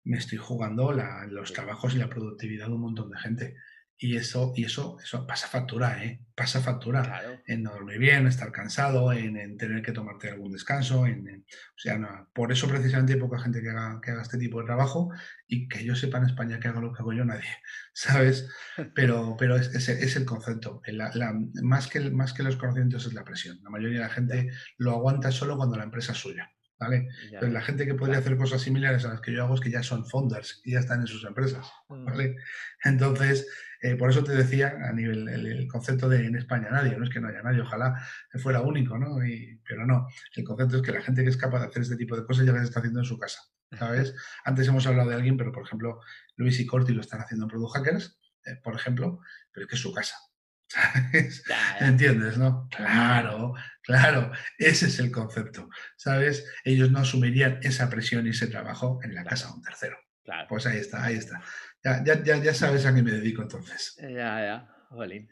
me 0.04 0.18
estoy 0.18 0.38
jugando 0.38 0.92
los 0.92 1.52
trabajos 1.52 1.94
y 1.94 1.98
la 1.98 2.08
productividad 2.08 2.66
de 2.66 2.72
un 2.72 2.80
montón 2.80 3.10
de 3.10 3.18
gente. 3.18 3.56
Y 3.98 4.16
eso, 4.16 4.52
y 4.54 4.64
eso, 4.64 4.98
eso 5.02 5.26
pasa 5.26 5.48
factura, 5.48 6.04
¿eh? 6.04 6.20
Pasa 6.34 6.60
factura. 6.60 7.40
En 7.46 7.62
no 7.62 7.72
dormir 7.72 7.98
bien, 7.98 8.26
estar 8.26 8.52
cansado, 8.52 9.10
en, 9.10 9.56
tener 9.56 9.80
que 9.80 9.92
tomarte 9.92 10.28
algún 10.28 10.52
descanso. 10.52 11.06
En, 11.06 11.26
o 11.46 11.78
sea, 11.78 11.96
no, 11.96 12.28
por 12.34 12.52
eso 12.52 12.68
precisamente 12.68 13.14
hay 13.14 13.18
poca 13.18 13.38
gente 13.38 13.62
que 13.62 13.70
haga, 13.70 13.98
que 14.02 14.10
haga 14.10 14.20
este 14.20 14.36
tipo 14.36 14.60
de 14.60 14.66
trabajo 14.66 15.10
y 15.46 15.66
que 15.66 15.82
yo 15.82 15.96
sepa 15.96 16.18
en 16.18 16.26
España 16.26 16.60
que 16.60 16.68
haga 16.68 16.82
lo 16.82 16.92
que 16.92 17.00
hago 17.00 17.14
yo, 17.14 17.24
nadie, 17.24 17.48
¿sabes? 17.94 18.48
Pero, 18.94 19.34
pero 19.38 19.56
es, 19.56 19.74
es, 19.74 20.16
el 20.16 20.26
concepto. 20.26 20.82
La, 20.88 21.34
más, 21.62 21.88
que, 21.88 22.10
más 22.10 22.34
que 22.34 22.42
los 22.42 22.56
conocimientos 22.56 23.06
es 23.06 23.14
la 23.14 23.24
presión. 23.24 23.58
La 23.62 23.70
mayoría 23.70 24.00
de 24.00 24.04
la 24.04 24.10
gente 24.12 24.50
lo 24.76 24.92
aguanta 24.92 25.32
solo 25.32 25.56
cuando 25.56 25.76
la 25.76 25.84
empresa 25.84 26.12
es 26.12 26.18
suya. 26.18 26.52
¿vale? 26.78 27.08
la 27.40 27.62
gente 27.62 27.86
que 27.86 27.94
podría 27.94 28.18
hacer 28.18 28.36
cosas 28.36 28.60
similares 28.60 29.04
a 29.06 29.08
las 29.08 29.22
que 29.22 29.32
yo 29.32 29.42
hago 29.42 29.54
es 29.54 29.62
que 29.62 29.70
ya 29.70 29.82
son 29.82 30.04
founders 30.04 30.60
y 30.62 30.72
ya 30.72 30.80
están 30.80 31.00
en 31.00 31.06
sus 31.06 31.24
empresas, 31.24 31.66
mm. 31.88 32.04
¿vale? 32.04 32.36
Entonces, 32.84 33.46
eh, 33.82 33.96
por 33.96 34.10
eso 34.10 34.24
te 34.24 34.34
decía 34.34 34.74
a 34.88 34.92
nivel 34.92 35.28
el, 35.28 35.68
concepto 35.68 36.08
de 36.08 36.26
en 36.26 36.36
España 36.36 36.68
nadie, 36.70 36.96
no 36.96 37.04
es 37.04 37.10
que 37.10 37.20
no 37.20 37.28
haya 37.28 37.42
nadie, 37.42 37.60
ojalá 37.60 37.94
fuera 38.34 38.60
único, 38.60 38.98
¿no? 38.98 39.18
pero 39.64 39.86
no, 39.86 40.08
el 40.34 40.44
concepto 40.44 40.76
es 40.76 40.82
que 40.82 40.92
la 40.92 41.02
gente 41.02 41.22
que 41.22 41.30
es 41.30 41.36
capaz 41.36 41.60
de 41.60 41.66
hacer 41.66 41.82
este 41.82 41.96
tipo 41.96 42.16
de 42.16 42.24
cosas 42.24 42.46
ya 42.46 42.52
las 42.52 42.64
está 42.64 42.80
haciendo 42.80 43.00
en 43.00 43.06
su 43.06 43.18
casa, 43.18 43.40
¿sabes? 43.78 44.14
Antes 44.44 44.68
hemos 44.68 44.86
hablado 44.86 45.10
de 45.10 45.16
alguien, 45.16 45.36
pero 45.36 45.52
por 45.52 45.64
ejemplo, 45.64 46.00
Luis 46.36 46.58
y 46.60 46.66
Corti 46.66 46.92
lo 46.92 47.00
están 47.00 47.20
haciendo 47.20 47.46
en 47.46 47.50
Product 47.50 47.76
Hackers, 47.76 48.18
eh, 48.44 48.56
por 48.62 48.74
ejemplo, 48.74 49.20
pero 49.52 49.64
es 49.64 49.70
que 49.70 49.76
es 49.76 49.82
su 49.82 49.92
casa. 49.92 50.16
¿Sabes? 50.68 51.44
¿Entiendes, 51.80 52.38
no? 52.38 52.68
Claro, 52.74 53.54
claro, 53.82 54.32
ese 54.58 54.86
es 54.86 54.98
el 54.98 55.12
concepto, 55.12 55.68
¿sabes? 55.96 56.44
Ellos 56.64 56.90
no 56.90 56.98
asumirían 57.00 57.60
esa 57.62 57.88
presión 57.88 58.26
y 58.26 58.30
ese 58.30 58.48
trabajo 58.48 58.98
en 59.04 59.14
la 59.14 59.24
casa 59.24 59.48
de 59.48 59.54
un 59.54 59.62
tercero. 59.62 59.96
Claro. 60.26 60.48
Pues 60.48 60.66
ahí 60.66 60.78
está, 60.78 61.04
ahí 61.04 61.14
está. 61.14 61.40
Ya, 61.84 62.02
ya, 62.02 62.42
ya, 62.42 62.52
sabes 62.52 62.84
a 62.84 62.92
qué 62.92 63.00
me 63.00 63.12
dedico 63.12 63.42
entonces. 63.42 63.96
Ya, 64.02 64.08
ya, 64.08 64.76
Jolín. 64.90 65.28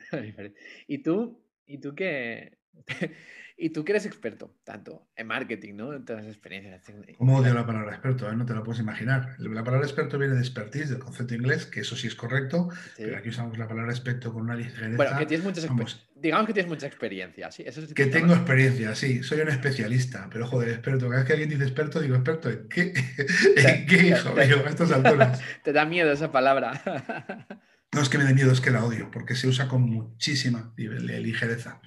¿Y 0.87 0.99
tú? 0.99 1.45
¿Y 1.67 1.79
tú 1.79 1.95
qué? 1.95 2.59
Y 3.57 3.71
tú 3.71 3.85
que 3.85 3.93
eres 3.93 4.05
experto, 4.05 4.57
tanto 4.65 5.07
en 5.15 5.29
marketing, 5.29 5.75
¿no? 5.77 5.95
En 5.95 6.05
todas 6.05 6.25
las 6.25 6.35
experiencias. 6.35 6.83
¿Cómo 7.17 7.37
odio 7.37 7.55
la 7.55 7.65
palabra 7.65 7.93
experto? 7.93 8.29
Eh? 8.29 8.35
No 8.35 8.45
te 8.45 8.53
lo 8.53 8.65
puedes 8.65 8.81
imaginar. 8.81 9.37
La 9.39 9.63
palabra 9.63 9.87
experto 9.87 10.19
viene 10.19 10.35
de 10.35 10.41
expertise, 10.41 10.91
del 10.91 10.99
concepto 10.99 11.37
inglés, 11.37 11.67
que 11.67 11.81
eso 11.81 11.95
sí 11.95 12.09
es 12.09 12.17
correcto, 12.17 12.69
pero 12.97 13.17
aquí 13.17 13.29
usamos 13.29 13.57
la 13.57 13.69
palabra 13.69 13.93
experto 13.93 14.33
con 14.33 14.43
una 14.43 14.57
ligereza. 14.57 14.97
Bueno, 14.97 15.17
que 15.17 15.27
tienes 15.27 15.47
muchas 15.47 15.67
Digamos 16.25 16.47
que 16.47 16.55
tienes 16.55 16.71
mucha 16.71 16.87
experiencia, 16.87 17.53
¿sí? 17.53 17.65
Eso 17.67 17.83
que 17.95 18.07
tengo 18.07 18.33
experiencia, 18.33 18.95
sí. 18.95 19.23
Soy 19.23 19.41
un 19.41 19.51
especialista, 19.51 20.27
pero 20.33 20.47
joder, 20.47 20.71
experto. 20.71 21.07
Cada 21.07 21.19
vez 21.19 21.27
que 21.27 21.33
alguien 21.35 21.51
dice 21.51 21.65
experto, 21.65 22.01
digo 22.01 22.15
experto. 22.15 22.49
¿En 22.49 22.67
qué? 22.67 22.95
¿En 23.57 23.85
qué, 23.85 24.07
hijo 24.07 24.33
mío, 24.33 24.65
a 24.65 24.71
estas 24.71 24.91
alturas? 24.91 25.43
Te 25.63 25.75
da 25.75 25.85
miedo 25.85 26.11
esa 26.11 26.33
palabra. 26.33 26.81
No 27.93 28.01
es 28.01 28.09
que 28.09 28.17
me 28.17 28.25
dé 28.25 28.33
miedo, 28.33 28.53
es 28.53 28.63
que 28.63 28.71
la 28.71 28.83
odio, 28.87 29.11
porque 29.11 29.35
se 29.35 29.49
usa 29.49 29.69
con 29.69 29.83
muchísima 29.83 30.73
ligereza. 30.79 31.83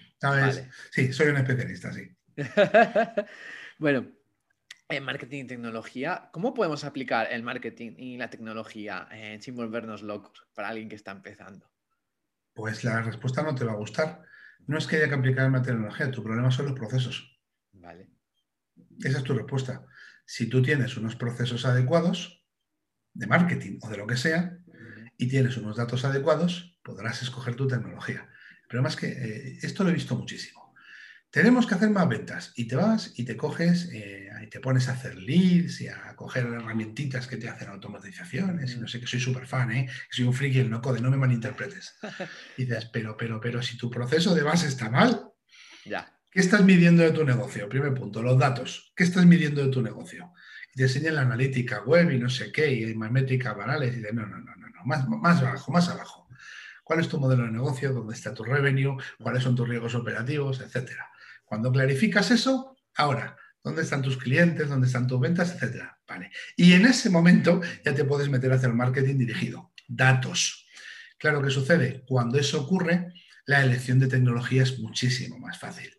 Sí, 0.92 1.12
soy 1.14 1.30
un 1.30 1.38
especialista, 1.38 1.92
sí. 1.92 2.08
bueno, 3.80 4.06
en 4.88 5.04
marketing 5.04 5.46
y 5.46 5.48
tecnología, 5.48 6.30
¿cómo 6.32 6.54
podemos 6.54 6.84
aplicar 6.84 7.28
el 7.32 7.42
marketing 7.42 7.96
y 7.98 8.18
la 8.18 8.30
tecnología 8.30 9.08
en 9.10 9.42
sin 9.42 9.56
volvernos 9.56 10.04
locos 10.04 10.46
para 10.54 10.68
alguien 10.68 10.90
que 10.90 10.96
está 10.96 11.10
empezando? 11.10 11.72
Pues 12.58 12.84
la 12.84 13.04
respuesta 13.04 13.44
no 13.44 13.54
te 13.54 13.66
va 13.66 13.74
a 13.74 13.76
gustar. 13.76 14.24
No 14.68 14.78
es 14.78 14.86
que 14.86 14.98
haya 14.98 15.08
que 15.08 15.16
aplicar 15.16 15.52
la 15.52 15.62
tecnología, 15.62 16.12
tu 16.12 16.24
problema 16.24 16.52
son 16.52 16.68
los 16.68 16.78
procesos. 16.78 17.40
Vale. 17.72 18.10
Esa 19.00 19.20
es 19.20 19.24
tu 19.24 19.34
respuesta. 19.34 19.86
Si 20.26 20.48
tú 20.48 20.62
tienes 20.62 20.98
unos 20.98 21.16
procesos 21.16 21.66
adecuados 21.66 22.46
de 23.14 23.28
marketing 23.28 23.80
o 23.82 23.90
de 23.90 23.98
lo 23.98 24.06
que 24.06 24.18
sea 24.18 24.60
y 25.18 25.28
tienes 25.28 25.58
unos 25.58 25.78
datos 25.78 26.04
adecuados, 26.04 26.78
podrás 26.84 27.22
escoger 27.22 27.56
tu 27.56 27.68
tecnología. 27.68 28.30
El 28.62 28.68
problema 28.68 28.90
es 28.90 28.96
que 28.98 29.08
eh, 29.08 29.60
esto 29.62 29.84
lo 29.84 29.90
he 29.90 29.94
visto 29.94 30.16
muchísimo. 30.16 30.67
Tenemos 31.30 31.68
que 31.68 31.76
hacer 31.76 31.90
más 31.90 32.08
ventas. 32.08 32.54
Y 32.56 32.68
te 32.68 32.76
vas 32.76 33.14
y 33.16 33.26
te 33.26 33.36
coges 33.36 33.90
eh, 33.92 34.30
y 34.44 34.48
te 34.48 34.60
pones 34.60 34.88
a 34.88 34.94
hacer 34.94 35.16
leads 35.16 35.82
y 35.82 35.88
a 35.88 36.16
coger 36.16 36.46
herramientitas 36.46 37.28
que 37.28 37.38
te 37.38 37.50
hacen 37.50 37.70
automatizaciones. 37.70 38.74
Y 38.74 38.80
no 38.80 38.88
sé, 38.88 39.00
que 39.00 39.08
soy 39.08 39.20
súper 39.20 39.48
fan, 39.48 39.72
¿eh? 39.72 39.90
soy 40.10 40.26
un 40.26 40.34
friki 40.34 40.60
el 40.60 40.70
no 40.70 40.82
code, 40.82 41.02
no 41.02 41.12
me 41.12 41.18
malinterpretes. 41.18 41.98
Y 42.58 42.66
dices, 42.66 42.90
pero, 42.92 43.18
pero, 43.18 43.40
pero 43.40 43.62
si 43.62 43.78
tu 43.78 43.90
proceso 43.90 44.34
de 44.34 44.44
base 44.44 44.68
está 44.68 44.90
mal, 44.90 45.30
ya. 45.86 46.14
¿qué 46.32 46.40
estás 46.40 46.64
midiendo 46.64 47.04
de 47.04 47.12
tu 47.12 47.24
negocio? 47.24 47.68
Primer 47.70 47.94
punto, 47.94 48.22
los 48.22 48.38
datos. 48.38 48.94
¿Qué 48.96 49.04
estás 49.04 49.26
midiendo 49.26 49.64
de 49.64 49.72
tu 49.72 49.82
negocio? 49.82 50.34
Y 50.74 50.78
te 50.78 50.84
enseñan 50.84 51.16
la 51.16 51.22
analítica 51.22 51.84
web 51.84 52.12
y 52.12 52.20
no 52.20 52.30
sé 52.30 52.52
qué, 52.52 52.72
y 52.72 52.84
hay 52.84 52.96
más 52.96 53.12
métricas 53.12 53.56
banales. 53.56 53.94
Y 53.94 53.98
dices, 53.98 54.14
no, 54.14 54.26
no, 54.26 54.38
no, 54.40 54.56
no, 54.56 54.70
no, 54.70 54.86
más, 54.86 55.08
más 55.08 55.42
abajo, 55.42 55.72
más 55.72 55.90
abajo. 55.90 56.28
¿Cuál 56.84 57.02
es 57.02 57.10
tu 57.10 57.20
modelo 57.20 57.44
de 57.44 57.52
negocio? 57.52 57.92
¿Dónde 57.92 58.14
está 58.14 58.34
tu 58.34 58.46
revenue? 58.46 58.98
¿Cuáles 59.20 59.44
son 59.44 59.56
tus 59.56 59.68
riesgos 59.68 59.94
operativos? 59.94 60.62
Etcétera. 60.62 61.12
Cuando 61.48 61.72
clarificas 61.72 62.30
eso, 62.30 62.76
ahora, 62.96 63.38
¿dónde 63.64 63.82
están 63.82 64.02
tus 64.02 64.18
clientes? 64.18 64.68
¿Dónde 64.68 64.88
están 64.88 65.08
tus 65.08 65.18
ventas? 65.18 65.54
Etcétera. 65.56 65.98
Vale. 66.06 66.30
Y 66.58 66.74
en 66.74 66.86
ese 66.86 67.10
momento 67.10 67.62
ya 67.86 67.96
te 67.96 68.04
puedes 68.04 68.28
meter 68.28 68.52
a 68.52 68.56
hacer 68.56 68.74
marketing 68.74 69.18
dirigido. 69.18 69.72
Datos. 69.88 70.68
Claro 71.18 71.42
que 71.42 71.50
sucede. 71.50 72.04
Cuando 72.06 72.38
eso 72.38 72.62
ocurre, 72.62 73.14
la 73.46 73.64
elección 73.64 73.98
de 73.98 74.08
tecnología 74.08 74.64
es 74.64 74.78
muchísimo 74.80 75.40
más 75.40 75.58
fácil. 75.58 75.90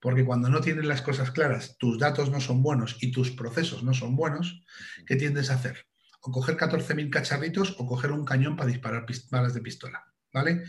Porque 0.00 0.24
cuando 0.24 0.48
no 0.48 0.62
tienes 0.62 0.86
las 0.86 1.02
cosas 1.02 1.32
claras, 1.32 1.76
tus 1.76 1.98
datos 1.98 2.30
no 2.30 2.40
son 2.40 2.62
buenos 2.62 2.96
y 3.02 3.12
tus 3.12 3.30
procesos 3.30 3.82
no 3.82 3.92
son 3.92 4.16
buenos, 4.16 4.64
¿qué 5.06 5.16
tiendes 5.16 5.50
a 5.50 5.56
hacer? 5.56 5.86
O 6.22 6.32
coger 6.32 6.56
14.000 6.56 7.10
cacharritos 7.10 7.76
o 7.78 7.86
coger 7.86 8.10
un 8.10 8.24
cañón 8.24 8.56
para 8.56 8.70
disparar 8.70 9.04
balas 9.30 9.52
de 9.52 9.60
pistola. 9.60 10.02
¿Vale? 10.32 10.64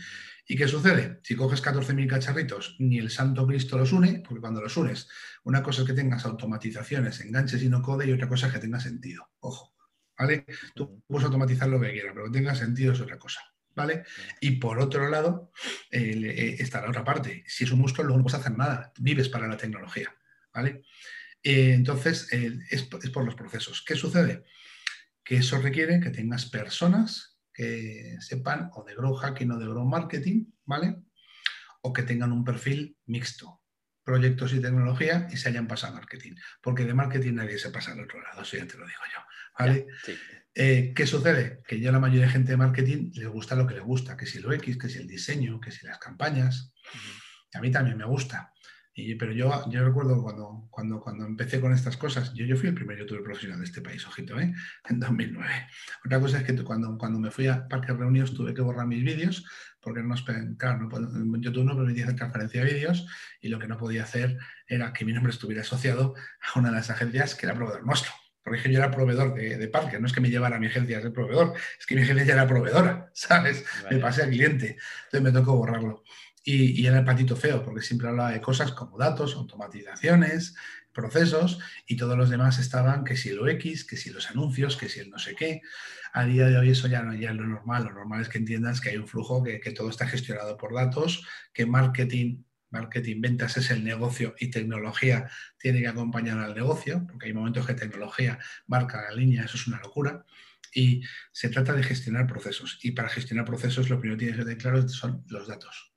¿Y 0.48 0.56
qué 0.56 0.68
sucede? 0.68 1.20
Si 1.24 1.34
coges 1.34 1.62
14.000 1.62 2.08
cacharritos, 2.08 2.76
ni 2.78 2.98
el 2.98 3.10
santo 3.10 3.46
Cristo 3.46 3.76
los 3.76 3.92
une, 3.92 4.22
porque 4.24 4.40
cuando 4.40 4.62
los 4.62 4.76
unes, 4.76 5.08
una 5.42 5.62
cosa 5.62 5.82
es 5.82 5.88
que 5.88 5.92
tengas 5.92 6.24
automatizaciones, 6.24 7.20
enganches 7.20 7.62
y 7.64 7.68
no 7.68 7.82
code, 7.82 8.06
y 8.06 8.12
otra 8.12 8.28
cosa 8.28 8.46
es 8.46 8.52
que 8.52 8.60
tenga 8.60 8.78
sentido. 8.78 9.28
Ojo, 9.40 9.74
¿vale? 10.16 10.46
Tú 10.74 11.02
puedes 11.06 11.24
automatizar 11.24 11.68
lo 11.68 11.80
que 11.80 11.92
quieras, 11.92 12.12
pero 12.14 12.26
que 12.26 12.38
tenga 12.38 12.54
sentido 12.54 12.92
es 12.92 13.00
otra 13.00 13.18
cosa. 13.18 13.40
¿Vale? 13.74 14.04
Y 14.40 14.52
por 14.52 14.78
otro 14.78 15.10
lado, 15.10 15.52
eh, 15.90 16.56
está 16.58 16.80
la 16.80 16.88
otra 16.88 17.04
parte. 17.04 17.44
Si 17.46 17.64
es 17.64 17.70
un 17.72 17.80
músculo, 17.80 18.04
luego 18.04 18.18
no 18.18 18.24
puedes 18.24 18.40
hacer 18.40 18.56
nada. 18.56 18.90
Vives 18.98 19.28
para 19.28 19.46
la 19.46 19.58
tecnología. 19.58 20.16
¿Vale? 20.54 20.82
Eh, 21.42 21.74
entonces, 21.74 22.32
eh, 22.32 22.58
es, 22.70 22.88
es 23.02 23.10
por 23.10 23.26
los 23.26 23.34
procesos. 23.34 23.84
¿Qué 23.86 23.94
sucede? 23.94 24.44
Que 25.22 25.36
eso 25.36 25.60
requiere 25.60 26.00
que 26.00 26.08
tengas 26.08 26.46
personas 26.46 27.35
que 27.56 28.18
sepan 28.20 28.70
o 28.74 28.84
de 28.84 28.94
grow 28.94 29.14
hacking 29.14 29.50
o 29.50 29.58
de 29.58 29.66
grow 29.66 29.86
marketing, 29.86 30.44
¿vale? 30.66 30.96
O 31.80 31.92
que 31.92 32.02
tengan 32.02 32.32
un 32.32 32.44
perfil 32.44 32.98
mixto, 33.06 33.62
proyectos 34.04 34.52
y 34.52 34.60
tecnología 34.60 35.26
y 35.32 35.38
se 35.38 35.48
hayan 35.48 35.66
pasado 35.66 35.94
a 35.94 35.96
marketing. 35.96 36.34
Porque 36.60 36.84
de 36.84 36.92
marketing 36.92 37.34
nadie 37.34 37.58
se 37.58 37.70
pasa 37.70 37.92
al 37.92 38.00
otro 38.00 38.20
lado, 38.20 38.42
eso 38.42 38.58
ya 38.58 38.66
te 38.66 38.76
lo 38.76 38.86
digo 38.86 39.00
yo, 39.10 39.20
¿vale? 39.58 39.86
Eh, 40.54 40.92
¿Qué 40.94 41.06
sucede? 41.06 41.62
Que 41.66 41.80
ya 41.80 41.90
la 41.92 41.98
mayoría 41.98 42.26
de 42.26 42.32
gente 42.32 42.50
de 42.52 42.58
marketing 42.58 43.12
les 43.14 43.28
gusta 43.28 43.56
lo 43.56 43.66
que 43.66 43.74
le 43.74 43.80
gusta, 43.80 44.18
que 44.18 44.26
si 44.26 44.40
lo 44.40 44.52
X, 44.52 44.76
que 44.76 44.90
si 44.90 44.98
el 44.98 45.06
diseño, 45.06 45.58
que 45.58 45.70
si 45.70 45.86
las 45.86 45.98
campañas. 45.98 46.74
A 47.54 47.60
mí 47.60 47.70
también 47.70 47.96
me 47.96 48.04
gusta 48.04 48.52
pero 49.18 49.32
yo, 49.32 49.62
yo 49.68 49.84
recuerdo 49.84 50.22
cuando, 50.22 50.68
cuando, 50.70 51.00
cuando 51.00 51.26
empecé 51.26 51.60
con 51.60 51.72
estas 51.72 51.98
cosas, 51.98 52.32
yo, 52.32 52.46
yo 52.46 52.56
fui 52.56 52.68
el 52.68 52.74
primer 52.74 52.98
youtuber 52.98 53.22
profesional 53.22 53.58
de 53.58 53.66
este 53.66 53.82
país, 53.82 54.06
ojito, 54.06 54.40
¿eh? 54.40 54.54
en 54.88 55.00
2009. 55.00 55.48
Otra 56.06 56.18
cosa 56.18 56.38
es 56.38 56.44
que 56.44 56.64
cuando, 56.64 56.96
cuando 56.96 57.18
me 57.20 57.30
fui 57.30 57.46
a 57.46 57.68
Parques 57.68 57.94
Reunidos 57.94 58.32
tuve 58.32 58.54
que 58.54 58.62
borrar 58.62 58.86
mis 58.86 59.04
vídeos 59.04 59.44
porque 59.86 60.02
no, 60.02 60.14
claro, 60.58 60.88
no, 60.88 61.38
YouTube 61.38 61.64
no 61.64 61.76
permitía 61.76 62.06
hacer 62.06 62.16
transferencia 62.16 62.64
de 62.64 62.72
vídeos 62.72 63.06
y 63.40 63.48
lo 63.48 63.58
que 63.60 63.68
no 63.68 63.76
podía 63.76 64.02
hacer 64.02 64.36
era 64.66 64.92
que 64.92 65.04
mi 65.04 65.12
nombre 65.12 65.30
estuviera 65.30 65.62
asociado 65.62 66.14
a 66.40 66.58
una 66.58 66.70
de 66.70 66.76
las 66.76 66.90
agencias 66.90 67.36
que 67.36 67.46
era 67.46 67.54
proveedor 67.54 67.86
nuestro. 67.86 68.10
Porque 68.42 68.72
yo 68.72 68.78
era 68.78 68.90
proveedor 68.90 69.34
de, 69.34 69.58
de 69.58 69.68
parque, 69.68 70.00
no 70.00 70.06
es 70.06 70.12
que 70.12 70.20
me 70.20 70.30
llevara 70.30 70.56
a 70.56 70.58
mi 70.58 70.66
agencia 70.66 70.98
a 70.98 71.02
ser 71.02 71.12
proveedor, 71.12 71.54
es 71.78 71.86
que 71.86 71.94
mi 71.96 72.02
agencia 72.02 72.32
era 72.32 72.48
proveedora, 72.48 73.10
¿sabes? 73.14 73.64
Me 73.90 73.98
pasé 73.98 74.22
al 74.22 74.30
cliente, 74.30 74.76
entonces 75.04 75.22
me 75.22 75.30
tocó 75.30 75.56
borrarlo 75.56 76.02
y, 76.48 76.86
era 76.86 77.00
el 77.00 77.04
patito 77.04 77.34
feo, 77.34 77.62
porque 77.64 77.82
siempre 77.82 78.08
hablaba 78.08 78.30
de 78.30 78.40
cosas 78.40 78.70
como 78.70 78.96
datos, 78.96 79.34
automatizaciones, 79.34 80.54
procesos, 80.92 81.58
y 81.86 81.96
todos 81.96 82.16
los 82.16 82.30
demás 82.30 82.60
estaban 82.60 83.02
que 83.02 83.16
si 83.16 83.30
lo 83.32 83.48
X, 83.48 83.84
que 83.84 83.96
si 83.96 84.10
los 84.10 84.30
anuncios, 84.30 84.76
que 84.76 84.88
si 84.88 85.00
el 85.00 85.10
no 85.10 85.18
sé 85.18 85.34
qué. 85.34 85.60
A 86.12 86.24
día 86.24 86.46
de 86.46 86.56
hoy 86.56 86.70
eso 86.70 86.86
ya 86.86 87.02
no 87.02 87.14
ya 87.14 87.30
es 87.30 87.36
lo 87.36 87.46
normal, 87.46 87.84
lo 87.84 87.94
normal 87.94 88.22
es 88.22 88.28
que 88.28 88.38
entiendas 88.38 88.80
que 88.80 88.90
hay 88.90 88.96
un 88.96 89.08
flujo, 89.08 89.42
que, 89.42 89.58
que 89.58 89.72
todo 89.72 89.90
está 89.90 90.06
gestionado 90.06 90.56
por 90.56 90.72
datos, 90.72 91.26
que 91.52 91.66
marketing 91.66 92.44
marketing, 92.70 93.20
ventas 93.20 93.56
es 93.56 93.70
el 93.70 93.84
negocio 93.84 94.34
y 94.38 94.50
tecnología 94.50 95.28
tiene 95.58 95.80
que 95.80 95.88
acompañar 95.88 96.38
al 96.38 96.54
negocio, 96.54 97.06
porque 97.08 97.26
hay 97.26 97.32
momentos 97.32 97.66
que 97.66 97.74
tecnología 97.74 98.38
marca 98.66 99.02
la 99.02 99.16
línea, 99.16 99.44
eso 99.44 99.56
es 99.56 99.66
una 99.66 99.80
locura. 99.80 100.24
Y 100.74 101.02
se 101.32 101.48
trata 101.48 101.72
de 101.72 101.82
gestionar 101.82 102.26
procesos. 102.26 102.78
Y 102.82 102.90
para 102.90 103.08
gestionar 103.08 103.46
procesos 103.46 103.88
lo 103.88 103.98
primero 103.98 104.18
que 104.18 104.26
tienes 104.26 104.38
que 104.38 104.44
tener 104.44 104.58
claro 104.58 104.88
son 104.88 105.24
los 105.28 105.48
datos 105.48 105.95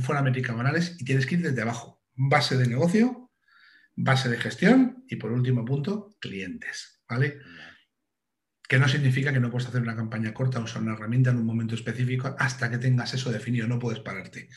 fuera 0.00 0.22
métricas 0.22 0.56
banales 0.56 0.96
y 0.98 1.04
tienes 1.04 1.26
que 1.26 1.36
ir 1.36 1.42
desde 1.42 1.62
abajo. 1.62 2.02
Base 2.14 2.56
de 2.56 2.66
negocio, 2.66 3.30
base 3.94 4.28
de 4.28 4.38
gestión 4.38 5.04
y 5.08 5.16
por 5.16 5.32
último 5.32 5.64
punto, 5.64 6.16
clientes. 6.20 7.02
¿Vale? 7.08 7.38
Que 8.68 8.78
no 8.78 8.88
significa 8.88 9.32
que 9.32 9.40
no 9.40 9.50
puedes 9.50 9.68
hacer 9.68 9.80
una 9.80 9.94
campaña 9.94 10.34
corta 10.34 10.58
o 10.58 10.64
usar 10.64 10.82
una 10.82 10.94
herramienta 10.94 11.30
en 11.30 11.36
un 11.36 11.46
momento 11.46 11.74
específico 11.74 12.34
hasta 12.38 12.70
que 12.70 12.78
tengas 12.78 13.14
eso 13.14 13.30
definido, 13.30 13.68
no 13.68 13.78
puedes 13.78 14.00
pararte. 14.00 14.48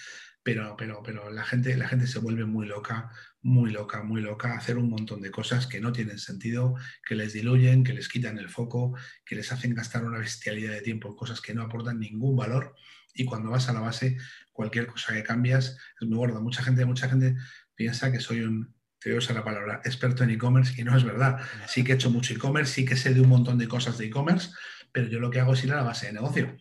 Pero, 0.41 0.75
pero, 0.77 1.03
pero 1.03 1.29
la, 1.29 1.43
gente, 1.43 1.75
la 1.75 1.87
gente 1.87 2.07
se 2.07 2.17
vuelve 2.17 2.45
muy 2.45 2.65
loca, 2.65 3.11
muy 3.41 3.71
loca, 3.71 4.01
muy 4.03 4.21
loca, 4.21 4.55
hacer 4.55 4.77
un 4.77 4.89
montón 4.89 5.21
de 5.21 5.31
cosas 5.31 5.67
que 5.67 5.79
no 5.79 5.91
tienen 5.91 6.17
sentido, 6.17 6.75
que 7.05 7.15
les 7.15 7.33
diluyen, 7.33 7.83
que 7.83 7.93
les 7.93 8.07
quitan 8.07 8.37
el 8.37 8.49
foco, 8.49 8.97
que 9.25 9.35
les 9.35 9.51
hacen 9.51 9.75
gastar 9.75 10.05
una 10.05 10.17
bestialidad 10.17 10.71
de 10.71 10.81
tiempo 10.81 11.09
en 11.09 11.15
cosas 11.15 11.41
que 11.41 11.53
no 11.53 11.61
aportan 11.61 11.99
ningún 11.99 12.35
valor 12.35 12.73
y 13.13 13.25
cuando 13.25 13.49
vas 13.49 13.69
a 13.69 13.73
la 13.73 13.81
base, 13.81 14.17
cualquier 14.51 14.87
cosa 14.87 15.13
que 15.13 15.23
cambias 15.23 15.77
es 15.99 16.07
muy 16.07 16.17
gordo. 16.17 16.41
Mucha 16.41 16.63
gente, 16.63 16.85
mucha 16.85 17.09
gente 17.09 17.35
piensa 17.75 18.11
que 18.11 18.19
soy 18.19 18.41
un, 18.41 18.75
te 18.99 19.09
voy 19.09 19.15
a 19.15 19.19
usar 19.19 19.35
la 19.35 19.43
palabra, 19.43 19.81
experto 19.85 20.23
en 20.23 20.31
e-commerce 20.31 20.79
y 20.79 20.83
no 20.83 20.95
es 20.95 21.03
verdad. 21.03 21.39
Sí 21.67 21.83
que 21.83 21.93
he 21.93 21.95
hecho 21.95 22.11
mucho 22.11 22.33
e-commerce, 22.33 22.73
sí 22.73 22.85
que 22.85 22.95
sé 22.95 23.13
de 23.13 23.21
un 23.21 23.29
montón 23.29 23.57
de 23.57 23.67
cosas 23.67 23.97
de 23.97 24.05
e-commerce, 24.05 24.49
pero 24.91 25.07
yo 25.07 25.19
lo 25.19 25.29
que 25.29 25.39
hago 25.39 25.53
es 25.53 25.63
ir 25.63 25.71
a 25.73 25.77
la 25.77 25.83
base 25.83 26.07
de 26.07 26.13
negocio 26.13 26.57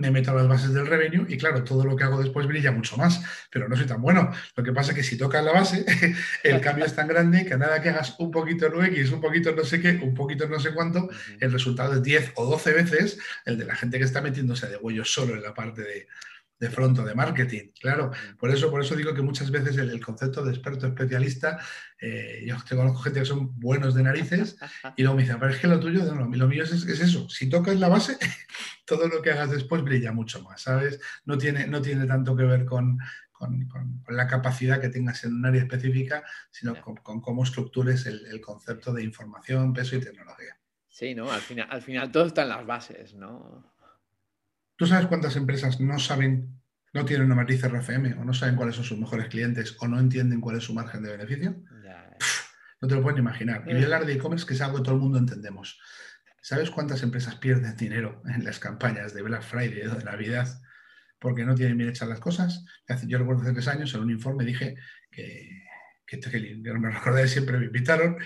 me 0.00 0.10
meto 0.10 0.30
a 0.30 0.34
las 0.34 0.48
bases 0.48 0.72
del 0.72 0.86
revenue 0.86 1.26
y 1.28 1.36
claro, 1.36 1.62
todo 1.62 1.84
lo 1.84 1.94
que 1.94 2.04
hago 2.04 2.20
después 2.20 2.46
brilla 2.46 2.72
mucho 2.72 2.96
más, 2.96 3.22
pero 3.50 3.68
no 3.68 3.76
soy 3.76 3.86
tan 3.86 4.00
bueno. 4.00 4.32
Lo 4.56 4.64
que 4.64 4.72
pasa 4.72 4.92
es 4.92 4.96
que 4.96 5.02
si 5.02 5.16
tocas 5.16 5.44
la 5.44 5.52
base, 5.52 5.84
el 6.42 6.60
cambio 6.60 6.84
es 6.84 6.94
tan 6.94 7.06
grande 7.06 7.44
que 7.44 7.56
nada 7.56 7.80
que 7.82 7.90
hagas 7.90 8.16
un 8.18 8.30
poquito 8.30 8.66
en 8.66 8.74
UX, 8.74 9.12
un 9.12 9.20
poquito 9.20 9.54
no 9.54 9.64
sé 9.64 9.80
qué, 9.80 10.00
un 10.02 10.14
poquito 10.14 10.48
no 10.48 10.58
sé 10.58 10.72
cuánto, 10.72 11.08
el 11.38 11.52
resultado 11.52 11.94
es 11.94 12.02
10 12.02 12.32
o 12.36 12.46
12 12.46 12.72
veces 12.72 13.18
el 13.44 13.58
de 13.58 13.66
la 13.66 13.76
gente 13.76 13.98
que 13.98 14.04
está 14.04 14.20
metiéndose 14.20 14.68
de 14.68 14.76
huello 14.76 15.04
solo 15.04 15.34
en 15.34 15.42
la 15.42 15.54
parte 15.54 15.82
de, 15.82 16.08
de 16.60 16.70
fronto, 16.70 17.02
de 17.02 17.14
marketing. 17.14 17.70
Claro, 17.80 18.12
por 18.38 18.50
eso, 18.50 18.70
por 18.70 18.82
eso 18.82 18.94
digo 18.94 19.14
que 19.14 19.22
muchas 19.22 19.50
veces 19.50 19.78
el, 19.78 20.04
concepto 20.04 20.44
de 20.44 20.52
experto 20.52 20.86
especialista, 20.86 21.58
eh, 21.98 22.44
yo 22.46 22.56
te 22.68 22.76
conozco 22.76 23.00
gente 23.00 23.20
que 23.20 23.26
son 23.26 23.58
buenos 23.58 23.94
de 23.94 24.02
narices 24.02 24.56
y 24.96 25.02
luego 25.02 25.16
me 25.16 25.22
dicen, 25.22 25.38
pero 25.40 25.52
es 25.52 25.58
que 25.58 25.66
lo 25.66 25.80
tuyo, 25.80 26.04
no, 26.14 26.28
lo 26.28 26.48
mío 26.48 26.62
es, 26.62 26.72
es, 26.72 27.00
eso, 27.00 27.28
si 27.30 27.48
tocas 27.48 27.80
la 27.80 27.88
base, 27.88 28.18
todo 28.84 29.08
lo 29.08 29.22
que 29.22 29.30
hagas 29.30 29.50
después 29.50 29.82
brilla 29.82 30.12
mucho 30.12 30.42
más, 30.42 30.60
¿sabes? 30.60 31.00
No 31.24 31.38
tiene, 31.38 31.66
no 31.66 31.80
tiene 31.80 32.06
tanto 32.06 32.36
que 32.36 32.44
ver 32.44 32.66
con, 32.66 32.98
con, 33.32 33.66
la 34.10 34.26
capacidad 34.26 34.82
que 34.82 34.90
tengas 34.90 35.24
en 35.24 35.36
un 35.36 35.46
área 35.46 35.62
específica, 35.62 36.22
sino 36.50 36.78
con, 36.82 37.22
cómo 37.22 37.42
estructures 37.42 38.04
el, 38.04 38.26
el, 38.26 38.40
concepto 38.42 38.92
de 38.92 39.02
información, 39.02 39.72
peso 39.72 39.96
y 39.96 40.00
tecnología. 40.00 40.58
Sí, 40.88 41.14
¿no? 41.14 41.32
Al 41.32 41.40
final, 41.40 41.68
al 41.70 41.80
final 41.80 42.12
todo 42.12 42.26
está 42.26 42.42
en 42.42 42.50
las 42.50 42.66
bases, 42.66 43.14
¿no? 43.14 43.69
¿Tú 44.80 44.86
sabes 44.86 45.08
cuántas 45.08 45.36
empresas 45.36 45.78
no 45.78 45.98
saben, 45.98 46.58
no 46.94 47.04
tienen 47.04 47.26
una 47.26 47.34
matriz 47.34 47.62
RFM 47.62 48.14
o 48.14 48.24
no 48.24 48.32
saben 48.32 48.56
cuáles 48.56 48.76
son 48.76 48.84
sus 48.86 48.98
mejores 48.98 49.28
clientes 49.28 49.76
o 49.78 49.86
no 49.86 50.00
entienden 50.00 50.40
cuál 50.40 50.56
es 50.56 50.64
su 50.64 50.72
margen 50.72 51.02
de 51.02 51.10
beneficio? 51.10 51.62
no 52.80 52.88
te 52.88 52.94
lo 52.94 53.02
pueden 53.02 53.18
imaginar. 53.18 53.62
Y 53.66 53.74
voy 53.74 53.82
a 53.82 53.84
hablar 53.84 54.06
de 54.06 54.14
e-commerce, 54.14 54.46
que 54.46 54.54
es 54.54 54.60
algo 54.62 54.78
que 54.78 54.84
todo 54.84 54.94
el 54.94 55.02
mundo 55.02 55.18
entendemos. 55.18 55.78
¿Sabes 56.40 56.70
cuántas 56.70 57.02
empresas 57.02 57.34
pierden 57.34 57.76
dinero 57.76 58.22
en 58.24 58.42
las 58.42 58.58
campañas 58.58 59.12
de 59.12 59.20
Black 59.20 59.42
Friday 59.42 59.82
o 59.82 59.96
de 59.96 60.02
Navidad 60.02 60.48
porque 61.18 61.44
no 61.44 61.54
tienen 61.54 61.76
bien 61.76 61.90
hechas 61.90 62.08
las 62.08 62.20
cosas? 62.20 62.64
Yo 63.06 63.18
recuerdo 63.18 63.42
hace 63.42 63.52
tres 63.52 63.68
años 63.68 63.92
en 63.92 64.00
un 64.00 64.10
informe 64.10 64.46
dije 64.46 64.76
que, 65.10 65.62
que, 66.06 66.18
que 66.18 66.56
me 66.56 66.90
recordaré 66.90 67.28
siempre, 67.28 67.58
me 67.58 67.66
invitaron 67.66 68.16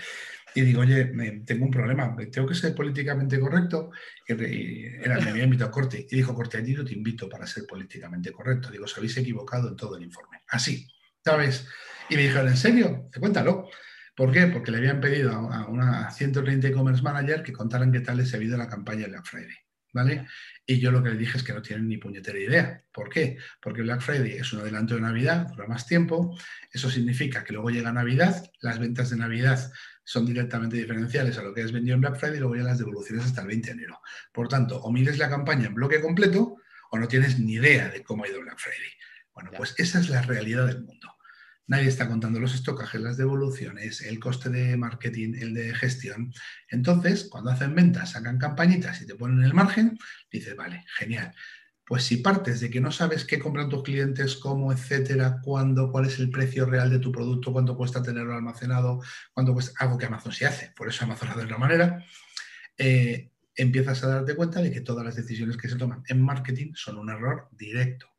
y 0.55 0.61
digo, 0.61 0.83
oye, 0.83 1.07
tengo 1.45 1.65
un 1.65 1.71
problema, 1.71 2.15
tengo 2.31 2.47
que 2.47 2.55
ser 2.55 2.75
políticamente 2.75 3.41
correcto. 3.41 3.91
Y 4.29 4.35
me 4.35 5.31
había 5.31 5.45
invitado 5.45 5.69
a 5.69 5.73
Corte 5.73 6.07
y 6.09 6.17
dijo, 6.17 6.35
Corte, 6.35 6.59
allí 6.59 6.75
no 6.75 6.85
te 6.85 6.93
invito 6.93 7.29
para 7.29 7.47
ser 7.47 7.65
políticamente 7.67 8.31
correcto. 8.31 8.71
Digo, 8.71 8.85
os 8.85 8.97
habéis 8.97 9.17
equivocado 9.17 9.69
en 9.69 9.77
todo 9.77 9.97
el 9.97 10.05
informe. 10.05 10.43
Así, 10.49 10.89
¿sabes? 11.25 11.67
Y 12.09 12.17
me 12.17 12.23
dijeron, 12.23 12.49
¿en 12.49 12.57
serio? 12.57 13.11
Cuéntalo. 13.19 13.69
¿Por 14.15 14.31
qué? 14.31 14.47
Porque 14.47 14.71
le 14.71 14.79
habían 14.79 15.01
pedido 15.01 15.33
a 15.33 15.67
una 15.67 16.09
130 16.11 16.69
e-commerce 16.69 17.03
manager 17.03 17.43
que 17.43 17.53
contaran 17.53 17.91
qué 17.91 18.01
tal 18.01 18.19
les 18.19 18.33
ha 18.33 18.37
habido 18.37 18.57
la 18.57 18.69
campaña 18.69 19.03
de 19.03 19.09
Black 19.09 19.27
Friday. 19.27 19.57
¿Vale? 19.95 20.27
Y 20.67 20.79
yo 20.79 20.91
lo 20.91 21.03
que 21.03 21.11
le 21.11 21.17
dije 21.17 21.39
es 21.39 21.45
que 21.45 21.55
no 21.55 21.63
tienen 21.63 21.89
ni 21.89 21.97
puñetera 21.97 22.39
idea. 22.39 22.83
¿Por 22.93 23.09
qué? 23.09 23.39
Porque 23.63 23.83
Black 23.83 24.03
Friday 24.03 24.33
es 24.33 24.53
un 24.53 24.61
adelanto 24.61 24.95
de 24.95 25.01
Navidad, 25.01 25.47
dura 25.49 25.67
más 25.67 25.87
tiempo. 25.87 26.37
Eso 26.71 26.91
significa 26.91 27.45
que 27.45 27.53
luego 27.55 27.71
llega 27.71 27.93
Navidad, 27.93 28.45
las 28.61 28.79
ventas 28.79 29.11
de 29.11 29.17
Navidad 29.17 29.73
son 30.03 30.27
directamente 30.27 30.77
diferenciales 30.77 31.39
a 31.39 31.43
lo 31.43 31.55
que 31.55 31.63
has 31.63 31.73
vendido 31.73 31.95
en 31.95 32.03
Black 32.03 32.19
Friday 32.19 32.37
y 32.37 32.41
luego 32.41 32.57
ya 32.57 32.65
las 32.65 32.79
devoluciones 32.79 33.25
hasta 33.25 33.41
el 33.41 33.47
20 33.47 33.69
de 33.69 33.73
enero. 33.73 34.01
Por 34.33 34.49
tanto, 34.49 34.79
o 34.83 34.93
mides 34.93 35.17
la 35.17 35.31
campaña 35.31 35.67
en 35.67 35.75
bloque 35.75 36.01
completo 36.01 36.57
o 36.91 36.99
no 36.99 37.09
tienes 37.09 37.39
ni 37.39 37.55
idea 37.55 37.89
de 37.89 38.03
cómo 38.03 38.25
ha 38.25 38.29
ido 38.29 38.43
Black 38.43 38.59
Friday. 38.59 38.91
Bueno, 39.33 39.51
pues 39.57 39.75
esa 39.79 40.01
es 40.01 40.11
la 40.11 40.23
realidad 40.23 40.67
del 40.67 40.83
mundo. 40.83 41.14
Nadie 41.67 41.89
está 41.89 42.09
contando 42.09 42.41
los 42.41 42.55
estocajes, 42.55 43.01
las 43.01 43.17
devoluciones, 43.17 44.03
el 44.03 44.19
coste 44.19 44.51
de 44.51 44.77
marketing, 44.77 45.35
el 45.41 45.55
de 45.55 45.75
gestión. 45.75 46.33
Entonces, 46.69 47.29
cuando 47.31 47.51
hacen 47.51 47.75
ventas, 47.75 48.11
sacan 48.11 48.39
campañitas 48.39 49.01
y 49.01 49.07
te 49.07 49.15
ponen 49.15 49.43
el 49.43 49.55
margen, 49.55 49.99
dices, 50.31 50.55
vale, 50.57 50.85
genial. 50.99 51.35
Pues 51.87 52.05
si 52.05 52.19
partes 52.19 52.61
de 52.61 52.71
que 52.71 52.81
no 52.81 52.91
sabes 52.93 53.25
qué 53.25 53.39
compran 53.39 53.69
tus 53.69 53.83
clientes, 53.83 54.37
cómo, 54.37 54.73
etcétera, 54.73 55.41
cuándo, 55.43 55.91
cuál 55.91 56.07
es 56.07 56.19
el 56.19 56.31
precio 56.31 56.67
real 56.67 56.91
de 56.91 56.99
tu 56.99 57.13
producto, 57.13 57.53
cuánto 57.53 57.77
cuesta 57.77 58.03
tenerlo 58.03 58.35
almacenado, 58.35 59.01
cuánto 59.33 59.55
cuesta, 59.55 59.73
algo 59.79 59.97
que 59.99 60.07
Amazon 60.07 60.33
sí 60.33 60.45
hace, 60.45 60.73
por 60.77 60.89
eso 60.89 61.05
Amazon 61.05 61.29
hace 61.29 61.41
de 61.41 61.45
otra 61.45 61.59
manera, 61.59 62.05
eh, 62.77 63.31
empiezas 63.55 64.03
a 64.03 64.09
darte 64.09 64.35
cuenta 64.35 64.61
de 64.61 64.71
que 64.71 64.81
todas 64.81 65.05
las 65.05 65.17
decisiones 65.17 65.57
que 65.57 65.69
se 65.69 65.77
toman 65.77 66.03
en 66.09 66.23
marketing 66.23 66.73
son 66.75 66.99
un 66.99 67.11
error 67.11 67.49
directo. 67.53 68.14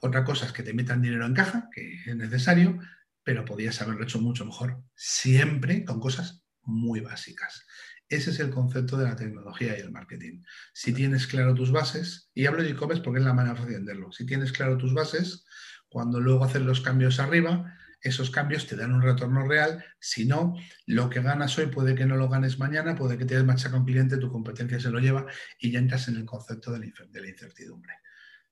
Otra 0.00 0.24
cosa 0.24 0.46
es 0.46 0.52
que 0.52 0.62
te 0.62 0.72
metan 0.72 1.02
dinero 1.02 1.26
en 1.26 1.34
caja, 1.34 1.68
que 1.72 2.02
es 2.06 2.16
necesario, 2.16 2.78
pero 3.22 3.44
podías 3.44 3.80
haberlo 3.82 4.04
hecho 4.04 4.20
mucho 4.20 4.44
mejor, 4.44 4.82
siempre 4.94 5.84
con 5.84 6.00
cosas 6.00 6.44
muy 6.62 7.00
básicas. 7.00 7.66
Ese 8.08 8.30
es 8.30 8.40
el 8.40 8.50
concepto 8.50 8.96
de 8.96 9.04
la 9.04 9.16
tecnología 9.16 9.76
y 9.76 9.82
el 9.82 9.90
marketing. 9.90 10.42
Si 10.72 10.92
tienes 10.92 11.26
claro 11.26 11.54
tus 11.54 11.70
bases, 11.70 12.30
y 12.32 12.46
hablo 12.46 12.62
de 12.62 12.70
e-commerce 12.70 13.02
porque 13.02 13.20
es 13.20 13.26
la 13.26 13.34
manera 13.34 13.54
de 13.54 13.66
entenderlo, 13.66 14.12
si 14.12 14.24
tienes 14.24 14.52
claro 14.52 14.78
tus 14.78 14.94
bases, 14.94 15.44
cuando 15.88 16.20
luego 16.20 16.44
haces 16.44 16.62
los 16.62 16.80
cambios 16.80 17.20
arriba, 17.20 17.74
esos 18.00 18.30
cambios 18.30 18.66
te 18.66 18.76
dan 18.76 18.92
un 18.92 19.02
retorno 19.02 19.46
real. 19.46 19.84
Si 19.98 20.24
no, 20.24 20.54
lo 20.86 21.10
que 21.10 21.20
ganas 21.20 21.58
hoy 21.58 21.66
puede 21.66 21.94
que 21.94 22.06
no 22.06 22.16
lo 22.16 22.28
ganes 22.28 22.58
mañana, 22.58 22.94
puede 22.94 23.18
que 23.18 23.24
te 23.24 23.42
machaca 23.42 23.76
un 23.76 23.84
cliente, 23.84 24.18
tu 24.18 24.30
competencia 24.30 24.80
se 24.80 24.90
lo 24.90 25.00
lleva 25.00 25.26
y 25.58 25.70
ya 25.70 25.78
entras 25.78 26.08
en 26.08 26.16
el 26.16 26.24
concepto 26.24 26.72
de 26.72 26.78
la 26.78 27.28
incertidumbre. 27.28 27.94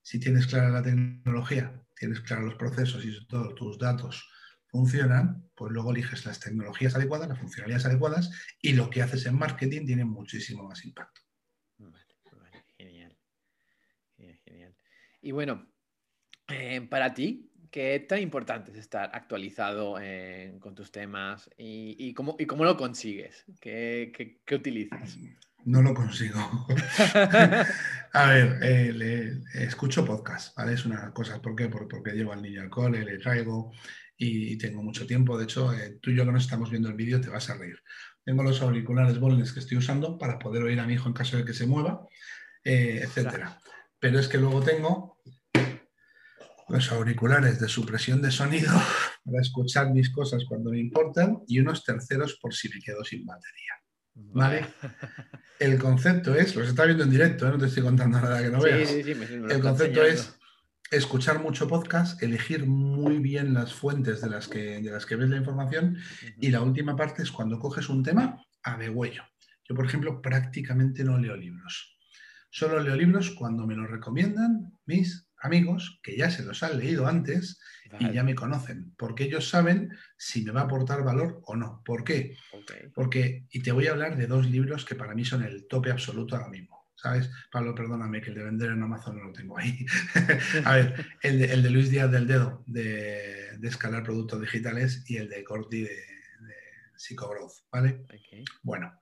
Si 0.07 0.21
tienes 0.21 0.47
clara 0.47 0.69
la 0.69 0.81
tecnología, 0.81 1.83
tienes 1.93 2.21
claros 2.21 2.45
los 2.45 2.55
procesos 2.55 3.03
y 3.03 3.27
todos 3.27 3.53
tus 3.55 3.77
datos 3.77 4.25
funcionan, 4.67 5.49
pues 5.53 5.73
luego 5.73 5.91
eliges 5.91 6.25
las 6.25 6.39
tecnologías 6.39 6.95
adecuadas, 6.95 7.27
las 7.27 7.37
funcionalidades 7.37 7.87
adecuadas 7.87 8.31
y 8.61 8.71
lo 8.71 8.89
que 8.89 9.01
haces 9.01 9.25
en 9.25 9.37
marketing 9.37 9.85
tiene 9.85 10.05
muchísimo 10.05 10.63
más 10.63 10.85
impacto. 10.85 11.19
genial. 12.77 13.17
genial. 14.45 14.73
Y 15.21 15.31
bueno, 15.31 15.67
eh, 16.47 16.87
para 16.89 17.13
ti, 17.13 17.51
¿qué 17.69 17.99
tan 17.99 18.21
importante 18.21 18.71
es 18.71 18.77
estar 18.77 19.09
actualizado 19.13 19.99
eh, 19.99 20.55
con 20.61 20.73
tus 20.73 20.89
temas 20.89 21.49
y, 21.57 22.13
cómo, 22.13 22.37
lo 22.63 22.77
consigues? 22.77 23.43
¿Qué, 23.59 24.39
qué 24.45 24.55
utilizas? 24.55 25.19
No 25.67 25.81
lo 25.81 25.93
consigo. 25.93 26.39
a 28.13 28.25
ver, 28.27 28.57
eh, 28.61 29.41
escucho 29.55 30.05
podcast, 30.05 30.55
¿vale? 30.55 30.73
Es 30.73 30.85
una 30.85 31.11
cosa, 31.13 31.41
¿por 31.41 31.55
qué? 31.55 31.67
Porque, 31.67 32.11
llevo 32.13 32.31
al 32.31 32.41
niño 32.41 32.61
al 32.61 32.69
cole, 32.69 33.03
le 33.03 33.17
traigo 33.17 33.73
y 34.15 34.57
tengo 34.57 34.81
mucho 34.81 35.05
tiempo. 35.05 35.37
De 35.37 35.43
hecho, 35.43 35.73
eh, 35.73 35.99
tú 36.01 36.11
y 36.11 36.15
yo 36.15 36.25
que 36.25 36.31
nos 36.31 36.43
estamos 36.43 36.71
viendo 36.71 36.87
el 36.87 36.95
vídeo 36.95 37.19
te 37.19 37.29
vas 37.29 37.49
a 37.49 37.57
reír. 37.57 37.83
Tengo 38.23 38.43
los 38.43 38.61
auriculares 38.61 39.19
Bollens 39.19 39.51
que 39.51 39.59
estoy 39.59 39.77
usando 39.77 40.17
para 40.17 40.39
poder 40.39 40.63
oír 40.63 40.79
a 40.79 40.87
mi 40.87 40.93
hijo 40.93 41.09
en 41.09 41.13
caso 41.13 41.35
de 41.35 41.43
que 41.43 41.53
se 41.53 41.67
mueva, 41.67 42.07
eh, 42.63 43.01
etcétera. 43.03 43.59
Pero 43.99 44.19
es 44.19 44.29
que 44.29 44.37
luego 44.37 44.61
tengo 44.61 45.19
los 46.69 46.91
auriculares 46.93 47.59
de 47.59 47.67
supresión 47.67 48.21
de 48.21 48.31
sonido 48.31 48.71
para 49.25 49.41
escuchar 49.41 49.91
mis 49.91 50.11
cosas 50.11 50.45
cuando 50.47 50.71
me 50.71 50.79
importan 50.79 51.39
y 51.45 51.59
unos 51.59 51.83
terceros 51.83 52.39
por 52.41 52.53
si 52.53 52.69
me 52.69 52.79
quedo 52.79 53.03
sin 53.03 53.25
batería. 53.25 53.73
¿Vale? 54.17 54.65
El 55.59 55.79
concepto 55.79 56.35
es, 56.35 56.55
los 56.55 56.67
está 56.67 56.85
viendo 56.85 57.03
en 57.03 57.09
directo, 57.09 57.47
¿eh? 57.47 57.51
no 57.51 57.57
te 57.57 57.65
estoy 57.65 57.83
contando 57.83 58.19
nada 58.19 58.41
que 58.41 58.49
no 58.49 58.61
veas. 58.61 58.91
el 58.91 59.59
concepto 59.61 60.03
es 60.03 60.37
escuchar 60.91 61.41
mucho 61.41 61.67
podcast, 61.67 62.21
elegir 62.21 62.65
muy 62.65 63.19
bien 63.19 63.53
las 63.53 63.73
fuentes 63.73 64.21
de 64.21 64.29
las 64.29 64.47
que, 64.47 64.81
de 64.81 64.91
las 64.91 65.05
que 65.05 65.15
ves 65.15 65.29
la 65.29 65.37
información 65.37 65.97
y 66.39 66.49
la 66.49 66.61
última 66.61 66.95
parte 66.95 67.23
es 67.23 67.31
cuando 67.31 67.59
coges 67.59 67.89
un 67.89 68.03
tema 68.03 68.43
a 68.63 68.77
degüello. 68.77 69.23
Yo, 69.67 69.75
por 69.75 69.85
ejemplo, 69.85 70.21
prácticamente 70.21 71.03
no 71.03 71.17
leo 71.17 71.35
libros. 71.35 71.97
Solo 72.49 72.79
leo 72.79 72.95
libros 72.95 73.31
cuando 73.31 73.67
me 73.67 73.75
los 73.75 73.89
recomiendan 73.89 74.71
mis 74.85 75.26
amigos 75.41 75.99
que 76.03 76.17
ya 76.17 76.29
se 76.29 76.43
los 76.43 76.63
han 76.63 76.77
leído 76.77 77.07
antes 77.07 77.59
y 77.99 78.11
ya 78.11 78.23
me 78.23 78.35
conocen, 78.35 78.93
porque 78.97 79.25
ellos 79.25 79.49
saben 79.49 79.95
si 80.17 80.43
me 80.43 80.51
va 80.51 80.61
a 80.61 80.63
aportar 80.65 81.03
valor 81.03 81.41
o 81.45 81.55
no. 81.55 81.81
¿Por 81.85 82.03
qué? 82.03 82.35
Porque, 82.93 83.45
y 83.49 83.61
te 83.61 83.71
voy 83.71 83.87
a 83.87 83.91
hablar 83.91 84.17
de 84.17 84.27
dos 84.27 84.49
libros 84.49 84.85
que 84.85 84.95
para 84.95 85.15
mí 85.15 85.23
son 85.23 85.43
el 85.43 85.67
tope 85.67 85.91
absoluto 85.91 86.35
ahora 86.35 86.49
mismo. 86.49 86.77
¿Sabes? 86.95 87.29
Pablo, 87.51 87.75
perdóname 87.75 88.21
que 88.21 88.29
el 88.29 88.35
de 88.35 88.43
vender 88.43 88.71
en 88.71 88.81
Amazon 88.81 89.17
no 89.17 89.25
lo 89.25 89.31
tengo 89.31 89.57
ahí. 89.57 89.85
a 90.65 90.75
ver, 90.75 91.05
el 91.21 91.63
de, 91.63 91.69
Luis 91.69 91.91
Díaz 91.91 92.11
del 92.11 92.25
Dedo, 92.25 92.63
de, 92.65 93.51
escalar 93.61 94.01
productos 94.01 94.41
digitales, 94.41 95.03
y 95.07 95.17
el 95.17 95.29
de 95.29 95.43
Corti 95.43 95.83
de, 95.83 95.89
de 95.89 96.55
Psychogrowth, 96.95 97.69
¿vale? 97.71 98.03
Bueno, 98.63 98.99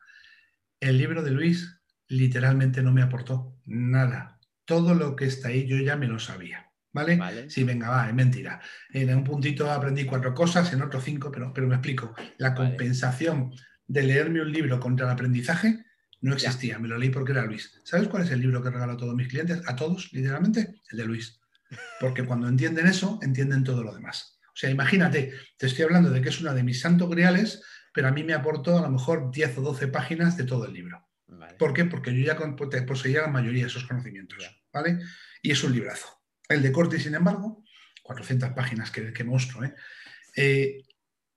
el 0.81 0.97
libro 0.97 1.23
de 1.23 1.31
Luis 1.31 1.79
literalmente 2.09 2.83
no 2.83 2.91
me 2.91 3.01
aportó 3.01 3.57
nada. 3.65 4.34
Todo 4.65 4.93
lo 4.93 5.15
que 5.15 5.25
está 5.25 5.49
ahí 5.49 5.65
yo 5.67 5.77
ya 5.77 5.95
me 5.95 6.07
lo 6.07 6.19
sabía. 6.19 6.71
¿Vale? 6.91 7.17
Sí, 7.49 7.65
venga, 7.65 7.89
va, 7.89 8.07
es 8.07 8.13
mentira. 8.13 8.61
En 8.93 9.13
un 9.13 9.23
puntito 9.23 9.69
aprendí 9.69 10.05
cuatro 10.05 10.33
cosas, 10.33 10.71
en 10.71 10.81
otro 10.81 11.01
cinco, 11.01 11.29
pero, 11.29 11.51
pero 11.53 11.67
me 11.67 11.75
explico. 11.75 12.15
La 12.37 12.55
compensación 12.55 13.51
de 13.85 14.03
leerme 14.03 14.41
un 14.41 14.51
libro 14.51 14.79
contra 14.79 15.05
el 15.05 15.11
aprendizaje 15.11 15.83
no 16.21 16.33
existía. 16.33 16.79
Me 16.79 16.87
lo 16.87 16.97
leí 16.97 17.09
porque 17.09 17.33
era 17.33 17.45
Luis. 17.45 17.81
¿Sabes 17.83 18.07
cuál 18.07 18.23
es 18.23 18.31
el 18.31 18.39
libro 18.39 18.63
que 18.63 18.69
regalo 18.69 18.93
a 18.93 18.97
todos 18.97 19.13
mis 19.13 19.27
clientes? 19.27 19.61
A 19.67 19.75
todos, 19.75 20.11
literalmente, 20.13 20.75
el 20.89 20.97
de 20.97 21.05
Luis. 21.05 21.39
Porque 21.99 22.23
cuando 22.23 22.47
entienden 22.47 22.87
eso, 22.87 23.19
entienden 23.21 23.63
todo 23.63 23.83
lo 23.83 23.93
demás. 23.93 24.39
O 24.47 24.57
sea, 24.57 24.69
imagínate, 24.69 25.33
te 25.57 25.65
estoy 25.65 25.83
hablando 25.83 26.09
de 26.09 26.21
que 26.21 26.29
es 26.29 26.39
una 26.39 26.53
de 26.53 26.63
mis 26.63 26.79
santos 26.79 27.09
griales, 27.09 27.61
pero 27.93 28.07
a 28.07 28.11
mí 28.11 28.23
me 28.23 28.33
aportó 28.33 28.77
a 28.77 28.81
lo 28.81 28.89
mejor 28.89 29.31
10 29.31 29.57
o 29.57 29.61
12 29.61 29.89
páginas 29.89 30.37
de 30.37 30.45
todo 30.45 30.65
el 30.65 30.73
libro. 30.73 31.05
¿Por 31.57 31.73
qué? 31.73 31.85
Porque 31.85 32.13
yo 32.13 32.25
ya 32.25 32.37
poseía 32.85 33.21
la 33.21 33.27
mayoría 33.27 33.63
de 33.63 33.69
esos 33.69 33.85
conocimientos. 33.85 34.43
¿Vale? 34.71 34.99
Y 35.41 35.51
es 35.51 35.63
un 35.63 35.73
librazo. 35.73 36.07
El 36.47 36.61
de 36.61 36.71
Corti, 36.71 36.99
sin 36.99 37.15
embargo, 37.15 37.63
400 38.03 38.51
páginas, 38.51 38.91
que, 38.91 39.11
que 39.13 39.23
monstruo, 39.23 39.63
¿eh? 39.63 39.73
¿eh? 40.35 40.83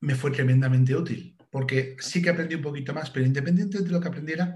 me 0.00 0.14
fue 0.14 0.30
tremendamente 0.30 0.94
útil, 0.94 1.36
porque 1.50 1.96
sí 1.98 2.20
que 2.20 2.30
aprendí 2.30 2.54
un 2.54 2.62
poquito 2.62 2.92
más, 2.92 3.10
pero 3.10 3.26
independiente 3.26 3.80
de 3.80 3.90
lo 3.90 4.00
que 4.00 4.08
aprendiera, 4.08 4.54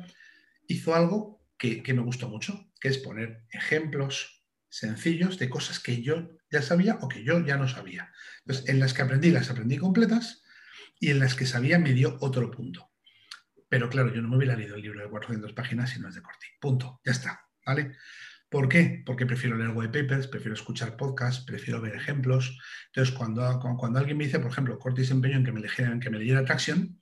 hizo 0.67 0.95
algo 0.95 1.43
que, 1.59 1.95
me 1.95 2.03
gustó 2.03 2.29
mucho, 2.29 2.71
que 2.81 2.89
es 2.89 2.99
poner 2.99 3.45
ejemplos 3.51 4.45
sencillos 4.69 5.39
de 5.39 5.49
cosas 5.49 5.79
que 5.79 6.03
yo 6.03 6.31
ya 6.51 6.63
sabía 6.63 6.99
o 7.01 7.09
que 7.09 7.23
yo 7.25 7.45
ya 7.45 7.57
no 7.57 7.69
sabía. 7.69 8.13
Entonces, 8.41 8.69
en 8.69 8.81
las 8.81 8.95
que 8.95 9.03
aprendí, 9.03 9.31
las 9.31 9.51
aprendí 9.51 9.79
completas 9.79 10.43
y 10.99 11.11
en 11.11 11.21
las 11.21 11.35
que 11.35 11.47
sabía 11.47 11.79
me 11.79 11.93
dio 11.93 12.17
otro 12.21 12.51
punto. 12.51 12.92
Pero 13.73 13.89
claro, 13.89 14.13
yo 14.13 14.21
no 14.21 14.29
me 14.29 14.37
hubiera 14.37 14.55
leído 14.55 14.77
el 14.77 14.83
libro 14.83 15.01
de 15.01 15.09
400 15.09 15.55
páginas 15.55 15.89
si 15.89 15.99
no 15.99 16.07
es 16.07 16.15
de 16.15 16.21
Corti. 16.21 16.47
Punto. 16.61 17.01
Ya 17.07 17.13
está. 17.13 17.41
¿Vale? 17.65 17.97
¿Por 18.51 18.69
qué? 18.69 19.03
Porque 19.07 19.25
prefiero 19.25 19.57
leer 19.57 19.71
white 19.71 20.03
papers, 20.03 20.27
prefiero 20.27 20.53
escuchar 20.53 20.95
podcasts, 20.95 21.43
prefiero 21.47 21.81
ver 21.81 21.95
ejemplos. 21.95 22.59
Entonces, 22.89 23.15
cuando, 23.15 23.59
cuando 23.79 23.99
alguien 23.99 24.19
me 24.19 24.25
dice, 24.25 24.41
por 24.41 24.51
ejemplo, 24.51 24.79
Cortis 24.79 25.11
empeño 25.11 25.39
en 25.39 25.45
que 25.45 25.53
me, 25.53 25.61
leyera, 25.61 25.91
en 25.91 26.01
que 26.01 26.11
me 26.11 26.19
leyera 26.19 26.45
Traction, 26.45 27.01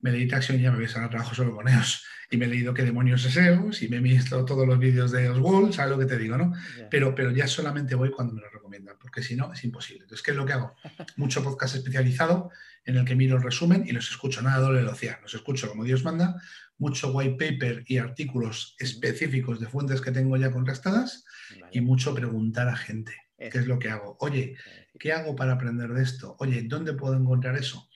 me 0.00 0.10
leí 0.10 0.26
Traction 0.26 0.58
y 0.58 0.62
ya 0.62 0.72
me 0.72 0.78
voy 0.78 0.86
a 0.86 1.08
trabajo 1.08 1.32
solo 1.32 1.54
con 1.54 1.68
ellos. 1.68 2.04
Y 2.28 2.38
me 2.38 2.46
he 2.46 2.48
leído 2.48 2.74
qué 2.74 2.82
demonios 2.82 3.24
es 3.24 3.36
EOS 3.36 3.82
y 3.82 3.88
me 3.88 3.98
he 3.98 4.00
visto 4.00 4.44
todos 4.44 4.66
los 4.66 4.80
vídeos 4.80 5.12
de 5.12 5.28
Oswald, 5.28 5.74
¿sabes 5.74 5.92
lo 5.92 5.98
que 6.00 6.06
te 6.06 6.18
digo, 6.18 6.36
no? 6.36 6.52
Pero, 6.90 7.14
pero 7.14 7.30
ya 7.30 7.46
solamente 7.46 7.94
voy 7.94 8.10
cuando 8.10 8.34
me 8.34 8.40
lo 8.40 8.50
recomiendan, 8.50 8.96
porque 8.98 9.22
si 9.22 9.36
no, 9.36 9.52
es 9.52 9.62
imposible. 9.62 10.02
Entonces, 10.02 10.24
¿qué 10.24 10.32
es 10.32 10.36
lo 10.36 10.44
que 10.44 10.54
hago? 10.54 10.74
Mucho 11.18 11.44
podcast 11.44 11.76
especializado 11.76 12.50
en 12.84 12.96
el 12.96 13.04
que 13.04 13.14
miro 13.14 13.36
el 13.36 13.42
resumen 13.42 13.84
y 13.86 13.92
los 13.92 14.10
escucho, 14.10 14.42
nada 14.42 14.60
doble 14.60 14.80
velocidad. 14.80 15.18
Los 15.22 15.34
escucho 15.34 15.68
como 15.68 15.84
Dios 15.84 16.04
manda, 16.04 16.40
mucho 16.78 17.12
white 17.12 17.36
paper 17.38 17.84
y 17.86 17.98
artículos 17.98 18.74
específicos 18.78 19.60
de 19.60 19.66
fuentes 19.66 20.00
que 20.00 20.10
tengo 20.10 20.36
ya 20.36 20.50
contrastadas 20.50 21.24
y 21.70 21.80
mucho 21.80 22.14
preguntar 22.14 22.68
a 22.68 22.76
gente. 22.76 23.14
¿Qué 23.36 23.58
es 23.58 23.66
lo 23.66 23.78
que 23.78 23.88
hago? 23.88 24.16
Oye, 24.20 24.56
¿qué 24.98 25.12
hago 25.12 25.34
para 25.34 25.52
aprender 25.52 25.92
de 25.92 26.02
esto? 26.02 26.36
Oye, 26.38 26.62
¿dónde 26.62 26.92
puedo 26.92 27.16
encontrar 27.16 27.56
eso? 27.56 27.88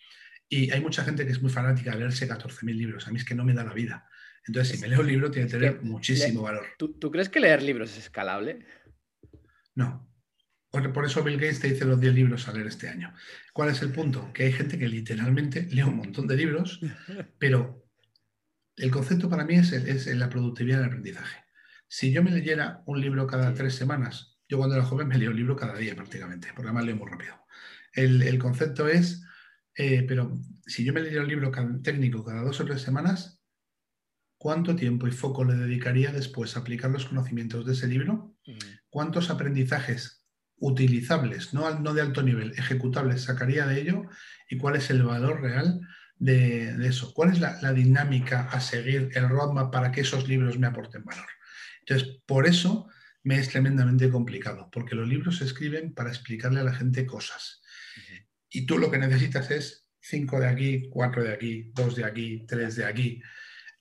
Y 0.48 0.70
hay 0.70 0.80
mucha 0.80 1.04
gente 1.04 1.24
que 1.24 1.32
es 1.32 1.42
muy 1.42 1.50
fanática 1.50 1.92
de 1.92 1.98
leerse 1.98 2.28
14.000 2.28 2.74
libros. 2.74 3.06
A 3.06 3.10
mí 3.10 3.18
es 3.18 3.24
que 3.24 3.34
no 3.34 3.44
me 3.44 3.54
da 3.54 3.64
la 3.64 3.72
vida. 3.72 4.08
Entonces, 4.46 4.76
si 4.76 4.82
me 4.82 4.88
leo 4.88 5.00
un 5.00 5.06
libro, 5.06 5.30
tiene 5.30 5.48
que 5.48 5.58
tener 5.58 5.82
muchísimo 5.82 6.42
valor. 6.42 6.66
¿tú, 6.78 7.10
crees 7.10 7.28
que 7.28 7.40
leer 7.40 7.62
libros 7.62 7.90
es 7.92 7.98
escalable? 7.98 8.64
No. 9.74 10.08
Por, 10.70 11.06
eso 11.06 11.22
Bill 11.22 11.36
Gates 11.36 11.60
te 11.60 11.68
dice 11.68 11.84
los 11.84 12.00
10 12.00 12.14
libros 12.14 12.48
a 12.48 12.52
leer 12.52 12.66
este 12.66 12.88
año. 12.88 13.14
¿Cuál 13.52 13.70
es 13.70 13.80
el 13.82 13.92
punto? 13.92 14.32
Que 14.32 14.44
hay 14.44 14.52
gente 14.52 14.78
que 14.78 14.88
literalmente 14.88 15.62
lee 15.70 15.82
un 15.82 15.96
montón 15.96 16.26
de 16.26 16.36
libros, 16.36 16.80
pero 17.38 17.86
el 18.76 18.90
concepto 18.90 19.30
para 19.30 19.44
mí 19.44 19.54
es, 19.54 20.06
la 20.06 20.28
productividad 20.28 20.78
del 20.78 20.88
aprendizaje. 20.88 21.44
Si 21.88 22.12
yo 22.12 22.22
me 22.22 22.30
leyera 22.30 22.82
un 22.86 23.00
libro 23.00 23.26
cada 23.26 23.54
tres 23.54 23.74
semanas, 23.74 24.38
yo 24.48 24.58
cuando 24.58 24.76
era 24.76 24.84
joven 24.84 25.08
me 25.08 25.16
leía 25.16 25.30
un 25.30 25.36
libro 25.36 25.56
cada 25.56 25.76
día 25.76 25.94
prácticamente, 25.94 26.48
porque 26.54 26.68
además 26.68 26.84
leo 26.84 26.96
muy 26.96 27.10
rápido. 27.10 27.34
El, 27.92 28.38
concepto 28.38 28.86
es, 28.86 29.24
eh, 29.74 30.04
pero 30.06 30.38
si 30.66 30.84
yo 30.84 30.92
me 30.92 31.00
leyera 31.00 31.22
un 31.22 31.28
libro 31.28 31.50
técnico 31.82 32.22
cada 32.22 32.42
dos 32.42 32.60
o 32.60 32.66
tres 32.66 32.82
semanas, 32.82 33.40
¿cuánto 34.36 34.76
tiempo 34.76 35.08
y 35.08 35.12
foco 35.12 35.44
le 35.44 35.54
dedicaría 35.54 36.12
después 36.12 36.56
a 36.56 36.60
aplicar 36.60 36.90
los 36.90 37.06
conocimientos 37.06 37.64
de 37.64 37.72
ese 37.72 37.88
libro? 37.88 38.36
¿Cuántos 38.90 39.30
aprendizajes 39.30 40.15
utilizables, 40.58 41.52
no, 41.54 41.78
no 41.78 41.94
de 41.94 42.02
alto 42.02 42.22
nivel, 42.22 42.52
ejecutables 42.56 43.22
sacaría 43.22 43.66
de 43.66 43.80
ello? 43.80 44.02
¿Y 44.48 44.56
cuál 44.56 44.76
es 44.76 44.90
el 44.90 45.02
valor 45.02 45.42
real 45.42 45.80
de, 46.18 46.86
eso? 46.86 47.12
¿Cuál 47.14 47.32
es 47.32 47.40
la, 47.40 47.72
dinámica 47.72 48.48
a 48.50 48.60
seguir, 48.60 49.10
el 49.14 49.28
roadmap 49.28 49.72
para 49.72 49.92
que 49.92 50.02
esos 50.02 50.28
libros 50.28 50.58
me 50.58 50.66
aporten 50.66 51.04
valor? 51.04 51.26
Entonces, 51.80 52.20
por 52.26 52.46
eso 52.46 52.88
me 53.22 53.38
es 53.38 53.48
tremendamente 53.48 54.10
complicado, 54.10 54.70
porque 54.70 54.94
los 54.94 55.08
libros 55.08 55.38
se 55.38 55.44
escriben 55.44 55.92
para 55.94 56.10
explicarle 56.10 56.60
a 56.60 56.64
la 56.64 56.74
gente 56.74 57.06
cosas. 57.06 57.62
Y 58.48 58.66
tú 58.66 58.78
lo 58.78 58.90
que 58.90 58.98
necesitas 58.98 59.50
es 59.50 59.88
cinco 60.00 60.38
de 60.40 60.48
aquí, 60.48 60.88
cuatro 60.90 61.22
de 61.22 61.32
aquí, 61.32 61.70
dos 61.74 61.96
de 61.96 62.04
aquí, 62.04 62.44
tres 62.46 62.76
de 62.76 62.84
aquí. 62.84 63.20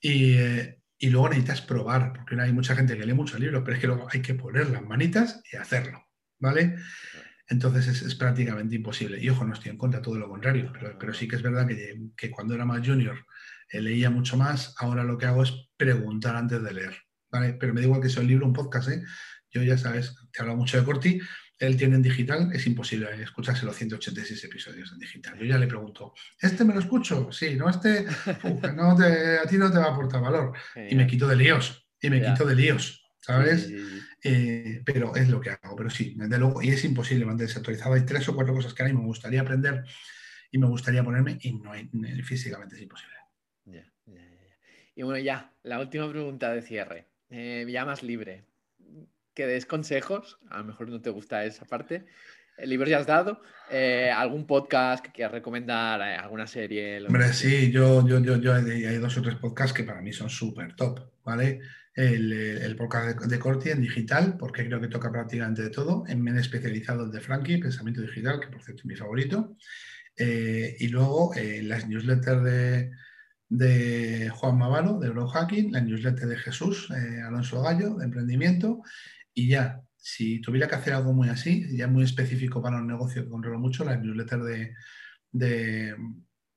Y, 0.02 0.34
eh, 0.34 0.80
y 0.98 1.10
luego 1.10 1.30
necesitas 1.30 1.62
probar, 1.62 2.14
porque 2.14 2.40
hay 2.40 2.54
mucha 2.54 2.76
gente 2.76 2.98
que 2.98 3.06
lee 3.06 3.14
muchos 3.14 3.40
libros, 3.40 3.62
pero 3.64 3.76
es 3.76 3.82
que 3.82 3.88
luego 3.88 4.08
hay 4.12 4.22
que 4.22 4.34
poner 4.34 4.70
las 4.70 4.82
manitas 4.82 5.42
y 5.52 5.58
hacerlo, 5.58 6.05
¿vale? 6.40 6.76
Entonces 7.48 8.02
es, 8.02 8.16
prácticamente 8.16 8.76
imposible. 8.76 9.22
Y 9.22 9.30
ojo, 9.30 9.46
no 9.46 9.54
estoy 9.54 9.72
en 9.72 9.78
contra, 9.78 10.02
todo 10.02 10.18
lo 10.18 10.28
contrario, 10.28 10.72
pero, 10.74 10.98
pero 10.98 11.14
sí 11.14 11.28
que 11.28 11.36
es 11.36 11.42
verdad 11.42 11.68
que, 11.68 12.10
que 12.18 12.32
cuando 12.32 12.56
era 12.56 12.66
más 12.66 12.86
junior 12.86 13.26
eh, 13.70 13.82
leía 13.82 14.10
mucho 14.10 14.38
más, 14.38 14.76
ahora 14.80 15.04
lo 15.04 15.18
que 15.18 15.26
hago 15.26 15.44
es 15.44 15.54
preguntar 15.78 16.36
antes 16.36 16.62
de 16.62 16.74
leer, 16.74 16.96
¿vale? 17.32 17.54
Pero 17.54 17.74
me 17.74 17.82
da 17.82 17.88
igual 17.88 18.02
que 18.02 18.10
sea 18.10 18.22
un 18.22 18.28
libro, 18.28 18.46
un 18.46 18.54
podcast, 18.54 18.90
¿eh? 18.90 19.04
Yo 19.52 19.64
ya 19.64 19.78
sabes, 19.78 20.16
te 20.32 20.42
hablo 20.42 20.56
mucho 20.56 20.78
de 20.78 20.84
Corti, 20.84 21.20
él 21.58 21.78
tiene 21.78 21.96
en 21.96 22.02
digital, 22.02 22.50
es 22.54 22.68
imposible 22.68 23.08
escucharse 23.22 23.66
los 23.66 23.76
186 23.76 24.44
episodios 24.44 24.92
en 24.92 25.00
digital. 25.00 25.38
Yo 25.38 25.46
ya 25.46 25.58
le 25.58 25.68
pregunto, 25.68 26.14
¿este 26.40 26.66
me 26.66 26.74
lo 26.74 26.82
escucho? 26.82 27.32
Sí, 27.32 27.56
no, 27.56 27.70
este 27.70 28.06
no 28.76 28.92
a 28.92 29.48
ti 29.48 29.58
no 29.58 29.72
te 29.72 29.78
va 29.78 29.86
a 29.86 29.92
aportar 29.94 30.22
valor. 30.22 30.54
Y 30.90 30.96
me 30.96 31.08
quito 31.08 31.28
de 31.28 31.38
líos, 31.38 31.88
y 32.02 32.10
me 32.10 32.22
quito 32.22 32.46
de 32.46 32.56
líos, 32.56 33.05
¿sabes? 33.26 33.72
Eh, 34.24 34.84
pero 34.86 35.16
es 35.16 35.30
lo 35.30 35.42
que 35.42 35.50
hago, 35.50 35.76
pero 35.76 35.90
sí, 35.90 36.14
desde 36.16 36.38
luego, 36.38 36.62
y 36.62 36.70
es 36.70 36.86
imposible 36.86 37.26
mantenerse 37.26 37.58
actualizado. 37.58 37.96
Hay 37.96 38.06
tres 38.06 38.30
o 38.30 38.36
cuatro 38.36 38.54
cosas 38.54 38.76
que 38.76 38.84
a 38.84 38.86
mí 38.86 38.94
me 38.94 39.04
gustaría 39.04 39.42
aprender 39.42 39.84
y 40.52 40.60
me 40.60 40.68
gustaría 40.68 41.04
ponerme 41.04 41.40
y 41.42 41.54
no 41.54 41.72
hay, 41.72 41.90
físicamente 42.22 42.76
es 42.76 42.82
imposible. 42.84 43.16
y 44.96 45.02
bueno, 45.02 45.18
ya, 45.18 45.52
la 45.64 45.80
última 45.80 46.08
pregunta 46.10 46.54
de 46.54 46.62
cierre. 46.62 47.08
Eh, 47.32 47.66
ya 47.68 47.84
más 47.84 48.04
libre 48.04 48.46
que 49.34 49.48
des 49.48 49.66
consejos, 49.66 50.38
a 50.50 50.60
lo 50.60 50.66
mejor 50.66 50.88
no 50.88 51.02
te 51.02 51.10
gusta 51.10 51.44
esa 51.44 51.66
parte. 51.66 52.06
El 52.58 52.70
libro 52.70 52.88
ya 52.88 53.00
has 53.00 53.08
dado. 53.08 53.42
Eh, 53.72 54.12
¿Algún 54.16 54.46
podcast 54.46 55.04
que 55.04 55.12
quieras 55.12 55.34
recomendar? 55.34 56.00
Eh, 56.02 56.16
¿Alguna 56.16 56.46
serie? 56.46 57.04
Hombre, 57.06 57.34
sí, 57.34 57.72
yo, 57.72 58.08
yo, 58.08 58.20
yo, 58.20 58.38
yo, 58.38 58.54
hay 58.54 58.98
dos 58.98 59.18
o 59.18 59.22
tres 59.24 59.36
podcasts 59.36 59.74
que 59.74 59.84
para 59.84 60.02
mí 60.02 60.14
son 60.14 60.30
súper 60.30 60.76
top, 60.76 61.00
¿vale? 61.24 61.60
El, 61.96 62.34
el, 62.34 62.76
podcast 62.76 63.22
de, 63.22 63.40
Corti 63.40 63.70
en 63.70 63.82
digital, 63.82 64.36
porque 64.38 64.66
creo 64.66 64.82
que 64.82 64.90
toca 64.90 65.12
prácticamente 65.12 65.62
de 65.64 65.70
todo. 65.70 66.04
En 66.08 66.22
men 66.22 66.38
especializado 66.38 67.06
el 67.06 67.12
de 67.12 67.22
Frankie, 67.22 67.58
Pensamiento 67.58 68.02
Digital, 68.02 68.42
que 68.42 68.48
por 68.48 68.62
cierto 68.62 68.82
es 68.82 68.86
mi 68.86 68.96
favorito. 68.96 69.56
Eh, 70.18 70.76
y 70.80 70.90
luego 70.90 71.32
las 71.64 71.88
newsletters 71.88 72.92
de, 73.50 74.30
Juan 74.30 74.58
Mavaro, 74.58 75.00
de 75.00 75.10
Bro 75.10 75.28
Hacking, 75.30 75.72
la 75.72 75.82
newsletter 75.82 76.28
de 76.28 76.38
Jesús 76.38 76.92
Alonso 76.92 77.62
Gallo, 77.62 77.96
de 77.96 78.06
Emprendimiento, 78.06 78.82
y 79.34 79.48
ya, 79.50 79.82
si 79.96 80.40
tuviera 80.40 80.68
que 80.68 80.76
hacer 80.76 80.94
algo 80.94 81.14
muy 81.14 81.30
así, 81.30 81.66
ya 81.76 81.88
muy 81.88 82.04
específico 82.04 82.62
para 82.62 82.78
un 82.78 82.88
negocio 82.88 83.24
que 83.24 83.30
controlo 83.30 83.60
mucho, 83.60 83.84
la 83.84 83.98
newsletter 83.98 84.40
de, 84.40 84.76
de, 85.32 85.96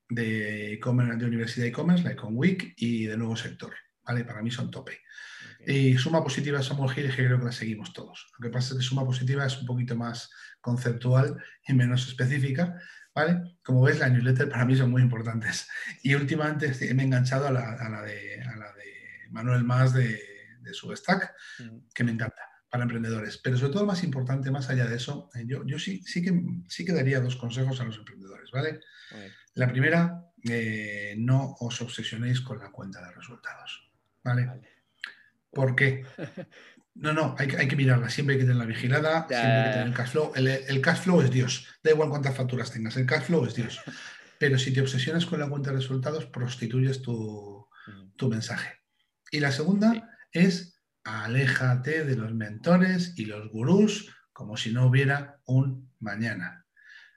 de, 0.08 0.78
de 0.78 1.24
Universidad 1.26 1.66
e-commerce, 1.66 2.04
la 2.04 2.12
Econ 2.12 2.36
Week 2.36 2.74
y 2.76 3.06
de 3.06 3.16
nuevo 3.16 3.36
sector. 3.36 3.74
¿vale? 4.04 4.24
Para 4.24 4.42
mí 4.42 4.50
son 4.50 4.70
tope. 4.70 5.00
Y 5.70 5.98
suma 5.98 6.24
positiva 6.24 6.62
Samuel 6.62 6.94
Gil, 6.94 7.14
que 7.14 7.26
creo 7.26 7.38
que 7.38 7.44
la 7.44 7.52
seguimos 7.52 7.92
todos. 7.92 8.32
Lo 8.38 8.48
que 8.48 8.50
pasa 8.50 8.72
es 8.72 8.78
que 8.78 8.82
suma 8.82 9.04
positiva 9.04 9.44
es 9.44 9.58
un 9.60 9.66
poquito 9.66 9.94
más 9.96 10.30
conceptual 10.62 11.36
y 11.66 11.74
menos 11.74 12.08
específica. 12.08 12.80
¿Vale? 13.14 13.58
Como 13.62 13.82
ves, 13.82 13.98
las 13.98 14.10
newsletters 14.10 14.48
para 14.48 14.64
mí 14.64 14.74
son 14.76 14.90
muy 14.90 15.02
importantes. 15.02 15.68
Y 16.02 16.14
últimamente 16.14 16.68
me 16.94 17.02
he 17.02 17.06
enganchado 17.06 17.48
a 17.48 17.50
la, 17.50 17.72
a 17.72 17.88
la, 17.90 18.00
de, 18.00 18.42
a 18.42 18.56
la 18.56 18.72
de, 18.72 19.28
Manuel 19.30 19.64
Más 19.64 19.92
de, 19.92 20.18
de 20.60 20.72
Substack, 20.72 21.34
que 21.92 22.02
me 22.02 22.12
encanta 22.12 22.40
para 22.70 22.84
emprendedores. 22.84 23.36
Pero 23.36 23.58
sobre 23.58 23.72
todo, 23.74 23.84
más 23.84 24.02
importante, 24.04 24.50
más 24.50 24.70
allá 24.70 24.86
de 24.86 24.96
eso, 24.96 25.28
eh, 25.34 25.44
yo, 25.46 25.66
yo 25.66 25.78
sí, 25.78 26.00
sí, 26.02 26.22
que, 26.22 26.32
sí 26.68 26.86
que 26.86 26.94
daría 26.94 27.20
dos 27.20 27.36
consejos 27.36 27.78
a 27.80 27.84
los 27.84 27.98
emprendedores, 27.98 28.50
¿vale? 28.52 28.80
La 29.52 29.68
primera, 29.68 30.24
eh, 30.48 31.14
no 31.18 31.56
os 31.60 31.82
obsesionéis 31.82 32.40
con 32.40 32.58
la 32.58 32.70
cuenta 32.70 33.04
de 33.04 33.12
resultados, 33.12 33.90
¿vale? 34.24 34.46
¿Por 34.46 34.77
qué? 35.76 36.04
No, 36.94 37.12
no, 37.12 37.36
hay, 37.38 37.48
hay, 37.56 37.68
que 37.68 37.76
mirarla, 37.76 38.10
siempre 38.10 38.34
hay 38.34 38.40
que 38.40 38.44
tenerla 38.44 38.66
vigilada, 38.66 39.26
siempre 39.28 39.52
hay 39.52 39.64
que 39.64 39.70
tener 39.70 39.86
el 39.86 39.94
cash 39.94 40.10
flow. 40.10 40.32
El, 40.34 40.48
el, 40.48 40.80
cash 40.80 40.98
flow 40.98 41.20
es 41.20 41.30
Dios, 41.30 41.66
da 41.80 41.92
igual 41.92 42.08
cuántas 42.08 42.36
facturas 42.36 42.72
tengas, 42.72 42.96
el 42.96 43.06
cash 43.06 43.22
flow 43.22 43.44
es 43.44 43.54
Dios. 43.54 43.80
Pero 44.38 44.58
si 44.58 44.72
te 44.72 44.80
obsesionas 44.80 45.24
con 45.26 45.38
la 45.38 45.48
cuenta 45.48 45.70
de 45.70 45.76
resultados, 45.76 46.26
prostituyes 46.26 47.02
tu, 47.02 47.68
tu 48.16 48.28
mensaje. 48.28 48.80
Y 49.30 49.40
la 49.40 49.52
segunda 49.52 50.10
es 50.32 50.78
aléjate 51.04 52.04
de 52.04 52.16
los 52.16 52.34
mentores 52.34 53.14
y 53.16 53.24
los 53.24 53.48
gurús 53.50 54.14
como 54.32 54.56
si 54.56 54.72
no 54.72 54.86
hubiera 54.86 55.40
un 55.46 55.92
mañana. 55.98 56.66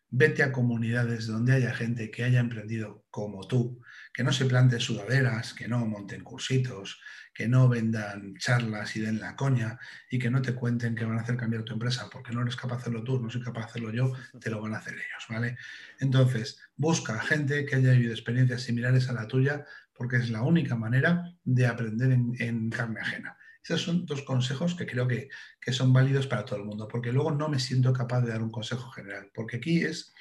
Vete 0.10 0.44
a 0.44 0.52
comunidades 0.52 1.28
donde 1.28 1.54
haya 1.54 1.74
gente 1.74 2.10
que 2.10 2.24
haya 2.24 2.40
emprendido 2.40 3.06
como 3.10 3.48
tú, 3.48 3.82
que 4.14 4.24
no 4.24 4.34
se 4.34 4.46
planten 4.46 4.80
sudaderas, 4.80 5.54
que 5.54 5.68
no 5.68 5.86
monten 5.86 6.24
cursitos, 6.24 7.00
que 7.34 7.48
no 7.48 7.70
vendan 7.70 8.36
charlas 8.38 8.96
y 8.96 9.02
den 9.02 9.20
la 9.20 9.36
coña 9.36 9.80
y 10.10 10.20
que 10.20 10.30
no 10.30 10.42
te 10.42 10.54
cuenten 10.54 10.96
que 10.96 11.06
van 11.06 11.18
a 11.18 11.22
hacer 11.22 11.38
cambiar 11.38 11.64
tu 11.64 11.74
empresa 11.74 12.10
porque 12.12 12.32
no 12.32 12.42
eres 12.42 12.56
capaz 12.56 12.78
de 12.78 12.82
hacerlo 12.82 13.04
tú, 13.04 13.20
no 13.20 13.30
soy 13.30 13.42
capaz 13.42 13.62
de 13.62 13.66
hacerlo 13.68 13.92
yo, 13.92 14.14
te 14.40 14.50
lo 14.50 14.62
van 14.62 14.74
a 14.74 14.78
hacer 14.78 14.94
ellos, 14.94 15.26
¿vale? 15.30 15.58
Entonces, 16.00 16.60
busca 16.76 17.20
gente 17.20 17.66
que 17.66 17.76
haya 17.76 17.92
vivido 17.92 18.14
experiencias 18.14 18.64
similares 18.64 19.10
a 19.10 19.14
la 19.14 19.28
tuya 19.28 19.66
porque 19.94 20.18
es 20.18 20.30
la 20.30 20.42
única 20.42 20.76
manera 20.76 21.34
de 21.44 21.68
aprender 21.68 22.12
en, 22.12 22.34
en 22.40 22.70
carne 22.70 23.02
ajena. 23.02 23.38
Esos 23.64 23.84
son 23.84 24.06
dos 24.06 24.24
consejos 24.24 24.74
que 24.76 24.88
creo 24.88 25.08
que, 25.08 25.30
son 25.72 25.94
válidos 25.94 26.28
para 26.28 26.46
todo 26.46 26.58
el 26.58 26.66
mundo, 26.66 26.88
porque 26.88 27.12
luego 27.12 27.32
no 27.32 27.48
me 27.48 27.60
siento 27.60 27.94
capaz 27.94 28.22
de 28.22 28.32
dar 28.32 28.42
un 28.42 28.52
consejo 28.52 28.90
general, 28.90 29.30
porque 29.34 29.58
aquí 29.58 29.84
es, 29.84 30.14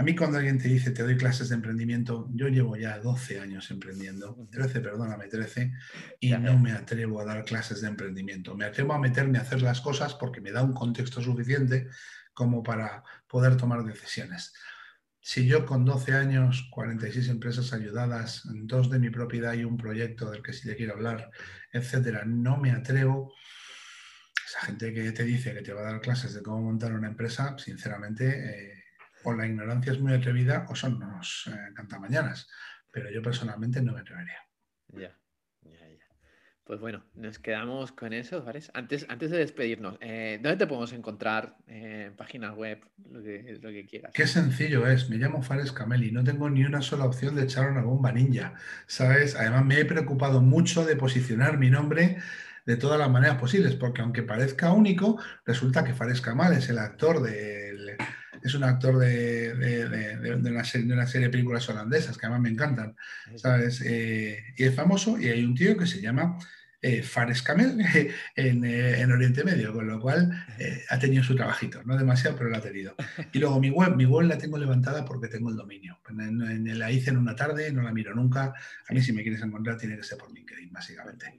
a 0.00 0.02
mí 0.02 0.16
cuando 0.16 0.38
alguien 0.38 0.56
te 0.56 0.66
dice 0.66 0.92
te 0.92 1.02
doy 1.02 1.14
clases 1.14 1.50
de 1.50 1.56
emprendimiento, 1.56 2.26
yo 2.32 2.48
llevo 2.48 2.74
ya 2.74 2.98
12 2.98 3.38
años 3.38 3.70
emprendiendo, 3.70 4.48
13, 4.50 4.80
perdóname, 4.80 5.28
13, 5.28 5.74
y 6.20 6.30
no 6.30 6.58
me 6.58 6.72
atrevo 6.72 7.20
a 7.20 7.26
dar 7.26 7.44
clases 7.44 7.82
de 7.82 7.88
emprendimiento. 7.88 8.56
Me 8.56 8.64
atrevo 8.64 8.94
a 8.94 8.98
meterme 8.98 9.36
a 9.36 9.42
hacer 9.42 9.60
las 9.60 9.82
cosas 9.82 10.14
porque 10.14 10.40
me 10.40 10.52
da 10.52 10.62
un 10.62 10.72
contexto 10.72 11.20
suficiente 11.20 11.88
como 12.32 12.62
para 12.62 13.04
poder 13.26 13.58
tomar 13.58 13.84
decisiones. 13.84 14.54
Si 15.20 15.46
yo 15.46 15.66
con 15.66 15.84
12 15.84 16.14
años, 16.14 16.66
46 16.70 17.28
empresas 17.28 17.74
ayudadas, 17.74 18.40
dos 18.46 18.88
de 18.88 19.00
mi 19.00 19.10
propiedad 19.10 19.52
y 19.52 19.64
un 19.64 19.76
proyecto 19.76 20.30
del 20.30 20.42
que 20.42 20.54
sí 20.54 20.66
te 20.66 20.76
quiero 20.76 20.94
hablar, 20.94 21.30
etcétera, 21.74 22.24
no 22.24 22.56
me 22.56 22.70
atrevo, 22.70 23.34
esa 24.46 24.60
gente 24.60 24.94
que 24.94 25.12
te 25.12 25.24
dice 25.24 25.52
que 25.52 25.60
te 25.60 25.74
va 25.74 25.82
a 25.82 25.92
dar 25.92 26.00
clases 26.00 26.32
de 26.32 26.42
cómo 26.42 26.62
montar 26.62 26.94
una 26.94 27.08
empresa, 27.08 27.54
sinceramente, 27.58 28.28
eh, 28.28 28.79
o 29.24 29.34
la 29.34 29.46
ignorancia 29.46 29.92
es 29.92 30.00
muy 30.00 30.12
atrevida 30.12 30.66
o 30.68 30.74
son 30.74 31.02
unos 31.02 31.48
eh, 31.48 31.72
cantamañanas. 31.74 32.48
Pero 32.92 33.10
yo 33.10 33.22
personalmente 33.22 33.80
no 33.82 33.92
me 33.92 34.00
atrevería. 34.00 34.38
Ya. 34.88 35.16
Pues 36.70 36.78
bueno, 36.78 37.02
nos 37.14 37.40
quedamos 37.40 37.90
con 37.90 38.12
eso, 38.12 38.44
¿vale? 38.44 38.62
Antes, 38.74 39.04
antes 39.08 39.32
de 39.32 39.38
despedirnos, 39.38 39.98
eh, 40.00 40.38
¿dónde 40.40 40.56
te 40.56 40.66
podemos 40.68 40.92
encontrar? 40.92 41.56
Eh, 41.66 42.12
páginas 42.16 42.54
web, 42.54 42.78
lo 43.10 43.20
que, 43.20 43.58
lo 43.60 43.70
que 43.70 43.86
quieras. 43.86 44.12
Qué 44.14 44.24
sencillo 44.28 44.86
es, 44.86 45.10
me 45.10 45.16
llamo 45.16 45.42
Fares 45.42 45.72
Cameli, 45.72 46.12
no 46.12 46.22
tengo 46.22 46.48
ni 46.48 46.62
una 46.62 46.80
sola 46.80 47.06
opción 47.06 47.34
de 47.34 47.42
echar 47.42 47.68
una 47.68 47.82
bomba 47.82 48.12
ninja, 48.12 48.54
¿sabes? 48.86 49.34
Además 49.34 49.64
me 49.64 49.80
he 49.80 49.84
preocupado 49.84 50.42
mucho 50.42 50.84
de 50.84 50.94
posicionar 50.94 51.58
mi 51.58 51.70
nombre 51.70 52.18
de 52.66 52.76
todas 52.76 53.00
las 53.00 53.10
maneras 53.10 53.38
posibles, 53.38 53.74
porque 53.74 54.02
aunque 54.02 54.22
parezca 54.22 54.72
único, 54.72 55.20
resulta 55.44 55.82
que 55.82 55.94
Fares 55.94 56.20
Kamal 56.20 56.52
es 56.52 56.68
el 56.68 56.78
actor 56.78 57.20
de 57.20 57.69
es 58.42 58.54
un 58.54 58.64
actor 58.64 58.98
de, 58.98 59.54
de, 59.54 60.50
una 60.50 60.64
serie, 60.64 60.86
de, 60.86 60.94
una 60.94 61.06
serie, 61.06 61.28
de 61.28 61.32
películas 61.32 61.68
holandesas 61.68 62.16
que 62.16 62.26
además 62.26 62.42
me 62.42 62.50
encantan, 62.50 62.96
¿sabes? 63.36 63.82
Eh, 63.84 64.42
y 64.56 64.64
es 64.64 64.74
famoso 64.74 65.18
y 65.18 65.28
hay 65.28 65.44
un 65.44 65.54
tío 65.54 65.76
que 65.76 65.86
se 65.86 66.00
llama 66.00 66.38
eh, 66.82 67.02
Fares 67.02 67.42
Camel 67.42 67.78
en, 68.36 68.64
eh, 68.64 69.00
en, 69.00 69.12
Oriente 69.12 69.44
Medio, 69.44 69.74
con 69.74 69.86
lo 69.86 70.00
cual 70.00 70.30
eh, 70.58 70.82
ha 70.88 70.98
tenido 70.98 71.22
su 71.22 71.36
trabajito, 71.36 71.82
no 71.84 71.96
demasiado, 71.96 72.36
pero 72.36 72.48
lo 72.48 72.56
ha 72.56 72.62
tenido. 72.62 72.94
Y 73.32 73.38
luego 73.38 73.60
mi 73.60 73.68
web, 73.68 73.94
mi 73.96 74.06
web 74.06 74.26
la 74.26 74.38
tengo 74.38 74.56
levantada 74.56 75.04
porque 75.04 75.28
tengo 75.28 75.50
el 75.50 75.56
dominio. 75.56 76.00
la 76.08 76.90
hice 76.90 77.10
en 77.10 77.18
una 77.18 77.36
tarde, 77.36 77.70
no 77.70 77.82
la 77.82 77.92
miro 77.92 78.14
nunca. 78.14 78.54
A 78.88 78.94
mí 78.94 79.02
si 79.02 79.12
me 79.12 79.22
quieres 79.22 79.42
encontrar 79.42 79.76
tiene 79.76 79.96
que 79.96 80.04
ser 80.04 80.16
por 80.16 80.32
LinkedIn, 80.32 80.72
básicamente. 80.72 81.34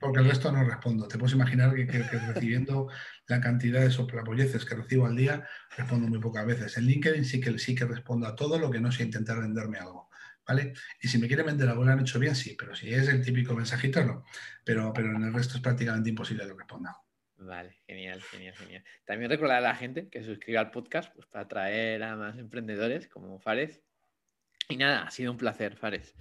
Porque 0.00 0.20
el 0.20 0.28
resto 0.28 0.50
no 0.50 0.64
respondo. 0.64 1.08
Te 1.08 1.18
puedes 1.18 1.34
imaginar 1.34 1.74
que, 1.74 1.84
recibiendo 1.84 2.88
la 3.26 3.40
cantidad 3.40 3.80
de 3.80 3.90
soplapolleces 3.90 4.64
que 4.64 4.74
recibo 4.74 5.06
al 5.06 5.16
día, 5.16 5.46
respondo 5.76 6.08
muy 6.08 6.18
pocas 6.18 6.46
veces. 6.46 6.76
En 6.76 6.86
LinkedIn 6.86 7.24
sí 7.24 7.40
que, 7.40 7.58
sí 7.58 7.74
que 7.74 7.84
respondo 7.84 8.26
a 8.26 8.34
todo 8.34 8.58
lo 8.58 8.70
que 8.70 8.80
no 8.80 8.92
sea 8.92 9.06
intentar 9.06 9.40
venderme 9.40 9.78
algo. 9.78 10.10
¿Vale? 10.46 10.74
Y 11.00 11.08
si 11.08 11.16
me 11.16 11.26
quiere 11.26 11.42
vender 11.42 11.68
algo 11.70 11.84
lo 11.84 11.92
han 11.92 12.00
hecho 12.00 12.18
bien, 12.18 12.34
sí, 12.34 12.54
pero 12.58 12.74
si 12.76 12.92
es 12.92 13.08
el 13.08 13.24
típico 13.24 13.54
mensajito, 13.54 14.04
no. 14.04 14.26
Pero, 14.62 14.92
pero 14.92 15.16
en 15.16 15.22
el 15.22 15.32
resto 15.32 15.56
es 15.56 15.62
prácticamente 15.62 16.10
imposible 16.10 16.46
que 16.46 16.52
responda. 16.52 16.94
Vale, 17.36 17.78
genial, 17.86 18.22
genial, 18.22 18.54
genial. 18.54 18.84
También 19.06 19.30
recordar 19.30 19.58
a 19.58 19.60
la 19.60 19.74
gente 19.74 20.08
que 20.08 20.22
suscriba 20.22 20.60
al 20.60 20.70
podcast 20.70 21.12
pues, 21.14 21.26
para 21.26 21.44
atraer 21.44 22.02
a 22.02 22.16
más 22.16 22.38
emprendedores 22.38 23.08
como 23.08 23.38
Fares. 23.38 23.80
Y 24.68 24.76
nada, 24.76 25.02
ha 25.02 25.10
sido 25.10 25.32
un 25.32 25.38
placer, 25.38 25.76
Fares. 25.76 26.14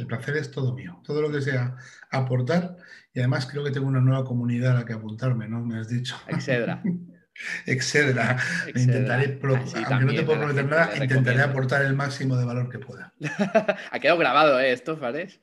El 0.00 0.06
placer 0.06 0.36
es 0.36 0.50
todo 0.50 0.74
mío. 0.74 1.00
Todo 1.04 1.20
lo 1.20 1.30
que 1.30 1.42
sea 1.42 1.76
aportar. 2.10 2.76
Y 3.12 3.20
además 3.20 3.46
creo 3.46 3.62
que 3.62 3.70
tengo 3.70 3.86
una 3.86 4.00
nueva 4.00 4.24
comunidad 4.24 4.72
a 4.72 4.80
la 4.80 4.86
que 4.86 4.94
apuntarme, 4.94 5.48
¿no? 5.48 5.60
Me 5.64 5.78
has 5.78 5.88
dicho. 5.88 6.16
Excedra. 6.26 6.82
Excedra. 7.66 8.38
Intentaré, 8.74 9.38
aunque 9.86 10.04
no 10.04 10.12
te 10.12 10.22
puedo 10.22 10.38
prometer 10.38 10.66
nada, 10.66 10.96
intentaré 10.96 11.40
aportar 11.40 11.84
el 11.84 11.94
máximo 11.94 12.36
de 12.36 12.44
valor 12.44 12.68
que 12.68 12.78
pueda. 12.78 13.14
ha 13.90 13.98
quedado 13.98 14.18
grabado 14.18 14.60
¿eh? 14.60 14.72
esto, 14.72 14.96
Fares. 14.96 15.40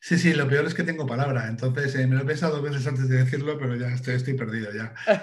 Sí, 0.00 0.18
sí, 0.18 0.34
lo 0.34 0.48
peor 0.48 0.66
es 0.66 0.74
que 0.74 0.82
tengo 0.82 1.06
palabra. 1.06 1.48
Entonces 1.48 1.94
eh, 1.94 2.06
me 2.06 2.16
lo 2.16 2.22
he 2.22 2.26
pensado 2.26 2.56
dos 2.56 2.62
veces 2.62 2.86
antes 2.86 3.08
de 3.08 3.18
decirlo, 3.18 3.58
pero 3.58 3.76
ya 3.76 3.88
estoy, 3.88 4.14
estoy 4.14 4.34
perdido. 4.34 4.72
Ya, 4.72 4.94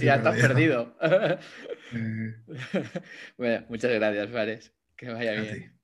ya 0.00 0.14
estás 0.14 0.36
perdido. 0.40 0.96
Eh. 1.92 2.34
bueno, 3.36 3.66
muchas 3.68 3.92
gracias, 3.92 4.30
Fares. 4.30 4.72
Que 4.96 5.10
vaya 5.10 5.40
bien. 5.40 5.78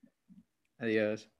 Adiós. 0.78 1.33